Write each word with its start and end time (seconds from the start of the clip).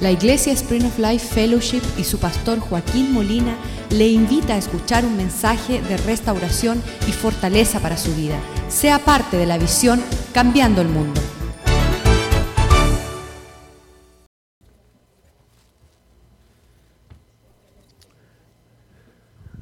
La 0.00 0.10
Iglesia 0.10 0.54
Spring 0.54 0.86
of 0.86 0.98
Life 0.98 1.34
Fellowship 1.34 1.82
y 1.98 2.04
su 2.04 2.18
pastor 2.18 2.58
Joaquín 2.58 3.12
Molina 3.12 3.54
le 3.90 4.08
invita 4.08 4.54
a 4.54 4.56
escuchar 4.56 5.04
un 5.04 5.14
mensaje 5.14 5.82
de 5.82 5.98
restauración 5.98 6.82
y 7.06 7.12
fortaleza 7.12 7.80
para 7.80 7.98
su 7.98 8.14
vida. 8.14 8.40
Sea 8.68 8.98
parte 8.98 9.36
de 9.36 9.44
la 9.44 9.58
visión 9.58 10.02
Cambiando 10.32 10.80
el 10.80 10.88
Mundo. 10.88 11.20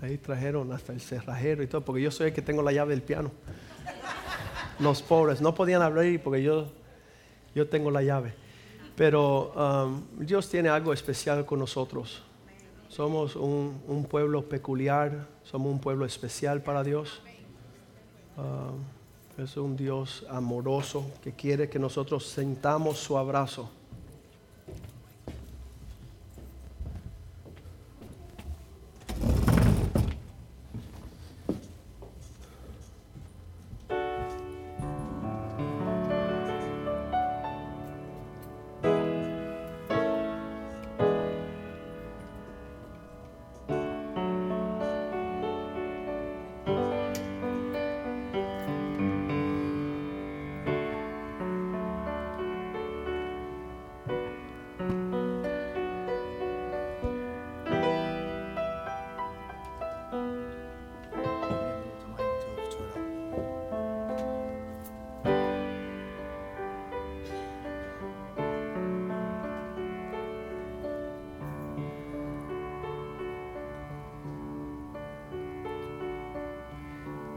Ahí 0.01 0.19
trajeron 0.19 0.71
hasta 0.73 0.93
el 0.93 1.01
cerrajero 1.01 1.65
y 1.65 1.67
todo, 1.67 1.85
porque 1.85 2.01
yo 2.01 2.13
soy 2.13 2.29
el 2.29 2.33
que 2.33 2.43
tengo 2.43 2.63
la 2.63 2.71
llave 2.71 2.91
del 2.91 3.03
piano. 3.03 3.33
Los 4.79 5.03
pobres 5.03 5.41
no 5.41 5.53
podían 5.57 5.83
abrir 5.83 6.23
porque 6.23 6.45
yo, 6.45 6.71
yo 7.57 7.69
tengo 7.69 7.91
la 7.91 8.03
llave. 8.03 8.35
Pero 8.99 9.53
um, 9.55 10.03
Dios 10.27 10.51
tiene 10.51 10.69
algo 10.69 10.93
especial 10.93 11.47
con 11.47 11.61
nosotros. 11.61 12.21
Somos 12.89 13.37
un, 13.37 14.07
pueblo 14.11 14.43
peculiar, 14.49 15.29
somos 15.45 15.71
un 15.71 15.79
pueblo 15.79 16.05
especial 16.05 16.63
para 16.63 16.83
Dios. 16.83 17.23
Um, 18.37 18.83
es 19.41 19.57
un 19.57 19.77
Dios 19.77 20.27
amoroso 20.29 21.13
que 21.23 21.33
quiere 21.33 21.69
que 21.71 21.79
nosotros 21.79 22.27
sentamos 22.27 22.99
su 22.99 23.17
abrazo. 23.17 23.71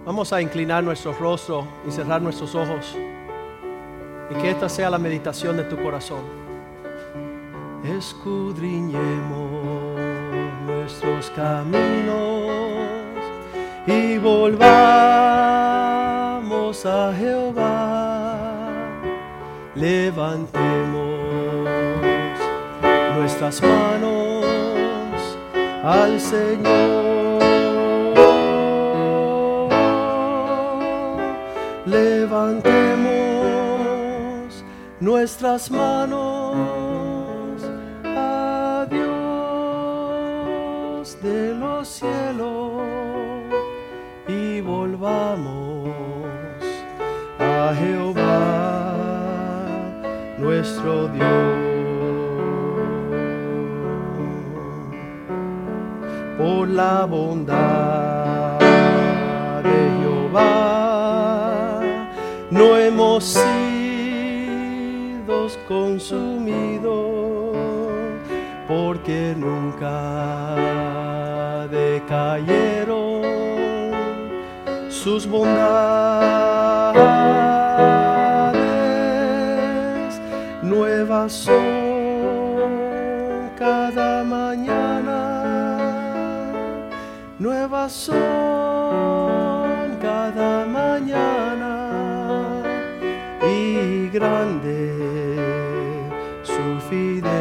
Vamos 0.06 0.32
a 0.34 0.42
inclinar 0.42 0.84
nuestro 0.84 1.14
rostro 1.14 1.66
y 1.88 1.92
cerrar 1.92 2.22
nuestros 2.22 2.54
ojos. 2.56 2.98
Y 4.32 4.36
que 4.42 4.50
esta 4.50 4.68
sea 4.68 4.90
la 4.90 4.98
meditación 4.98 5.56
de 5.58 5.64
tu 5.64 5.78
corazón. 5.78 6.22
Escudriñemos 7.84 10.00
nuestros 10.66 11.30
caminos 11.32 12.48
y 13.86 14.18
volvamos 14.18 14.66
a 16.86 17.14
Jehová. 17.14 18.70
Levantemos 19.76 21.20
nuestras 23.18 23.62
manos 23.62 24.46
al 25.84 26.20
Señor. 26.20 27.11
Levantemos 31.92 33.04
nuestras 35.02 35.70
manos 35.70 37.62
a 38.06 38.88
Dios 38.90 39.12
de 41.22 41.54
los 41.54 41.86
cielos 41.90 42.82
y 44.26 44.62
volvamos 44.62 45.90
a 47.40 47.74
Jehová 47.78 48.96
nuestro 50.38 51.10
Dios. 51.10 51.28
Por 56.38 56.70
la 56.70 57.06
bondad 57.06 57.91
sido 63.22 63.52
consumidos 65.68 67.56
porque 68.68 69.36
nunca 69.38 70.56
decayeron 71.70 73.22
sus 74.90 75.28
bondades. 75.28 77.02
Nuevas 80.64 81.32
son 81.32 81.62
cada 83.58 84.24
mañana 84.24 85.32
nuevas 87.42 87.92
son 87.92 89.31
grande 94.12 95.40
su 96.44 96.80
fidelidad. 96.90 97.32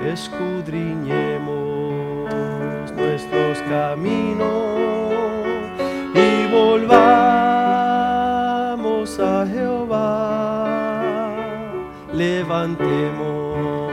Escudriñemos 0.00 2.32
nuestros 2.92 3.58
caminos 3.68 5.12
y 6.14 6.46
volvamos 6.50 6.98
a 9.20 9.46
Jehová. 9.46 10.70
Levantemos 12.12 13.92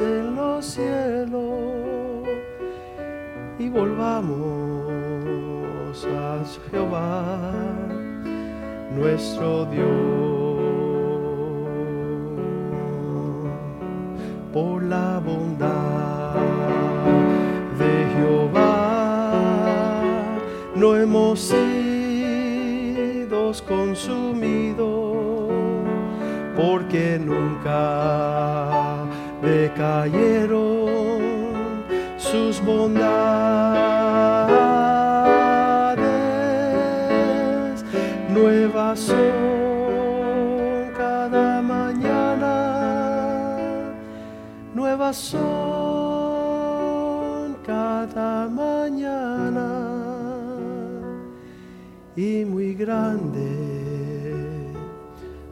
en 0.00 0.34
los 0.34 0.64
cielos 0.64 2.26
y 3.58 3.68
volvamos 3.68 4.32
a 6.06 6.42
Jehová 6.70 7.42
nuestro 8.96 9.66
Dios. 9.66 10.31
No 20.82 20.96
hemos 20.96 21.38
sido 21.38 22.82
consumidos 23.68 25.52
porque 26.56 27.20
nunca 27.24 29.04
decayeron 29.40 31.20
sus 32.16 32.60
bondades. 32.64 33.04
Nuevas 38.28 38.98
son 38.98 40.90
cada 40.96 41.62
mañana 41.62 42.56
nuevas 44.74 45.16
son 45.16 45.61
y 52.16 52.44
muy 52.44 52.74
grande 52.74 53.48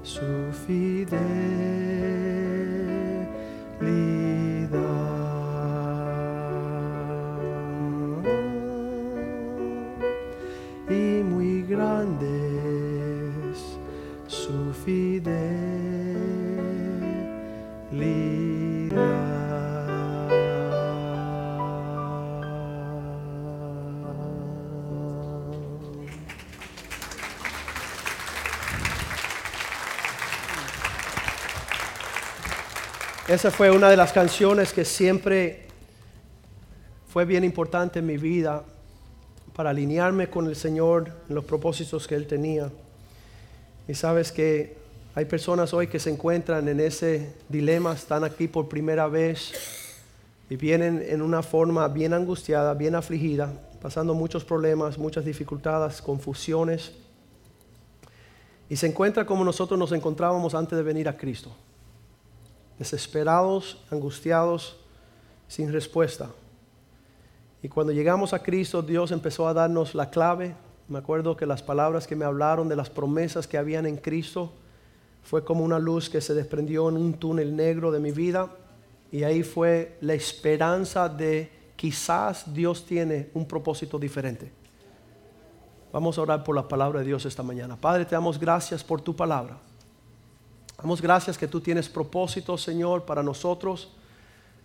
su 0.02 0.20
fidelidad. 0.66 1.49
Esa 33.30 33.52
fue 33.52 33.70
una 33.70 33.88
de 33.88 33.96
las 33.96 34.12
canciones 34.12 34.72
que 34.72 34.84
siempre 34.84 35.68
fue 37.12 37.24
bien 37.24 37.44
importante 37.44 38.00
en 38.00 38.06
mi 38.06 38.16
vida 38.16 38.64
para 39.54 39.70
alinearme 39.70 40.28
con 40.28 40.48
el 40.48 40.56
Señor 40.56 41.12
en 41.28 41.36
los 41.36 41.44
propósitos 41.44 42.08
que 42.08 42.16
Él 42.16 42.26
tenía. 42.26 42.72
Y 43.86 43.94
sabes 43.94 44.32
que 44.32 44.76
hay 45.14 45.26
personas 45.26 45.72
hoy 45.72 45.86
que 45.86 46.00
se 46.00 46.10
encuentran 46.10 46.66
en 46.66 46.80
ese 46.80 47.32
dilema, 47.48 47.92
están 47.92 48.24
aquí 48.24 48.48
por 48.48 48.68
primera 48.68 49.06
vez 49.06 49.52
y 50.50 50.56
vienen 50.56 51.00
en 51.08 51.22
una 51.22 51.44
forma 51.44 51.86
bien 51.86 52.12
angustiada, 52.14 52.74
bien 52.74 52.96
afligida, 52.96 53.52
pasando 53.80 54.12
muchos 54.12 54.44
problemas, 54.44 54.98
muchas 54.98 55.24
dificultades, 55.24 56.02
confusiones. 56.02 56.90
Y 58.68 58.74
se 58.74 58.88
encuentra 58.88 59.24
como 59.24 59.44
nosotros 59.44 59.78
nos 59.78 59.92
encontrábamos 59.92 60.52
antes 60.56 60.76
de 60.76 60.82
venir 60.82 61.08
a 61.08 61.16
Cristo. 61.16 61.54
Desesperados, 62.80 63.84
angustiados, 63.90 64.78
sin 65.46 65.70
respuesta. 65.70 66.30
Y 67.62 67.68
cuando 67.68 67.92
llegamos 67.92 68.32
a 68.32 68.42
Cristo, 68.42 68.80
Dios 68.80 69.12
empezó 69.12 69.46
a 69.46 69.52
darnos 69.52 69.94
la 69.94 70.08
clave. 70.08 70.54
Me 70.88 70.98
acuerdo 70.98 71.36
que 71.36 71.44
las 71.44 71.62
palabras 71.62 72.06
que 72.06 72.16
me 72.16 72.24
hablaron 72.24 72.70
de 72.70 72.76
las 72.76 72.88
promesas 72.88 73.46
que 73.46 73.58
habían 73.58 73.84
en 73.84 73.98
Cristo 73.98 74.50
fue 75.22 75.44
como 75.44 75.62
una 75.62 75.78
luz 75.78 76.08
que 76.08 76.22
se 76.22 76.32
desprendió 76.32 76.88
en 76.88 76.96
un 76.96 77.12
túnel 77.12 77.54
negro 77.54 77.92
de 77.92 78.00
mi 78.00 78.12
vida. 78.12 78.48
Y 79.12 79.24
ahí 79.24 79.42
fue 79.42 79.98
la 80.00 80.14
esperanza 80.14 81.06
de 81.06 81.52
quizás 81.76 82.50
Dios 82.54 82.86
tiene 82.86 83.28
un 83.34 83.46
propósito 83.46 83.98
diferente. 83.98 84.50
Vamos 85.92 86.16
a 86.16 86.22
orar 86.22 86.42
por 86.42 86.56
la 86.56 86.66
palabra 86.66 87.00
de 87.00 87.06
Dios 87.06 87.26
esta 87.26 87.42
mañana. 87.42 87.76
Padre, 87.78 88.06
te 88.06 88.14
damos 88.14 88.40
gracias 88.40 88.82
por 88.82 89.02
tu 89.02 89.14
palabra. 89.14 89.58
Damos 90.80 91.02
gracias 91.02 91.36
que 91.36 91.46
tú 91.46 91.60
tienes 91.60 91.88
propósitos, 91.88 92.62
Señor, 92.62 93.04
para 93.04 93.22
nosotros, 93.22 93.90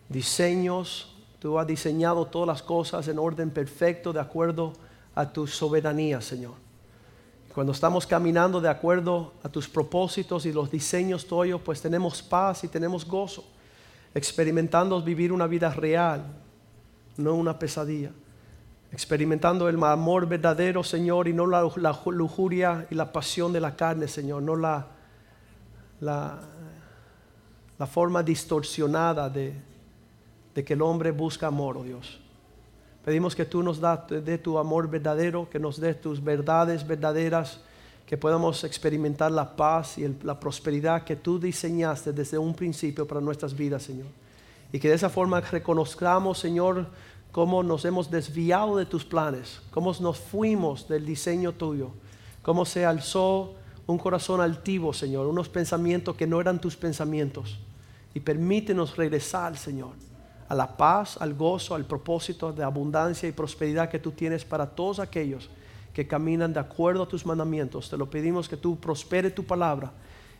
diseños, 0.09 1.15
Tú 1.45 1.59
has 1.59 1.67
diseñado 1.67 2.25
todas 2.25 2.47
las 2.47 2.63
cosas 2.63 3.07
en 3.07 3.19
orden 3.19 3.51
perfecto 3.51 4.11
de 4.11 4.19
acuerdo 4.19 4.73
a 5.13 5.31
tu 5.31 5.45
soberanía, 5.45 6.19
Señor. 6.19 6.53
Cuando 7.53 7.71
estamos 7.71 8.07
caminando 8.07 8.59
de 8.59 8.67
acuerdo 8.67 9.31
a 9.43 9.49
tus 9.49 9.69
propósitos 9.69 10.47
y 10.47 10.51
los 10.51 10.71
diseños 10.71 11.27
tuyos, 11.27 11.61
pues 11.63 11.83
tenemos 11.83 12.23
paz 12.23 12.63
y 12.63 12.67
tenemos 12.67 13.05
gozo, 13.05 13.45
experimentando 14.15 14.99
vivir 15.03 15.31
una 15.31 15.45
vida 15.45 15.69
real, 15.69 16.25
no 17.15 17.35
una 17.35 17.59
pesadilla. 17.59 18.09
Experimentando 18.91 19.69
el 19.69 19.83
amor 19.83 20.27
verdadero, 20.27 20.83
Señor, 20.83 21.27
y 21.27 21.33
no 21.33 21.45
la, 21.45 21.69
lujuria 22.07 22.87
y 22.89 22.95
la 22.95 23.11
pasión 23.11 23.53
de 23.53 23.61
la 23.61 23.75
carne, 23.75 24.07
Señor, 24.07 24.41
no 24.41 24.55
la, 24.55 24.87
la, 26.05 26.39
la 27.77 27.85
forma 27.87 28.23
distorsionada 28.23 29.29
de, 29.29 29.53
de 30.53 30.63
que 30.63 30.73
el 30.73 30.81
hombre 30.81 31.11
busca 31.11 31.47
amor, 31.47 31.77
oh 31.77 31.83
Dios. 31.83 32.19
Pedimos 33.03 33.35
que 33.35 33.45
tú 33.45 33.61
nos 33.61 33.79
de 34.09 34.37
tu 34.37 34.57
amor 34.57 34.89
verdadero, 34.89 35.47
que 35.49 35.59
nos 35.59 35.79
des 35.79 36.01
tus 36.01 36.23
verdades 36.23 36.87
verdaderas, 36.87 37.59
que 38.05 38.17
podamos 38.17 38.63
experimentar 38.63 39.31
la 39.31 39.55
paz 39.55 39.97
y 39.97 40.07
la 40.23 40.39
prosperidad 40.39 41.03
que 41.03 41.15
tú 41.15 41.39
diseñaste 41.39 42.13
desde 42.13 42.37
un 42.37 42.55
principio 42.55 43.07
para 43.07 43.21
nuestras 43.21 43.55
vidas, 43.55 43.83
Señor. 43.83 44.07
Y 44.71 44.79
que 44.79 44.89
de 44.89 44.95
esa 44.95 45.09
forma 45.09 45.39
reconozcamos, 45.41 46.39
Señor, 46.39 46.87
cómo 47.31 47.61
nos 47.61 47.85
hemos 47.85 48.09
desviado 48.09 48.77
de 48.77 48.85
tus 48.85 49.05
planes, 49.05 49.61
cómo 49.69 49.93
nos 49.99 50.17
fuimos 50.17 50.87
del 50.87 51.05
diseño 51.05 51.51
tuyo, 51.51 51.91
cómo 52.41 52.65
se 52.65 52.85
alzó 52.85 53.55
un 53.87 53.97
corazón 53.97 54.41
altivo, 54.41 54.93
Señor, 54.93 55.27
unos 55.27 55.49
pensamientos 55.49 56.15
que 56.15 56.27
no 56.27 56.41
eran 56.41 56.59
tus 56.59 56.75
pensamientos. 56.75 57.59
Y 58.13 58.19
permítenos 58.19 58.95
regresar, 58.95 59.57
Señor 59.57 59.91
a 60.47 60.55
la 60.55 60.77
paz, 60.77 61.17
al 61.19 61.33
gozo, 61.33 61.75
al 61.75 61.85
propósito 61.85 62.53
de 62.53 62.63
abundancia 62.63 63.27
y 63.27 63.31
prosperidad 63.31 63.89
que 63.89 63.99
tú 63.99 64.11
tienes 64.11 64.45
para 64.45 64.67
todos 64.67 64.99
aquellos 64.99 65.49
que 65.93 66.07
caminan 66.07 66.53
de 66.53 66.59
acuerdo 66.59 67.03
a 67.03 67.07
tus 67.07 67.25
mandamientos. 67.25 67.89
Te 67.89 67.97
lo 67.97 68.09
pedimos 68.09 68.49
que 68.49 68.57
tú 68.57 68.77
prospere 68.77 69.31
tu 69.31 69.43
palabra 69.43 69.91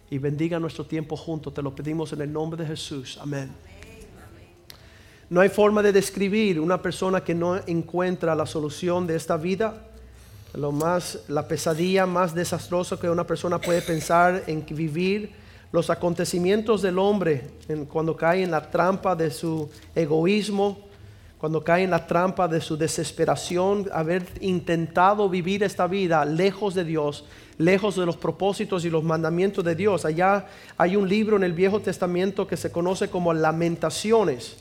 y 0.10 0.18
bendiga 0.18 0.60
nuestro 0.60 0.86
tiempo 0.86 1.16
juntos. 1.16 1.54
Te 1.54 1.62
lo 1.62 1.74
pedimos 1.74 2.12
en 2.14 2.22
el 2.22 2.32
nombre 2.32 2.62
de 2.62 2.68
Jesús. 2.68 3.18
Amén. 3.22 3.52
No 5.28 5.42
hay 5.42 5.50
forma 5.50 5.82
de 5.82 5.92
describir 5.92 6.60
una 6.60 6.80
persona 6.82 7.24
que 7.24 7.34
no 7.34 7.56
encuentra 7.66 8.36
la 8.36 8.46
solución 8.46 9.08
de 9.08 9.16
esta 9.16 9.38
vida. 9.38 9.88
Lo 10.56 10.72
más, 10.72 11.20
la 11.28 11.48
pesadilla 11.48 12.06
más 12.06 12.34
desastrosa 12.34 12.98
que 12.98 13.10
una 13.10 13.28
persona 13.28 13.60
puede 13.60 13.82
pensar 13.82 14.44
en 14.48 14.66
vivir 14.66 15.32
los 15.74 15.90
acontecimientos 15.90 16.82
del 16.82 16.98
hombre 16.98 17.50
cuando 17.92 18.16
cae 18.16 18.44
en 18.44 18.52
la 18.52 18.72
trampa 18.72 19.18
de 19.18 19.32
su 19.32 19.70
egoísmo, 19.94 20.88
cuando 21.38 21.62
cae 21.62 21.84
en 21.84 21.90
la 21.90 22.08
trampa 22.08 22.48
de 22.48 22.62
su 22.62 22.78
desesperación, 22.78 23.90
haber 23.92 24.26
intentado 24.40 25.28
vivir 25.28 25.62
esta 25.62 25.88
vida 25.88 26.24
lejos 26.24 26.74
de 26.74 26.86
Dios, 26.86 27.26
lejos 27.58 27.98
de 27.98 28.06
los 28.06 28.16
propósitos 28.16 28.86
y 28.86 28.90
los 28.90 29.04
mandamientos 29.04 29.66
de 29.66 29.76
Dios. 29.76 30.06
Allá 30.06 30.46
hay 30.78 30.96
un 30.96 31.10
libro 31.10 31.36
en 31.36 31.44
el 31.44 31.52
Viejo 31.52 31.82
Testamento 31.82 32.48
que 32.48 32.56
se 32.56 32.72
conoce 32.72 33.10
como 33.10 33.34
Lamentaciones. 33.34 34.56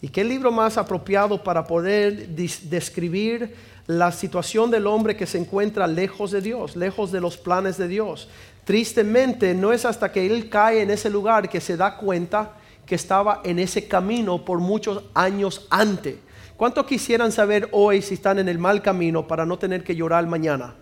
¿Y 0.00 0.08
qué 0.08 0.24
libro 0.24 0.50
más 0.50 0.76
apropiado 0.78 1.42
para 1.42 1.64
poder 1.64 2.28
describir 2.28 3.54
la 3.88 4.12
situación 4.12 4.70
del 4.70 4.86
hombre 4.86 5.16
que 5.16 5.26
se 5.26 5.38
encuentra 5.38 5.86
lejos 5.86 6.30
de 6.30 6.42
Dios, 6.42 6.76
lejos 6.76 7.10
de 7.10 7.20
los 7.20 7.38
planes 7.38 7.78
de 7.78 7.88
Dios? 7.88 8.28
Tristemente, 8.64 9.54
no 9.54 9.72
es 9.72 9.86
hasta 9.86 10.12
que 10.12 10.26
él 10.26 10.50
cae 10.50 10.82
en 10.82 10.90
ese 10.90 11.08
lugar 11.08 11.48
que 11.48 11.60
se 11.60 11.76
da 11.76 11.96
cuenta 11.96 12.52
que 12.84 12.94
estaba 12.94 13.40
en 13.44 13.58
ese 13.58 13.88
camino 13.88 14.44
por 14.44 14.58
muchos 14.58 15.04
años 15.14 15.66
antes. 15.70 16.16
¿Cuántos 16.54 16.84
quisieran 16.84 17.32
saber 17.32 17.68
hoy 17.72 18.02
si 18.02 18.14
están 18.14 18.38
en 18.38 18.48
el 18.48 18.58
mal 18.58 18.82
camino 18.82 19.26
para 19.26 19.46
no 19.46 19.58
tener 19.58 19.82
que 19.82 19.96
llorar 19.96 20.26
mañana? 20.26 20.74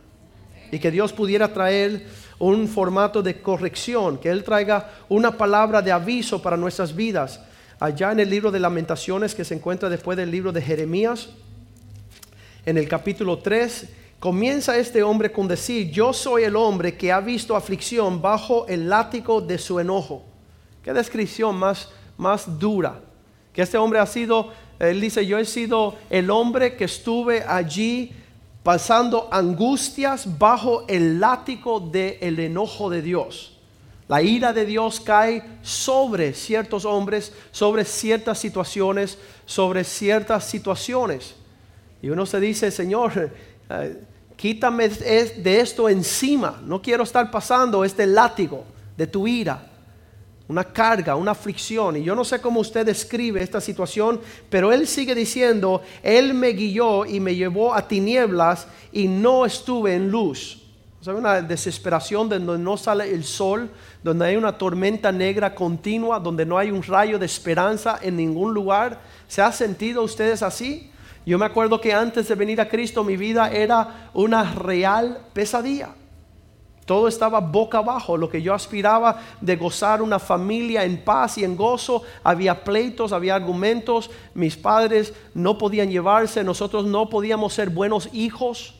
Y 0.72 0.80
que 0.80 0.90
Dios 0.90 1.12
pudiera 1.12 1.52
traer 1.52 2.08
un 2.40 2.66
formato 2.66 3.22
de 3.22 3.40
corrección, 3.40 4.18
que 4.18 4.30
Él 4.30 4.42
traiga 4.42 4.90
una 5.08 5.36
palabra 5.36 5.80
de 5.80 5.92
aviso 5.92 6.42
para 6.42 6.56
nuestras 6.56 6.94
vidas. 6.96 7.40
Allá 7.78 8.10
en 8.10 8.18
el 8.18 8.30
libro 8.30 8.50
de 8.50 8.58
lamentaciones 8.58 9.32
que 9.32 9.44
se 9.44 9.54
encuentra 9.54 9.88
después 9.88 10.16
del 10.16 10.32
libro 10.32 10.50
de 10.50 10.62
Jeremías, 10.62 11.28
en 12.66 12.76
el 12.76 12.88
capítulo 12.88 13.38
3, 13.38 13.88
Comienza 14.18 14.76
este 14.78 15.02
hombre 15.02 15.30
con 15.30 15.46
decir, 15.46 15.90
yo 15.90 16.12
soy 16.12 16.44
el 16.44 16.56
hombre 16.56 16.96
que 16.96 17.12
ha 17.12 17.20
visto 17.20 17.54
aflicción 17.54 18.22
bajo 18.22 18.66
el 18.66 18.88
látigo 18.88 19.42
de 19.42 19.58
su 19.58 19.78
enojo. 19.78 20.24
Qué 20.82 20.92
descripción 20.92 21.54
más, 21.56 21.90
más 22.16 22.58
dura. 22.58 22.98
Que 23.52 23.62
este 23.62 23.76
hombre 23.76 23.98
ha 23.98 24.06
sido, 24.06 24.52
él 24.78 25.00
dice, 25.00 25.26
yo 25.26 25.38
he 25.38 25.44
sido 25.44 25.96
el 26.08 26.30
hombre 26.30 26.76
que 26.76 26.84
estuve 26.84 27.44
allí 27.46 28.12
pasando 28.62 29.28
angustias 29.30 30.38
bajo 30.38 30.86
el 30.88 31.20
látigo 31.20 31.78
del 31.78 32.40
enojo 32.40 32.88
de 32.88 33.02
Dios. 33.02 33.52
La 34.08 34.22
ira 34.22 34.52
de 34.52 34.64
Dios 34.64 34.98
cae 34.98 35.42
sobre 35.62 36.32
ciertos 36.32 36.86
hombres, 36.86 37.34
sobre 37.50 37.84
ciertas 37.84 38.38
situaciones, 38.38 39.18
sobre 39.44 39.84
ciertas 39.84 40.44
situaciones. 40.44 41.34
Y 42.06 42.10
uno 42.10 42.24
se 42.24 42.38
dice, 42.38 42.70
Señor, 42.70 43.32
eh, 43.68 44.00
quítame 44.36 44.88
de 44.88 45.58
esto 45.58 45.88
encima. 45.88 46.62
No 46.64 46.80
quiero 46.80 47.02
estar 47.02 47.32
pasando 47.32 47.84
este 47.84 48.06
látigo 48.06 48.62
de 48.96 49.08
tu 49.08 49.26
ira. 49.26 49.68
Una 50.46 50.62
carga, 50.62 51.16
una 51.16 51.32
aflicción. 51.32 51.96
Y 51.96 52.04
yo 52.04 52.14
no 52.14 52.24
sé 52.24 52.40
cómo 52.40 52.60
usted 52.60 52.86
describe 52.86 53.42
esta 53.42 53.60
situación, 53.60 54.20
pero 54.48 54.72
él 54.72 54.86
sigue 54.86 55.16
diciendo, 55.16 55.82
Él 56.00 56.32
me 56.32 56.50
guió 56.50 57.04
y 57.04 57.18
me 57.18 57.34
llevó 57.34 57.74
a 57.74 57.88
tinieblas 57.88 58.68
y 58.92 59.08
no 59.08 59.44
estuve 59.44 59.96
en 59.96 60.08
luz. 60.08 60.62
O 61.04 61.10
una 61.10 61.42
desesperación 61.42 62.28
donde 62.28 62.56
no 62.56 62.76
sale 62.76 63.12
el 63.12 63.24
sol, 63.24 63.68
donde 64.04 64.26
hay 64.26 64.36
una 64.36 64.56
tormenta 64.56 65.10
negra 65.10 65.56
continua, 65.56 66.20
donde 66.20 66.46
no 66.46 66.56
hay 66.56 66.70
un 66.70 66.84
rayo 66.84 67.18
de 67.18 67.26
esperanza 67.26 67.98
en 68.00 68.14
ningún 68.14 68.54
lugar. 68.54 69.00
¿Se 69.26 69.42
ha 69.42 69.50
sentido 69.50 70.04
ustedes 70.04 70.44
así? 70.44 70.92
Yo 71.26 71.38
me 71.38 71.44
acuerdo 71.44 71.80
que 71.80 71.92
antes 71.92 72.28
de 72.28 72.36
venir 72.36 72.60
a 72.60 72.68
Cristo 72.68 73.02
mi 73.02 73.16
vida 73.16 73.50
era 73.50 74.10
una 74.14 74.54
real 74.54 75.18
pesadilla. 75.32 75.88
Todo 76.84 77.08
estaba 77.08 77.40
boca 77.40 77.78
abajo. 77.78 78.16
Lo 78.16 78.30
que 78.30 78.40
yo 78.40 78.54
aspiraba 78.54 79.20
de 79.40 79.56
gozar 79.56 80.00
una 80.00 80.20
familia 80.20 80.84
en 80.84 81.02
paz 81.02 81.36
y 81.36 81.42
en 81.42 81.56
gozo. 81.56 82.04
Había 82.22 82.62
pleitos, 82.62 83.12
había 83.12 83.34
argumentos. 83.34 84.08
Mis 84.34 84.56
padres 84.56 85.12
no 85.34 85.58
podían 85.58 85.90
llevarse. 85.90 86.44
Nosotros 86.44 86.84
no 86.86 87.10
podíamos 87.10 87.54
ser 87.54 87.70
buenos 87.70 88.08
hijos. 88.12 88.74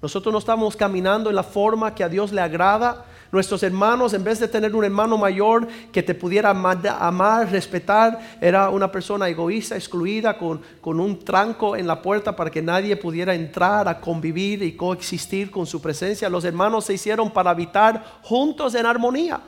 Nosotros 0.00 0.32
no 0.32 0.38
estábamos 0.38 0.76
caminando 0.76 1.30
en 1.30 1.34
la 1.34 1.42
forma 1.42 1.96
que 1.96 2.04
a 2.04 2.08
Dios 2.08 2.30
le 2.30 2.40
agrada. 2.40 3.06
Nuestros 3.30 3.62
hermanos, 3.62 4.14
en 4.14 4.24
vez 4.24 4.40
de 4.40 4.48
tener 4.48 4.74
un 4.74 4.84
hermano 4.84 5.18
mayor 5.18 5.68
que 5.92 6.02
te 6.02 6.14
pudiera 6.14 6.50
amar, 6.50 7.50
respetar, 7.50 8.18
era 8.40 8.70
una 8.70 8.90
persona 8.90 9.28
egoísta, 9.28 9.76
excluida, 9.76 10.38
con, 10.38 10.62
con 10.80 10.98
un 10.98 11.18
tranco 11.18 11.76
en 11.76 11.86
la 11.86 12.00
puerta 12.00 12.34
para 12.34 12.50
que 12.50 12.62
nadie 12.62 12.96
pudiera 12.96 13.34
entrar 13.34 13.86
a 13.86 14.00
convivir 14.00 14.62
y 14.62 14.76
coexistir 14.76 15.50
con 15.50 15.66
su 15.66 15.82
presencia. 15.82 16.30
Los 16.30 16.44
hermanos 16.44 16.86
se 16.86 16.94
hicieron 16.94 17.30
para 17.30 17.50
habitar 17.50 18.02
juntos 18.22 18.74
en 18.74 18.86
armonía. 18.86 19.40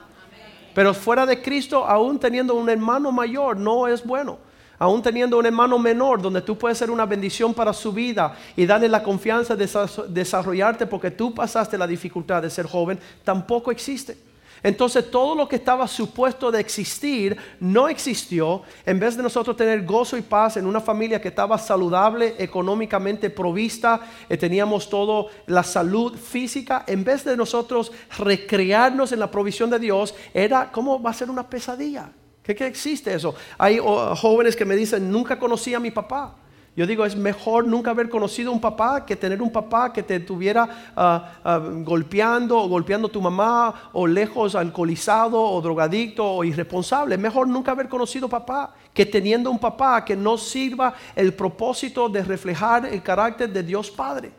Pero 0.75 0.93
fuera 0.93 1.25
de 1.25 1.41
Cristo, 1.41 1.85
aún 1.87 2.19
teniendo 2.19 2.55
un 2.55 2.69
hermano 2.69 3.11
mayor, 3.11 3.57
no 3.57 3.89
es 3.89 4.05
bueno. 4.05 4.50
Aún 4.81 5.03
teniendo 5.03 5.37
un 5.37 5.45
hermano 5.45 5.79
menor 5.79 6.23
donde 6.23 6.41
tú 6.41 6.57
puedes 6.57 6.79
ser 6.79 6.91
una 6.91 7.05
bendición 7.05 7.53
para 7.53 7.71
su 7.75 7.93
vida 7.93 8.35
y 8.57 8.65
darle 8.65 8.89
la 8.89 9.03
confianza 9.03 9.55
de 9.55 9.69
desarrollarte 10.09 10.87
porque 10.87 11.11
tú 11.11 11.35
pasaste 11.35 11.77
la 11.77 11.87
dificultad 11.87 12.41
de 12.41 12.49
ser 12.49 12.65
joven, 12.65 12.99
tampoco 13.23 13.71
existe. 13.71 14.17
Entonces 14.63 15.11
todo 15.11 15.35
lo 15.35 15.47
que 15.47 15.57
estaba 15.57 15.87
supuesto 15.87 16.51
de 16.51 16.61
existir 16.61 17.37
no 17.61 17.91
existió. 17.91 18.63
En 18.87 18.99
vez 18.99 19.19
de 19.19 19.23
nosotros 19.23 19.55
tener 19.55 19.85
gozo 19.85 20.17
y 20.17 20.23
paz 20.23 20.57
en 20.57 20.65
una 20.65 20.81
familia 20.81 21.21
que 21.21 21.29
estaba 21.29 21.59
saludable, 21.59 22.37
económicamente 22.39 23.29
provista, 23.29 24.01
eh, 24.31 24.39
teníamos 24.39 24.89
todo 24.89 25.29
la 25.47 25.63
salud 25.63 26.17
física, 26.17 26.85
en 26.87 27.05
vez 27.05 27.23
de 27.25 27.37
nosotros 27.37 27.93
recrearnos 28.17 29.13
en 29.13 29.21
la 29.21 29.31
provisión 29.31 29.69
de 29.69 29.79
Dios, 29.79 30.15
era 30.33 30.73
como 30.73 31.03
va 31.03 31.11
a 31.11 31.15
ser 31.15 31.29
una 31.29 31.47
pesadilla. 31.47 32.13
¿Qué, 32.50 32.57
qué 32.57 32.66
existe 32.66 33.14
eso? 33.14 33.33
Hay 33.59 33.78
oh, 33.78 34.16
jóvenes 34.16 34.57
que 34.57 34.64
me 34.64 34.75
dicen, 34.75 35.09
nunca 35.09 35.38
conocí 35.38 35.73
a 35.73 35.78
mi 35.78 35.92
papá. 35.92 36.35
Yo 36.75 36.85
digo, 36.85 37.04
es 37.04 37.14
mejor 37.14 37.64
nunca 37.64 37.92
haber 37.92 38.09
conocido 38.09 38.50
un 38.50 38.61
papá 38.61 39.07
que 39.07 39.14
tener 39.14 39.40
un 39.40 39.52
papá 39.52 39.92
que 39.92 40.02
te 40.02 40.16
estuviera 40.16 40.92
ah, 40.97 41.38
ah, 41.45 41.61
golpeando 41.85 42.59
o 42.59 42.69
golpeando 42.69 43.07
a 43.07 43.12
tu 43.12 43.21
mamá 43.21 43.90
o 43.92 44.04
lejos 44.04 44.57
alcoholizado 44.57 45.40
o 45.40 45.61
drogadicto 45.61 46.25
o 46.25 46.42
irresponsable. 46.42 47.14
Es 47.14 47.21
mejor 47.21 47.47
nunca 47.47 47.71
haber 47.71 47.88
conocido 47.88 48.28
papá 48.28 48.75
que 48.92 49.07
teniendo 49.07 49.49
un 49.49 49.59
papá 49.61 50.04
que 50.04 50.16
no 50.16 50.37
sirva 50.37 50.95
el 51.14 51.33
propósito 51.35 52.09
de 52.09 52.25
reflejar 52.25 52.87
el 52.87 53.00
carácter 53.00 53.52
de 53.52 53.62
Dios 53.62 53.92
Padre. 53.92 54.33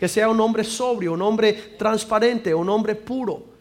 Que 0.00 0.08
sea 0.08 0.28
un 0.28 0.40
hombre 0.40 0.64
sobrio, 0.64 1.12
un 1.12 1.22
hombre 1.22 1.52
transparente, 1.78 2.52
un 2.52 2.68
hombre 2.68 2.96
puro. 2.96 3.53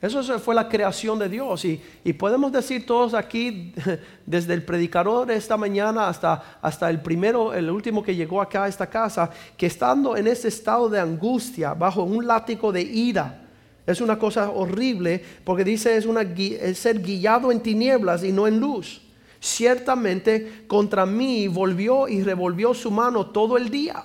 Eso 0.00 0.22
fue 0.38 0.54
la 0.54 0.68
creación 0.68 1.18
de 1.18 1.28
Dios. 1.28 1.64
Y, 1.64 2.12
podemos 2.12 2.52
decir 2.52 2.86
todos 2.86 3.14
aquí, 3.14 3.74
desde 4.26 4.54
el 4.54 4.62
predicador 4.62 5.30
esta 5.30 5.56
mañana 5.56 6.08
hasta, 6.08 6.58
hasta 6.62 6.88
el 6.88 7.00
primero, 7.00 7.52
el 7.52 7.68
último 7.68 8.02
que 8.02 8.14
llegó 8.14 8.40
acá 8.40 8.64
a 8.64 8.68
esta 8.68 8.88
casa, 8.88 9.30
que 9.56 9.66
estando 9.66 10.16
en 10.16 10.28
ese 10.28 10.48
estado 10.48 10.88
de 10.88 11.00
angustia, 11.00 11.74
bajo 11.74 12.04
un 12.04 12.26
látigo 12.26 12.70
de 12.70 12.82
ira, 12.82 13.44
es 13.86 14.00
una 14.00 14.18
cosa 14.18 14.50
horrible, 14.50 15.24
porque 15.44 15.64
dice 15.64 15.96
es, 15.96 16.04
una, 16.04 16.20
es 16.20 16.78
ser 16.78 17.00
guiado 17.00 17.50
en 17.50 17.60
tinieblas 17.60 18.22
y 18.22 18.30
no 18.30 18.46
en 18.46 18.60
luz. 18.60 19.00
Ciertamente 19.40 20.64
contra 20.66 21.06
mí 21.06 21.48
volvió 21.48 22.06
y 22.06 22.22
revolvió 22.22 22.74
su 22.74 22.90
mano 22.90 23.26
todo 23.26 23.56
el 23.56 23.70
día. 23.70 24.04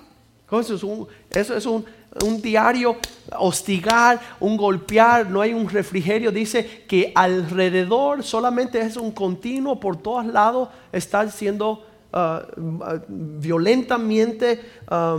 Eso 0.50 0.74
es 0.74 0.82
un, 0.82 1.06
eso 1.30 1.56
es 1.56 1.66
un 1.66 1.84
un 2.22 2.40
diario 2.40 2.96
hostigar, 3.38 4.20
un 4.40 4.56
golpear, 4.56 5.28
no 5.28 5.40
hay 5.40 5.52
un 5.52 5.68
refrigerio. 5.68 6.30
Dice 6.30 6.84
que 6.86 7.12
alrededor 7.14 8.22
solamente 8.22 8.80
es 8.80 8.96
un 8.96 9.12
continuo, 9.12 9.80
por 9.80 9.96
todos 9.96 10.26
lados 10.26 10.68
está 10.92 11.28
siendo 11.30 11.84
ah, 12.12 12.42
ah, 12.82 12.98
violentamente 13.08 14.60
ah, 14.88 15.18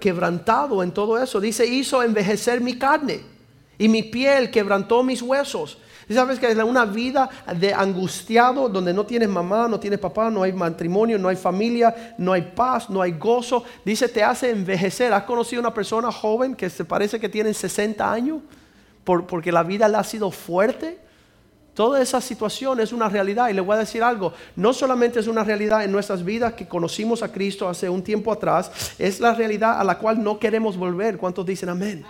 quebrantado 0.00 0.82
en 0.82 0.92
todo 0.92 1.22
eso. 1.22 1.40
Dice, 1.40 1.66
hizo 1.66 2.02
envejecer 2.02 2.60
mi 2.60 2.78
carne 2.78 3.20
y 3.78 3.88
mi 3.88 4.02
piel 4.02 4.50
quebrantó 4.50 5.02
mis 5.02 5.22
huesos. 5.22 5.78
Sabes 6.10 6.38
que 6.38 6.50
es 6.50 6.56
una 6.56 6.84
vida 6.84 7.28
de 7.58 7.72
angustiado 7.72 8.68
donde 8.68 8.92
no 8.92 9.04
tienes 9.04 9.28
mamá, 9.28 9.68
no 9.68 9.78
tienes 9.78 9.98
papá, 9.98 10.30
no 10.30 10.42
hay 10.42 10.52
matrimonio, 10.52 11.18
no 11.18 11.28
hay 11.28 11.36
familia, 11.36 12.14
no 12.18 12.32
hay 12.32 12.42
paz, 12.42 12.90
no 12.90 13.00
hay 13.02 13.12
gozo. 13.12 13.64
Dice, 13.84 14.08
te 14.08 14.22
hace 14.22 14.50
envejecer. 14.50 15.12
¿Has 15.12 15.24
conocido 15.24 15.60
una 15.60 15.74
persona 15.74 16.10
joven 16.10 16.54
que 16.54 16.68
se 16.68 16.84
parece 16.84 17.18
que 17.18 17.28
tiene 17.28 17.54
60 17.54 18.12
años 18.12 18.40
porque 19.04 19.52
la 19.52 19.62
vida 19.62 19.88
le 19.88 19.96
ha 19.96 20.04
sido 20.04 20.30
fuerte? 20.30 20.98
Toda 21.74 22.02
esa 22.02 22.20
situación 22.20 22.80
es 22.80 22.92
una 22.92 23.08
realidad 23.08 23.48
y 23.48 23.54
le 23.54 23.62
voy 23.62 23.76
a 23.76 23.78
decir 23.78 24.02
algo, 24.02 24.34
no 24.56 24.74
solamente 24.74 25.20
es 25.20 25.26
una 25.26 25.42
realidad 25.42 25.82
en 25.84 25.90
nuestras 25.90 26.22
vidas 26.22 26.52
que 26.52 26.68
conocimos 26.68 27.22
a 27.22 27.32
Cristo 27.32 27.66
hace 27.66 27.88
un 27.88 28.02
tiempo 28.02 28.30
atrás, 28.30 28.94
es 28.98 29.20
la 29.20 29.32
realidad 29.32 29.80
a 29.80 29.84
la 29.84 29.96
cual 29.96 30.22
no 30.22 30.38
queremos 30.38 30.76
volver. 30.76 31.16
¿Cuántos 31.16 31.46
dicen 31.46 31.70
amén? 31.70 32.04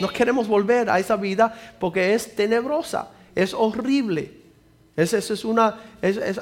No 0.00 0.08
queremos 0.08 0.48
volver 0.48 0.90
a 0.90 0.98
esa 0.98 1.16
vida 1.16 1.54
porque 1.78 2.14
es 2.14 2.34
tenebrosa, 2.34 3.10
es 3.34 3.54
horrible. 3.54 4.44
Es, 4.96 5.12
es 5.12 5.44
una, 5.44 5.80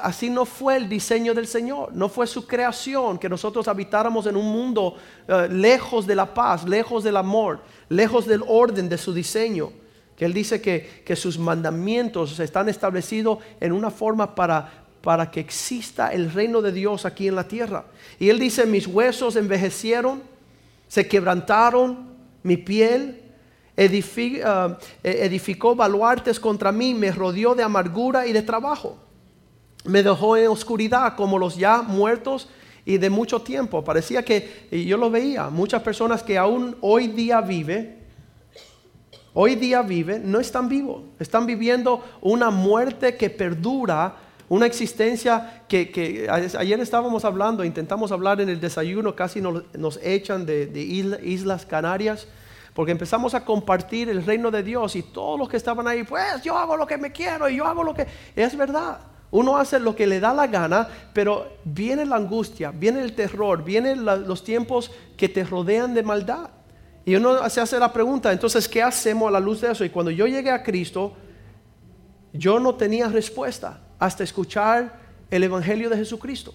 así 0.01 0.29
no 0.29 0.45
fue 0.45 0.77
el 0.77 0.87
diseño 0.87 1.33
del 1.33 1.47
Señor, 1.47 1.91
no 1.93 2.07
fue 2.07 2.27
su 2.27 2.45
creación 2.45 3.17
que 3.17 3.27
nosotros 3.27 3.67
habitáramos 3.67 4.27
en 4.27 4.37
un 4.37 4.45
mundo 4.45 4.95
eh, 5.27 5.47
lejos 5.49 6.05
de 6.05 6.13
la 6.13 6.31
paz, 6.31 6.63
lejos 6.67 7.03
del 7.03 7.17
amor, 7.17 7.61
lejos 7.89 8.27
del 8.27 8.43
orden 8.47 8.89
de 8.89 8.99
su 8.99 9.11
diseño. 9.11 9.71
Que 10.15 10.25
Él 10.25 10.33
dice 10.33 10.61
que, 10.61 11.01
que 11.03 11.15
sus 11.15 11.39
mandamientos 11.39 12.39
están 12.39 12.69
establecidos 12.69 13.39
en 13.59 13.71
una 13.71 13.89
forma 13.89 14.35
para, 14.35 14.85
para 15.01 15.31
que 15.31 15.39
exista 15.39 16.13
el 16.13 16.31
reino 16.31 16.61
de 16.61 16.71
Dios 16.71 17.05
aquí 17.05 17.27
en 17.27 17.35
la 17.35 17.47
tierra. 17.47 17.85
Y 18.19 18.29
Él 18.29 18.37
dice, 18.37 18.67
mis 18.67 18.85
huesos 18.85 19.35
envejecieron, 19.35 20.21
se 20.87 21.07
quebrantaron, 21.07 22.12
mi 22.43 22.57
piel 22.57 23.23
Ah, 23.75 24.77
e-, 25.03 25.25
edificó 25.25 25.75
baluartes 25.75 26.39
contra 26.39 26.71
mí, 26.71 26.93
me 26.93 27.11
rodeó 27.11 27.55
de 27.55 27.63
amargura 27.63 28.27
y 28.27 28.33
de 28.33 28.41
trabajo. 28.41 28.97
Me 29.85 30.03
dejó 30.03 30.37
en 30.37 30.47
oscuridad 30.47 31.15
como 31.15 31.37
los 31.37 31.57
ya 31.57 31.81
muertos 31.81 32.47
y 32.85 32.97
de 32.97 33.09
mucho 33.09 33.41
tiempo. 33.41 33.83
Parecía 33.83 34.23
que, 34.23 34.67
yo 34.87 34.97
lo 34.97 35.09
veía, 35.09 35.49
muchas 35.49 35.81
personas 35.81 36.23
que 36.23 36.37
aún 36.37 36.77
hoy 36.81 37.07
día 37.07 37.41
viven, 37.41 37.99
hoy 39.33 39.55
día 39.55 39.81
viven, 39.81 40.31
no 40.31 40.39
están 40.39 40.69
vivos. 40.69 41.01
Están 41.19 41.45
viviendo 41.45 42.03
una 42.21 42.49
muerte 42.49 43.17
que 43.17 43.29
perdura, 43.29 44.15
una 44.49 44.65
existencia 44.65 45.63
que, 45.67 46.27
ayer 46.29 46.79
estábamos 46.79 47.25
hablando, 47.25 47.63
intentamos 47.63 48.11
hablar 48.11 48.41
en 48.41 48.49
el 48.49 48.59
desayuno, 48.59 49.15
casi 49.15 49.41
nos, 49.41 49.99
echan 50.01 50.45
de 50.45 51.19
Islas 51.23 51.65
Canarias 51.65 52.27
porque 52.73 52.91
empezamos 52.91 53.33
a 53.35 53.45
compartir 53.45 54.09
el 54.09 54.25
reino 54.25 54.49
de 54.49 54.63
Dios 54.63 54.95
y 54.95 55.03
todos 55.03 55.37
los 55.37 55.47
que 55.47 55.57
estaban 55.57 55.87
ahí, 55.87 56.03
pues 56.03 56.41
yo 56.41 56.57
hago 56.57 56.75
lo 56.75 56.87
que 56.87 56.97
me 56.97 57.11
quiero 57.11 57.47
y 57.47 57.57
yo 57.57 57.65
hago 57.65 57.83
lo 57.83 57.93
que... 57.93 58.07
Es 58.35 58.57
verdad. 58.57 58.99
Uno 59.29 59.57
hace 59.57 59.79
lo 59.79 59.95
que 59.95 60.05
le 60.05 60.19
da 60.19 60.33
la 60.33 60.47
gana, 60.47 60.87
pero 61.13 61.57
viene 61.63 62.05
la 62.05 62.17
angustia, 62.17 62.71
viene 62.71 63.01
el 63.01 63.15
terror, 63.15 63.63
vienen 63.63 64.05
los 64.05 64.43
tiempos 64.43 64.91
que 65.17 65.29
te 65.29 65.43
rodean 65.43 65.93
de 65.93 66.03
maldad. 66.03 66.49
Y 67.05 67.15
uno 67.15 67.47
se 67.49 67.59
hace 67.59 67.79
la 67.79 67.91
pregunta, 67.91 68.31
entonces, 68.31 68.69
¿qué 68.69 68.81
hacemos 68.81 69.27
a 69.27 69.31
la 69.31 69.39
luz 69.39 69.61
de 69.61 69.71
eso? 69.71 69.83
Y 69.83 69.89
cuando 69.89 70.11
yo 70.11 70.27
llegué 70.27 70.51
a 70.51 70.63
Cristo, 70.63 71.13
yo 72.31 72.59
no 72.59 72.75
tenía 72.75 73.07
respuesta 73.07 73.79
hasta 73.99 74.23
escuchar 74.23 74.99
el 75.29 75.43
Evangelio 75.43 75.89
de 75.89 75.97
Jesucristo 75.97 76.53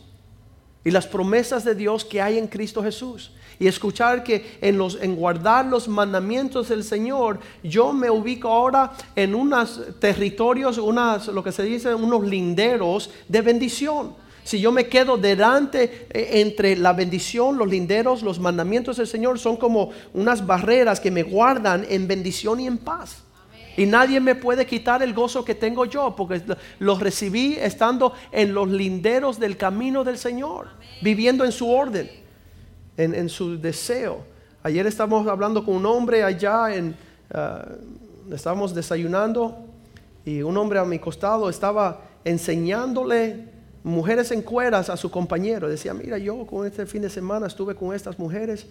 y 0.85 0.91
las 0.91 1.07
promesas 1.07 1.65
de 1.65 1.75
Dios 1.75 2.05
que 2.05 2.23
hay 2.23 2.39
en 2.39 2.47
Cristo 2.47 2.83
Jesús 2.83 3.33
y 3.59 3.67
escuchar 3.67 4.23
que 4.23 4.59
en, 4.61 4.79
los, 4.79 4.99
en 5.01 5.17
guardar 5.17 5.67
los 5.67 5.89
mandamientos 5.89 6.69
del 6.69 6.85
Señor, 6.85 7.41
yo 7.63 7.93
me 7.93 8.09
ubico 8.09 8.49
ahora 8.49 8.93
en 9.17 9.35
unos 9.35 9.83
territorios, 9.99 10.79
unas, 10.79 11.27
lo 11.29 11.43
que 11.43 11.53
se 11.53 11.65
dice, 11.65 11.95
unos 11.95 12.25
linderos 12.25 13.11
de 13.27 13.43
bendición. 13.43 14.15
Si 14.45 14.61
yo 14.61 14.73
me 14.73 14.89
quedo 14.89 15.19
delante 15.19 16.07
eh, 16.11 16.41
entre 16.41 16.77
la 16.77 16.93
bendición, 16.93 17.59
los 17.59 17.69
linderos, 17.69 18.23
los 18.23 18.39
mandamientos 18.39 18.97
del 18.97 19.07
Señor, 19.07 19.39
son 19.39 19.57
como 19.57 19.91
unas 20.15 20.47
barreras 20.47 21.01
que 21.01 21.11
me 21.11 21.23
guardan 21.23 21.85
en 21.89 22.07
bendición 22.07 22.61
y 22.61 22.67
en 22.67 22.79
paz. 22.79 23.25
Y 23.79 23.87
nadie 23.87 24.19
me 24.19 24.35
puede 24.35 24.67
quitar 24.67 25.05
el 25.05 25.15
gozo 25.15 25.45
que 25.45 25.55
tengo 25.55 25.85
yo, 25.85 26.17
porque 26.17 26.43
lo 26.81 26.99
recibí 26.99 27.57
estando 27.61 28.13
en 28.33 28.53
los 28.53 28.69
linderos 28.69 29.39
del 29.39 29.57
camino 29.57 30.03
del 30.03 30.19
Señor, 30.19 30.67
viviendo 31.01 31.45
en 31.45 31.53
su 31.53 31.71
orden 31.71 32.11
en, 32.97 33.29
su 33.29 33.57
deseo. 33.57 34.25
Ayer 34.65 34.85
estábamos 34.85 35.29
hablando 35.29 35.65
con 35.65 35.77
un 35.77 35.87
hombre 35.87 36.25
allá, 36.25 36.75
en, 36.75 36.97
ah, 37.33 37.67
estábamos 38.33 38.75
desayunando 38.75 39.57
y 40.25 40.43
un 40.43 40.57
hombre 40.57 40.81
a 40.81 40.85
mi 40.85 40.99
costado 40.99 41.49
estaba 41.49 42.01
enseñándole 42.25 43.45
mujeres 43.85 44.33
en 44.33 44.43
cueras 44.43 44.91
a 44.91 44.97
su 44.97 45.09
compañero. 45.09 45.69
Decía, 45.69 45.95
mira, 45.95 46.19
yo 46.19 46.45
con 46.47 46.67
este 46.67 46.85
fin 46.85 47.03
de 47.03 47.11
semana 47.11 47.47
estuve 47.47 47.77
con 47.77 47.95
estas 47.95 48.19
mujeres 48.19 48.67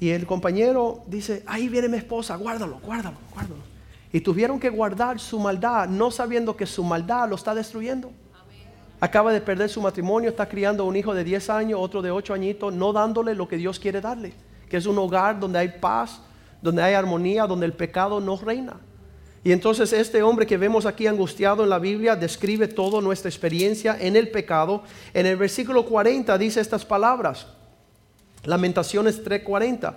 y 0.00 0.08
el 0.08 0.26
compañero 0.26 1.02
dice, 1.06 1.42
ahí 1.44 1.68
viene 1.68 1.90
mi 1.90 1.98
esposa, 1.98 2.36
guárdalo, 2.36 2.80
guárdalo, 2.82 3.18
guárdalo. 3.34 3.71
Y 4.12 4.20
tuvieron 4.20 4.60
que 4.60 4.68
guardar 4.68 5.18
su 5.18 5.38
maldad, 5.38 5.88
no 5.88 6.10
sabiendo 6.10 6.56
que 6.56 6.66
su 6.66 6.84
maldad 6.84 7.28
lo 7.28 7.36
está 7.36 7.54
destruyendo 7.54 8.12
acaba 9.02 9.32
de 9.32 9.40
perder 9.40 9.68
su 9.68 9.80
matrimonio, 9.80 10.30
está 10.30 10.48
criando 10.48 10.84
un 10.84 10.94
hijo 10.94 11.12
de 11.12 11.24
10 11.24 11.50
años, 11.50 11.80
otro 11.82 12.02
de 12.02 12.12
8 12.12 12.34
añitos, 12.34 12.72
no 12.72 12.92
dándole 12.92 13.34
lo 13.34 13.48
que 13.48 13.56
Dios 13.56 13.80
quiere 13.80 14.00
darle, 14.00 14.32
que 14.68 14.76
es 14.76 14.86
un 14.86 14.96
hogar 14.96 15.40
donde 15.40 15.58
hay 15.58 15.70
paz, 15.80 16.20
donde 16.62 16.84
hay 16.84 16.94
armonía, 16.94 17.48
donde 17.48 17.66
el 17.66 17.72
pecado 17.72 18.20
no 18.20 18.36
reina. 18.36 18.78
Y 19.42 19.50
entonces 19.50 19.92
este 19.92 20.22
hombre 20.22 20.46
que 20.46 20.56
vemos 20.56 20.86
aquí 20.86 21.08
angustiado 21.08 21.64
en 21.64 21.70
la 21.70 21.80
Biblia 21.80 22.14
describe 22.14 22.68
toda 22.68 23.00
nuestra 23.00 23.28
experiencia 23.28 23.96
en 23.98 24.14
el 24.14 24.30
pecado. 24.30 24.84
En 25.12 25.26
el 25.26 25.36
versículo 25.36 25.84
40 25.84 26.38
dice 26.38 26.60
estas 26.60 26.84
palabras, 26.84 27.48
Lamentaciones 28.44 29.24
3:40. 29.24 29.96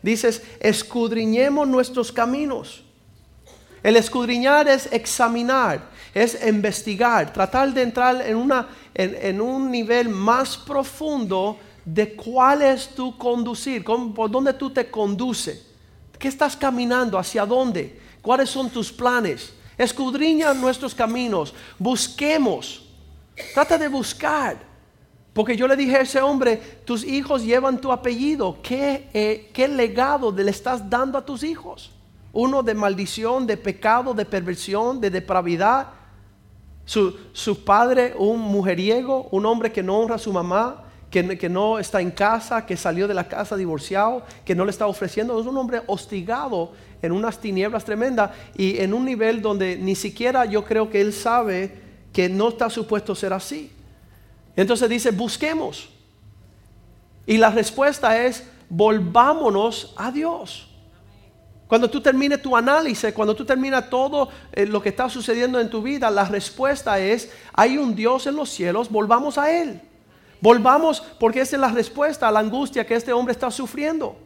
Dices, 0.00 0.44
escudriñemos 0.60 1.66
nuestros 1.66 2.12
caminos 2.12 2.84
El 3.84 3.96
escudriñar 3.96 4.66
es 4.66 4.90
examinar, 4.90 5.90
es 6.14 6.42
investigar, 6.46 7.30
tratar 7.30 7.70
de 7.74 7.82
entrar 7.82 8.26
en, 8.26 8.34
una, 8.34 8.66
en, 8.94 9.38
un 9.42 9.70
nivel 9.70 10.08
más 10.08 10.56
profundo 10.56 11.58
de 11.84 12.16
cuál 12.16 12.62
es 12.62 12.88
tu 12.88 13.18
conducir, 13.18 13.84
por 13.84 14.30
dónde 14.30 14.54
tú 14.54 14.70
te 14.70 14.90
conduces, 14.90 15.66
qué 16.18 16.28
estás 16.28 16.56
caminando, 16.56 17.18
hacia 17.18 17.44
dónde, 17.44 18.00
cuáles 18.22 18.48
son 18.48 18.70
tus 18.70 18.90
planes. 18.90 19.52
Escudriña 19.76 20.54
nuestros 20.54 20.94
caminos, 20.94 21.52
busquemos, 21.78 22.86
trata 23.52 23.76
de 23.76 23.88
buscar. 23.88 24.56
Porque 25.34 25.58
yo 25.58 25.68
le 25.68 25.76
dije 25.76 25.96
a 25.96 26.00
ese 26.00 26.22
hombre, 26.22 26.56
tus 26.86 27.04
hijos 27.04 27.44
llevan 27.44 27.78
tu 27.78 27.92
apellido, 27.92 28.56
¿qué, 28.62 29.10
eh, 29.12 29.50
qué 29.52 29.68
legado 29.68 30.32
le 30.32 30.50
estás 30.50 30.88
dando 30.88 31.18
a 31.18 31.26
tus 31.26 31.42
hijos? 31.42 31.93
Uno 32.34 32.62
de 32.62 32.74
maldición, 32.74 33.46
de 33.46 33.56
pecado, 33.56 34.12
de 34.12 34.24
perversión, 34.24 35.00
de 35.00 35.10
depravidad. 35.10 35.88
Su, 36.84 37.64
padre, 37.64 38.12
un 38.18 38.40
mujeriego, 38.40 39.28
un 39.30 39.46
hombre 39.46 39.72
que 39.72 39.82
no 39.82 39.98
honra 39.98 40.16
a 40.16 40.18
su 40.18 40.32
mamá, 40.32 40.84
que, 41.10 41.38
que, 41.38 41.48
no 41.48 41.78
está 41.78 42.00
en 42.00 42.10
casa, 42.10 42.66
que 42.66 42.76
salió 42.76 43.08
de 43.08 43.14
la 43.14 43.28
casa 43.28 43.56
divorciado, 43.56 44.24
que 44.44 44.54
no 44.54 44.64
le 44.64 44.70
está 44.70 44.86
ofreciendo. 44.86 45.40
Es 45.40 45.46
un 45.46 45.56
hombre 45.56 45.80
hostigado 45.86 46.72
en 47.00 47.12
unas 47.12 47.38
tinieblas 47.38 47.84
tremendas 47.84 48.32
y 48.56 48.78
en 48.78 48.92
un 48.92 49.04
nivel 49.04 49.40
donde 49.40 49.76
ni 49.76 49.94
siquiera 49.94 50.44
yo 50.44 50.64
creo 50.64 50.90
que 50.90 51.00
él 51.00 51.12
sabe 51.12 51.80
que 52.12 52.28
no 52.28 52.48
está 52.48 52.68
supuesto 52.68 53.14
ser 53.14 53.32
así. 53.32 53.70
Entonces 54.56 54.88
dice, 54.88 55.10
busquemos. 55.12 55.88
Y 57.26 57.38
la 57.38 57.50
respuesta 57.50 58.24
es, 58.24 58.44
volvámonos 58.68 59.94
a 59.96 60.10
Dios. 60.10 60.73
Cuando 61.66 61.88
tú 61.88 62.00
termines 62.00 62.42
tu 62.42 62.56
análisis, 62.56 63.12
cuando 63.12 63.34
tú 63.34 63.44
terminas 63.44 63.88
todo 63.88 64.28
eh, 64.52 64.66
lo 64.66 64.82
que 64.82 64.90
está 64.90 65.08
sucediendo 65.08 65.58
en 65.58 65.70
tu 65.70 65.82
vida, 65.82 66.10
la 66.10 66.24
respuesta 66.24 66.98
es, 66.98 67.30
hay 67.52 67.78
un 67.78 67.94
Dios 67.94 68.26
en 68.26 68.36
los 68.36 68.50
cielos, 68.50 68.90
volvamos 68.90 69.38
a 69.38 69.50
Él. 69.50 69.80
Volvamos 70.40 71.00
porque 71.18 71.40
esa 71.40 71.56
es 71.56 71.60
la 71.60 71.68
respuesta 71.68 72.28
a 72.28 72.30
la 72.32 72.40
angustia 72.40 72.86
que 72.86 72.94
este 72.94 73.12
hombre 73.12 73.32
está 73.32 73.50
sufriendo. 73.50 74.16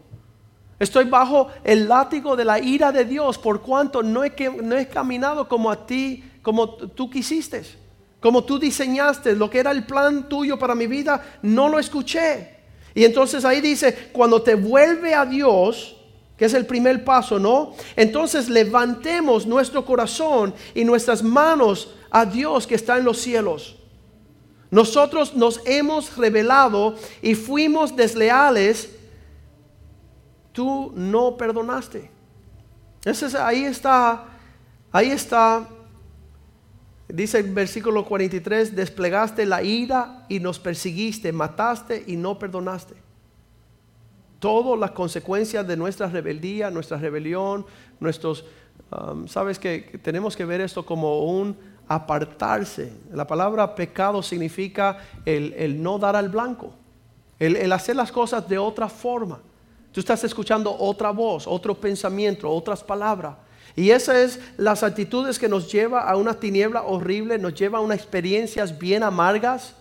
Estoy 0.79 1.05
bajo 1.05 1.49
el 1.63 1.89
látigo 1.89 2.35
de 2.35 2.45
la 2.45 2.59
ira 2.59 2.91
de 2.91 3.05
Dios 3.05 3.39
por 3.39 3.63
cuanto 3.63 4.03
no 4.03 4.25
he, 4.25 4.33
no 4.63 4.77
caminado 4.93 5.49
como 5.49 5.71
a 5.71 5.87
ti, 5.87 6.25
como 6.43 6.69
tú 6.71 7.09
quisiste, 7.11 7.63
como 8.21 8.43
tú 8.43 8.59
diseñaste, 8.59 9.35
lo 9.35 9.49
que 9.49 9.61
era 9.61 9.71
el 9.71 9.87
plan 9.87 10.29
tuyo 10.29 10.59
para 10.59 10.75
mi 10.75 10.87
vida, 10.87 11.39
no 11.43 11.69
lo 11.69 11.79
escuché. 11.79 12.57
Y 12.95 13.05
entonces 13.05 13.45
ahí 13.45 13.61
dice, 13.61 14.11
cuando 14.13 14.43
te 14.43 14.57
vuelve 14.57 15.15
a 15.15 15.25
Dios, 15.25 15.98
que 16.39 16.45
es 16.45 16.55
el 16.55 16.67
primer 16.67 17.05
paso, 17.05 17.41
¿no? 17.41 17.75
Entonces 17.97 18.49
levantemos 18.49 19.45
nuestro 19.45 19.85
corazón 19.85 20.55
y 20.73 20.85
nuestras 20.85 21.23
manos 21.23 21.93
a 22.11 22.25
Dios 22.25 22.65
que 22.67 22.77
está 22.77 22.97
en 22.97 23.05
los 23.05 23.19
cielos. 23.19 23.77
Nosotros 24.71 25.35
nos 25.35 25.61
hemos 25.67 26.17
revelado 26.17 26.95
y 27.23 27.35
fuimos 27.35 27.97
desleales. 27.97 28.89
Tú 30.53 30.93
no 30.95 31.37
perdonaste. 31.37 32.09
Ese 33.05 33.37
ahí 33.39 33.65
está, 33.65 34.25
ahí 34.93 35.11
está. 35.11 35.67
Dice 37.09 37.39
el 37.39 37.53
versículo 37.53 38.05
43, 38.05 38.77
desplegaste 38.77 39.45
la 39.45 39.63
ira 39.65 40.25
y 40.29 40.39
nos 40.39 40.61
perseguiste, 40.61 41.33
mataste 41.33 42.05
y 42.07 42.17
no 42.17 42.39
perdonaste 42.39 43.08
todas 44.39 44.79
las 44.79 44.93
consecuencias 44.93 45.67
de 45.67 45.77
nuestra 45.77 46.09
rebeldía, 46.09 46.71
nuestra 46.71 46.99
rebelión, 46.99 47.67
nuestros, 48.01 48.45
um, 48.91 49.27
sabes 49.27 49.59
que 49.59 49.99
tenemos 50.03 50.37
que 50.37 50.45
ver 50.45 50.61
esto 50.61 50.85
como 50.85 51.25
un 51.25 51.57
apartarse. 51.89 52.93
La 53.13 53.27
palabra 53.27 53.75
pecado 53.75 54.23
significa 54.23 54.99
el, 55.25 55.83
no 55.83 55.99
dar 55.99 56.17
al 56.17 56.29
blanco, 56.29 56.73
el, 57.39 57.57
el, 57.57 57.73
hacer 57.73 57.97
las 57.97 58.13
cosas 58.13 58.49
de 58.49 58.59
otra 58.59 58.89
forma. 58.89 59.41
Tú 59.93 60.01
estás 60.01 60.23
escuchando 60.23 60.77
otra 60.79 61.11
voz, 61.11 61.47
otro 61.47 61.75
pensamiento, 61.75 62.51
otras 62.51 62.85
palabras. 62.85 63.37
Y 63.75 63.91
esas 63.91 64.17
es 64.17 64.41
las 64.57 64.83
actitudes 64.83 65.39
que 65.39 65.49
nos 65.49 65.71
lleva 65.71 66.03
a 66.03 66.17
una 66.17 66.35
tiniebla 66.35 66.83
horrible, 66.83 67.39
nos 67.39 67.55
lleva 67.55 67.79
a 67.79 67.81
unas 67.81 67.99
experiencias 67.99 68.77
bien 68.79 69.03
amargas 69.03 69.75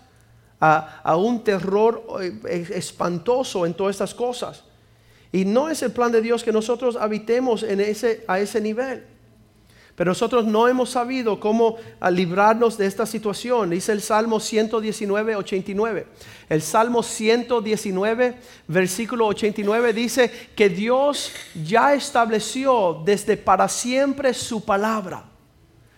a, 0.60 1.16
un 1.16 1.42
terror 1.44 2.04
eh, 2.20 2.66
espantoso 2.74 3.64
en 3.66 3.74
todas 3.74 3.94
estas 3.94 4.14
cosas. 4.14 4.64
Y 5.30 5.44
no 5.44 5.68
es 5.68 5.82
el 5.82 5.92
plan 5.92 6.10
de 6.10 6.22
Dios 6.22 6.42
que 6.42 6.52
nosotros 6.52 6.96
habitemos 6.96 7.62
en 7.62 7.80
ese, 7.80 8.24
a 8.26 8.40
ese 8.40 8.60
nivel. 8.60 9.04
Pero 9.98 10.12
nosotros 10.12 10.46
no 10.46 10.68
hemos 10.68 10.90
sabido 10.90 11.40
cómo 11.40 11.76
librarnos 12.12 12.78
de 12.78 12.86
esta 12.86 13.04
situación. 13.04 13.70
Dice 13.70 13.90
el 13.90 14.00
Salmo 14.00 14.38
119, 14.38 15.34
89. 15.34 16.06
El 16.48 16.62
Salmo 16.62 17.02
119, 17.02 18.38
versículo 18.68 19.26
89 19.26 19.92
dice 19.92 20.30
que 20.54 20.68
Dios 20.68 21.32
ya 21.64 21.94
estableció 21.94 23.02
desde 23.04 23.36
para 23.36 23.68
siempre 23.68 24.32
su 24.34 24.64
palabra. 24.64 25.24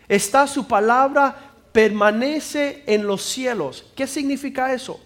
Está 0.09 0.47
su 0.47 0.67
palabra 0.67 1.50
permanece 1.73 2.83
en 2.87 3.07
los 3.07 3.23
cielos. 3.23 3.85
¿Qué 3.95 4.07
significa 4.07 4.73
eso? 4.73 5.01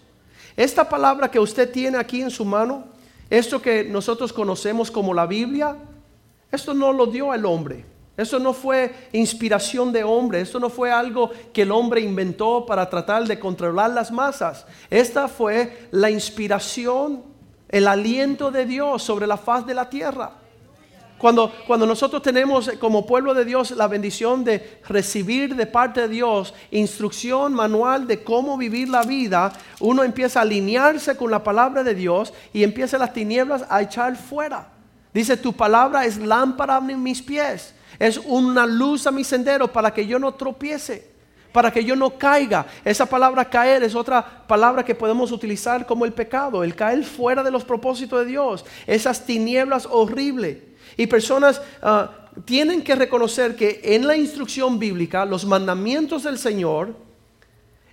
Esta 0.55 0.87
palabra 0.87 1.29
que 1.29 1.39
usted 1.39 1.71
tiene 1.71 1.97
aquí 1.97 2.21
en 2.21 2.31
su 2.31 2.45
mano, 2.45 2.85
esto 3.29 3.61
que 3.61 3.83
nosotros 3.83 4.31
conocemos 4.31 4.89
como 4.89 5.13
la 5.13 5.25
Biblia, 5.25 5.75
esto 6.51 6.73
no 6.73 6.93
lo 6.93 7.07
dio 7.07 7.33
el 7.33 7.45
hombre. 7.45 7.85
Eso 8.17 8.39
no 8.39 8.53
fue 8.53 9.09
inspiración 9.11 9.91
de 9.91 10.05
hombre, 10.05 10.39
esto 10.39 10.57
no 10.57 10.69
fue 10.69 10.89
algo 10.89 11.31
que 11.51 11.63
el 11.63 11.71
hombre 11.71 11.99
inventó 11.99 12.65
para 12.65 12.89
tratar 12.89 13.27
de 13.27 13.37
controlar 13.37 13.91
las 13.91 14.09
masas. 14.09 14.65
Esta 14.89 15.27
fue 15.27 15.89
la 15.91 16.09
inspiración, 16.09 17.23
el 17.67 17.87
aliento 17.87 18.51
de 18.51 18.65
Dios 18.65 19.03
sobre 19.03 19.27
la 19.27 19.35
faz 19.35 19.65
de 19.65 19.73
la 19.73 19.89
tierra. 19.89 20.31
Cuando, 21.25 21.87
nosotros 21.87 22.21
tenemos 22.21 22.69
como 22.79 23.07
pueblo 23.07 23.33
de 23.33 23.45
Dios 23.45 23.71
la 23.71 23.87
bendición 23.87 24.43
de 24.43 24.77
recibir 24.87 25.55
de 25.55 25.65
parte 25.65 26.01
de 26.01 26.07
Dios 26.07 26.53
instrucción 26.69 27.51
manual 27.51 28.05
de 28.05 28.23
cómo 28.23 28.59
vivir 28.59 28.89
la 28.89 29.01
vida, 29.01 29.51
uno 29.79 30.03
empieza 30.03 30.37
a 30.37 30.41
alinearse 30.43 31.17
con 31.17 31.31
la 31.31 31.43
palabra 31.43 31.83
de 31.83 31.95
Dios 31.95 32.31
y 32.53 32.63
empieza 32.63 32.99
las 32.99 33.11
tinieblas 33.11 33.65
a 33.69 33.81
echar 33.81 34.15
fuera. 34.15 34.67
Dice, 35.15 35.35
tu 35.35 35.51
palabra 35.53 36.05
es 36.05 36.17
lámpara 36.17 36.75
a 36.75 36.81
mis 36.81 37.23
pies, 37.23 37.73
es 37.97 38.19
una 38.23 38.67
luz 38.67 39.07
a 39.07 39.11
mi 39.11 39.23
sendero 39.23 39.67
para 39.73 39.91
que 39.91 40.05
yo 40.05 40.19
no 40.19 40.31
tropiece 40.35 41.15
para 41.51 41.71
que 41.71 41.85
yo 41.85 41.95
no 41.95 42.17
caiga. 42.17 42.65
Esa 42.83 43.05
palabra 43.05 43.49
caer 43.49 43.81
es 43.81 43.95
otra 43.95 44.43
palabra 44.45 44.83
que 44.83 44.93
podemos 44.93 45.31
utilizar 45.31 45.85
como 45.85 46.03
el 46.03 46.11
pecado, 46.11 46.65
el 46.65 46.75
caer 46.75 47.05
fuera 47.05 47.43
de 47.43 47.49
los 47.49 47.63
propósitos 47.63 48.19
de 48.19 48.25
Dios, 48.25 48.65
esas 48.85 49.25
tinieblas 49.25 49.87
horribles. 49.89 50.74
Y 50.97 51.07
personas 51.07 51.61
ah, 51.81 52.11
tienen 52.45 52.83
que 52.83 52.95
reconocer 52.95 53.55
que 53.55 53.81
en 53.83 54.07
la 54.07 54.15
instrucción 54.15 54.79
bíblica 54.79 55.25
los 55.25 55.45
mandamientos 55.45 56.23
del 56.23 56.37
Señor 56.37 56.95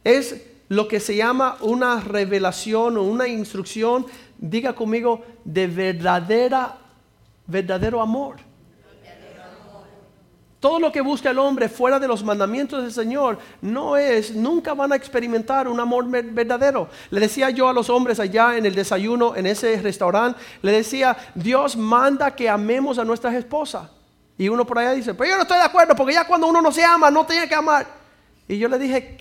es 0.05 0.43
lo 0.69 0.89
que 0.89 1.01
se 1.01 1.15
llama 1.15 1.59
una 1.61 2.01
revelación 2.01 2.97
o 2.97 3.03
una 3.03 3.29
instrucción, 3.29 4.07
diga 4.39 4.75
conmigo, 4.75 5.23
de 5.45 5.67
verdadera, 5.67 6.79
verdadero 7.47 8.01
amor. 8.01 8.37
Todo 10.63 10.79
lo 10.79 10.93
que 10.93 11.01
busca 11.01 11.29
el 11.29 11.41
hombre 11.41 11.69
fuera 11.69 11.99
de 11.99 12.07
los 12.07 12.23
mandamientos 12.23 12.85
del 12.85 12.93
Señor 12.93 13.37
no 13.63 13.97
es, 13.97 14.33
nunca 14.33 14.75
van 14.75 14.93
a 14.93 14.95
experimentar 14.95 15.67
un 15.67 15.81
amor 15.81 16.07
verdadero. 16.09 16.89
Le 17.11 17.19
decía 17.19 17.51
yo 17.51 17.69
a 17.69 17.73
los 17.73 17.91
hombres 17.91 18.21
allá 18.21 18.57
en 18.57 18.65
el 18.65 18.73
desayuno, 18.73 19.35
en 19.35 19.47
ese 19.47 19.83
restaurante, 19.83 20.39
le 20.63 20.71
decía, 20.71 21.17
Dios 21.35 21.77
manda 21.77 22.37
que 22.37 22.49
amemos 22.49 23.01
a 23.01 23.05
nuestras 23.05 23.35
esposas. 23.35 23.89
Y 24.39 24.49
uno 24.49 24.65
por 24.65 24.79
allá 24.79 24.93
dice, 24.93 25.15
pero 25.15 25.31
yo 25.31 25.37
no 25.37 25.43
estoy 25.43 25.59
de 25.59 25.65
acuerdo, 25.65 25.97
porque 25.97 26.15
ya 26.15 26.29
cuando 26.29 26.47
uno 26.47 26.63
no 26.63 26.71
se 26.71 26.85
ama, 26.85 27.11
no 27.11 27.27
tiene 27.27 27.49
que 27.49 27.57
amar. 27.57 27.85
Y 28.47 28.57
yo 28.57 28.69
le 28.69 28.79
dije, 28.79 29.17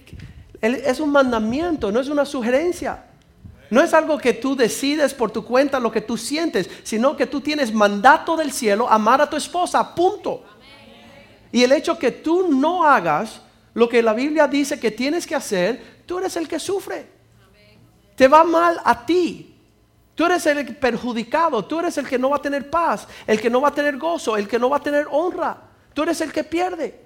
es 0.62 1.00
un 1.00 1.12
mandamiento, 1.12 1.92
no 1.92 2.00
es 2.00 2.08
una 2.08 2.24
sugerencia. 2.24 3.04
No 3.72 3.82
es 3.82 3.96
algo 3.96 4.20
que 4.20 4.34
tú 4.34 4.56
decides 4.56 5.16
por 5.16 5.32
tu 5.32 5.44
cuenta 5.44 5.80
lo 5.80 5.92
que 5.92 6.02
tú 6.02 6.18
sientes, 6.18 6.70
sino 6.84 7.18
que 7.18 7.26
tú 7.26 7.42
tienes 7.42 7.74
mandato 7.74 8.38
del 8.38 8.52
cielo 8.52 8.88
amar 8.88 9.22
a 9.24 9.30
tu 9.30 9.38
esposa, 9.38 9.96
punto. 9.96 10.44
Y 11.52 11.64
el 11.64 11.72
hecho 11.72 11.98
que 11.98 12.12
tú 12.12 12.48
no 12.50 12.86
hagas 12.86 13.42
lo 13.74 13.88
que 13.88 14.02
la 14.02 14.14
Biblia 14.14 14.48
dice 14.48 14.80
que 14.80 14.92
tienes 14.92 15.26
que 15.26 15.36
hacer, 15.36 16.02
tú 16.06 16.20
eres 16.20 16.36
el 16.36 16.48
que 16.48 16.60
sufre. 16.60 17.08
Te 18.16 18.28
va 18.28 18.44
mal 18.44 18.80
a 18.84 19.06
ti. 19.06 19.48
Tú 20.14 20.26
eres 20.26 20.46
el 20.46 20.76
perjudicado, 20.76 21.64
tú 21.66 21.80
eres 21.80 21.98
el 21.98 22.08
que 22.08 22.20
no 22.20 22.30
va 22.30 22.36
a 22.36 22.42
tener 22.42 22.70
paz, 22.70 23.08
el 23.26 23.40
que 23.40 23.50
no 23.50 23.62
va 23.62 23.70
a 23.70 23.74
tener 23.74 23.98
gozo, 23.98 24.38
el 24.38 24.48
que 24.48 24.60
no 24.60 24.70
va 24.70 24.78
a 24.78 24.84
tener 24.84 25.08
honra. 25.10 25.58
Tú 25.94 26.04
eres 26.04 26.22
el 26.22 26.32
que 26.32 26.44
pierde. 26.44 27.00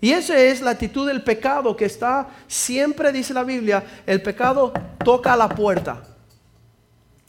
Y 0.00 0.12
esa 0.12 0.38
es 0.38 0.60
la 0.60 0.70
actitud 0.70 1.06
del 1.06 1.22
pecado 1.22 1.76
que 1.76 1.84
está, 1.84 2.28
siempre 2.46 3.12
dice 3.12 3.34
la 3.34 3.42
Biblia, 3.42 3.84
el 4.06 4.22
pecado 4.22 4.72
toca 5.04 5.36
la 5.36 5.48
puerta. 5.48 6.02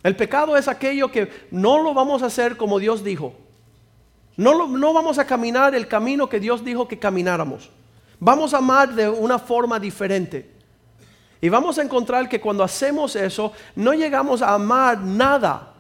El 0.04 0.16
pecado 0.16 0.56
es 0.56 0.68
aquello 0.68 1.12
que 1.12 1.48
no 1.52 1.82
lo 1.82 1.94
vamos 1.94 2.24
a 2.24 2.28
hacer 2.28 2.56
como 2.56 2.80
Dios 2.80 3.04
dijo. 3.04 3.34
No, 4.38 4.94
vamos 4.94 5.20
a 5.20 5.26
caminar 5.26 5.76
el 5.76 5.88
camino 5.88 6.30
que 6.30 6.40
Dios 6.40 6.64
dijo 6.64 6.88
que 6.88 6.98
camináramos. 6.98 7.70
Vamos 8.20 8.54
a 8.54 8.58
amar 8.58 8.94
de 8.94 9.10
una 9.10 9.40
forma 9.40 9.80
diferente. 9.80 10.52
Y 11.42 11.50
vamos 11.50 11.78
a 11.78 11.82
encontrar 11.82 12.30
que 12.30 12.40
cuando 12.40 12.64
hacemos 12.64 13.16
eso, 13.16 13.52
no 13.76 13.94
llegamos 13.94 14.42
a 14.42 14.54
amar 14.54 15.00
nada. 15.00 15.74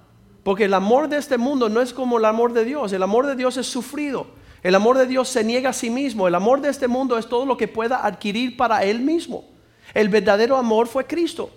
Porque 0.43 0.65
el 0.65 0.73
amor 0.73 1.07
de 1.07 1.17
este 1.17 1.37
mundo 1.37 1.69
no 1.69 1.81
es 1.81 1.93
como 1.93 2.17
el 2.17 2.25
amor 2.25 2.51
de 2.51 2.65
Dios. 2.65 2.91
El 2.93 3.03
amor 3.03 3.27
de 3.27 3.35
Dios 3.35 3.57
es 3.57 3.67
sufrido. 3.67 4.27
El 4.63 4.75
amor 4.75 4.97
de 4.97 5.05
Dios 5.07 5.29
se 5.29 5.43
niega 5.43 5.69
a 5.69 5.73
sí 5.73 5.89
mismo. 5.89 6.27
El 6.27 6.35
amor 6.35 6.61
de 6.61 6.69
este 6.69 6.87
mundo 6.87 7.17
es 7.17 7.27
todo 7.27 7.45
lo 7.45 7.57
que 7.57 7.67
pueda 7.67 8.05
adquirir 8.05 8.57
para 8.57 8.83
Él 8.83 8.99
mismo. 9.01 9.45
El 9.93 10.09
verdadero 10.09 10.57
amor 10.57 10.87
fue 10.87 11.05
Cristo, 11.05 11.49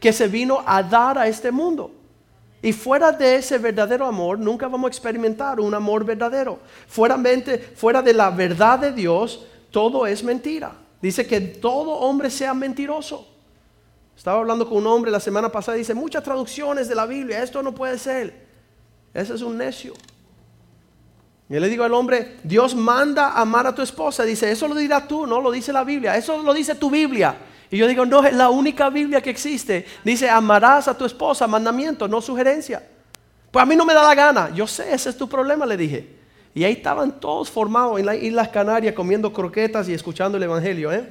que 0.00 0.12
se 0.12 0.28
vino 0.28 0.62
a 0.66 0.82
dar 0.82 1.18
a 1.18 1.28
este 1.28 1.50
mundo. 1.50 1.92
Y 2.62 2.72
fuera 2.72 3.10
de 3.10 3.34
ese 3.34 3.58
verdadero 3.58 4.06
amor, 4.06 4.38
nunca 4.38 4.68
vamos 4.68 4.86
a 4.86 4.88
experimentar 4.88 5.58
un 5.58 5.74
amor 5.74 6.04
verdadero. 6.04 6.60
Fuera, 6.86 7.16
de 7.18 8.12
la 8.14 8.30
verdad 8.30 8.78
de 8.78 8.92
Dios, 8.92 9.44
todo 9.72 10.06
es 10.06 10.22
mentira. 10.22 10.72
Dice 11.00 11.26
que 11.26 11.40
todo 11.40 11.90
hombre 11.90 12.30
sea 12.30 12.54
mentiroso. 12.54 13.26
Estaba 14.16 14.38
hablando 14.38 14.68
con 14.68 14.78
un 14.78 14.86
hombre 14.86 15.10
la 15.10 15.18
semana 15.18 15.50
pasada 15.50 15.76
dice, 15.76 15.92
muchas 15.92 16.22
traducciones 16.22 16.88
de 16.88 16.94
la 16.94 17.06
Biblia, 17.06 17.42
esto 17.42 17.60
no 17.64 17.74
puede 17.74 17.98
ser. 17.98 18.46
Ese 19.12 19.34
es 19.34 19.42
un 19.42 19.58
necio. 19.58 19.94
Y 21.48 21.58
le 21.58 21.68
digo 21.68 21.82
al 21.82 21.92
hombre, 21.92 22.36
Dios 22.44 22.76
manda 22.76 23.32
amar 23.32 23.66
a 23.66 23.74
tu 23.74 23.82
esposa. 23.82 24.22
Dice, 24.22 24.52
eso 24.52 24.68
lo 24.68 24.76
dirás 24.76 25.08
tú, 25.08 25.26
no 25.26 25.40
lo 25.40 25.50
dice 25.50 25.72
la 25.72 25.82
Biblia, 25.82 26.16
eso 26.16 26.40
lo 26.40 26.54
dice 26.54 26.76
tu 26.76 26.88
Biblia. 26.88 27.36
Y 27.72 27.78
yo 27.78 27.88
digo, 27.88 28.04
no, 28.04 28.22
es 28.22 28.34
la 28.34 28.50
única 28.50 28.90
Biblia 28.90 29.22
que 29.22 29.30
existe. 29.30 29.86
Dice, 30.04 30.28
amarás 30.28 30.88
a 30.88 30.96
tu 30.96 31.06
esposa, 31.06 31.46
mandamiento, 31.46 32.06
no 32.06 32.20
sugerencia. 32.20 32.86
Pues 33.50 33.62
a 33.62 33.66
mí 33.66 33.74
no 33.74 33.86
me 33.86 33.94
da 33.94 34.02
la 34.02 34.14
gana. 34.14 34.50
Yo 34.54 34.66
sé, 34.66 34.92
ese 34.92 35.08
es 35.08 35.16
tu 35.16 35.26
problema, 35.26 35.64
le 35.64 35.78
dije. 35.78 36.16
Y 36.54 36.64
ahí 36.64 36.74
estaban 36.74 37.18
todos 37.18 37.50
formados 37.50 37.98
en 37.98 38.04
las 38.04 38.16
Islas 38.16 38.48
Canarias 38.48 38.94
comiendo 38.94 39.32
croquetas 39.32 39.88
y 39.88 39.94
escuchando 39.94 40.36
el 40.36 40.42
Evangelio. 40.42 40.92
¿eh? 40.92 41.10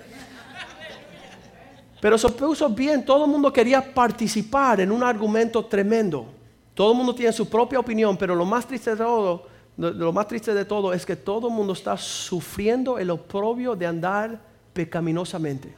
Pero 1.99 2.15
se 2.19 2.29
puso 2.29 2.69
bien, 2.69 3.03
todo 3.03 3.25
el 3.25 3.31
mundo 3.31 3.51
quería 3.51 3.81
participar 3.91 4.81
en 4.81 4.91
un 4.91 5.01
argumento 5.01 5.65
tremendo. 5.65 6.27
Todo 6.75 6.91
el 6.91 6.97
mundo 6.97 7.15
tiene 7.15 7.33
su 7.33 7.49
propia 7.49 7.79
opinión, 7.79 8.15
pero 8.15 8.35
lo 8.35 8.45
más 8.45 8.67
triste 8.67 8.91
de 8.91 8.97
todo, 8.97 9.47
lo 9.77 10.13
más 10.13 10.27
triste 10.27 10.53
de 10.53 10.65
todo 10.65 10.93
es 10.93 11.07
que 11.07 11.15
todo 11.15 11.47
el 11.47 11.55
mundo 11.55 11.73
está 11.73 11.97
sufriendo 11.97 12.99
el 12.99 13.09
oprobio 13.09 13.75
de 13.75 13.87
andar 13.87 14.39
pecaminosamente. 14.73 15.73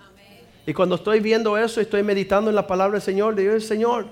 Y 0.65 0.73
cuando 0.73 0.95
estoy 0.95 1.19
viendo 1.19 1.58
eso, 1.58 1.82
estoy 1.82 2.04
meditando 2.04 2.49
en 2.49 2.56
la 2.56 2.65
palabra 2.67 2.93
del 2.93 3.02
Señor, 3.02 3.36
digo, 3.36 3.60
Señor, 3.60 4.08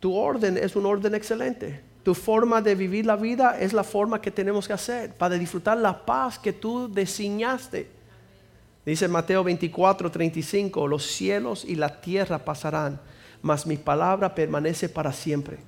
tu 0.00 0.14
orden 0.14 0.56
es 0.56 0.76
un 0.76 0.86
orden 0.86 1.14
excelente. 1.14 1.82
Tu 2.02 2.14
forma 2.14 2.62
de 2.62 2.74
vivir 2.74 3.04
la 3.04 3.16
vida 3.16 3.58
es 3.58 3.72
la 3.72 3.84
forma 3.84 4.20
que 4.20 4.30
tenemos 4.30 4.66
que 4.66 4.72
hacer 4.72 5.12
para 5.14 5.34
disfrutar 5.34 5.76
la 5.76 6.06
paz 6.06 6.38
que 6.38 6.52
tú 6.52 6.88
diseñaste. 6.88 7.90
Dice 8.86 9.08
Mateo 9.08 9.44
24, 9.44 10.10
35, 10.10 10.88
los 10.88 11.04
cielos 11.04 11.64
y 11.66 11.74
la 11.74 12.00
tierra 12.00 12.38
pasarán, 12.38 12.98
mas 13.42 13.66
mi 13.66 13.76
palabra 13.76 14.34
permanece 14.34 14.88
para 14.88 15.12
siempre. 15.12 15.58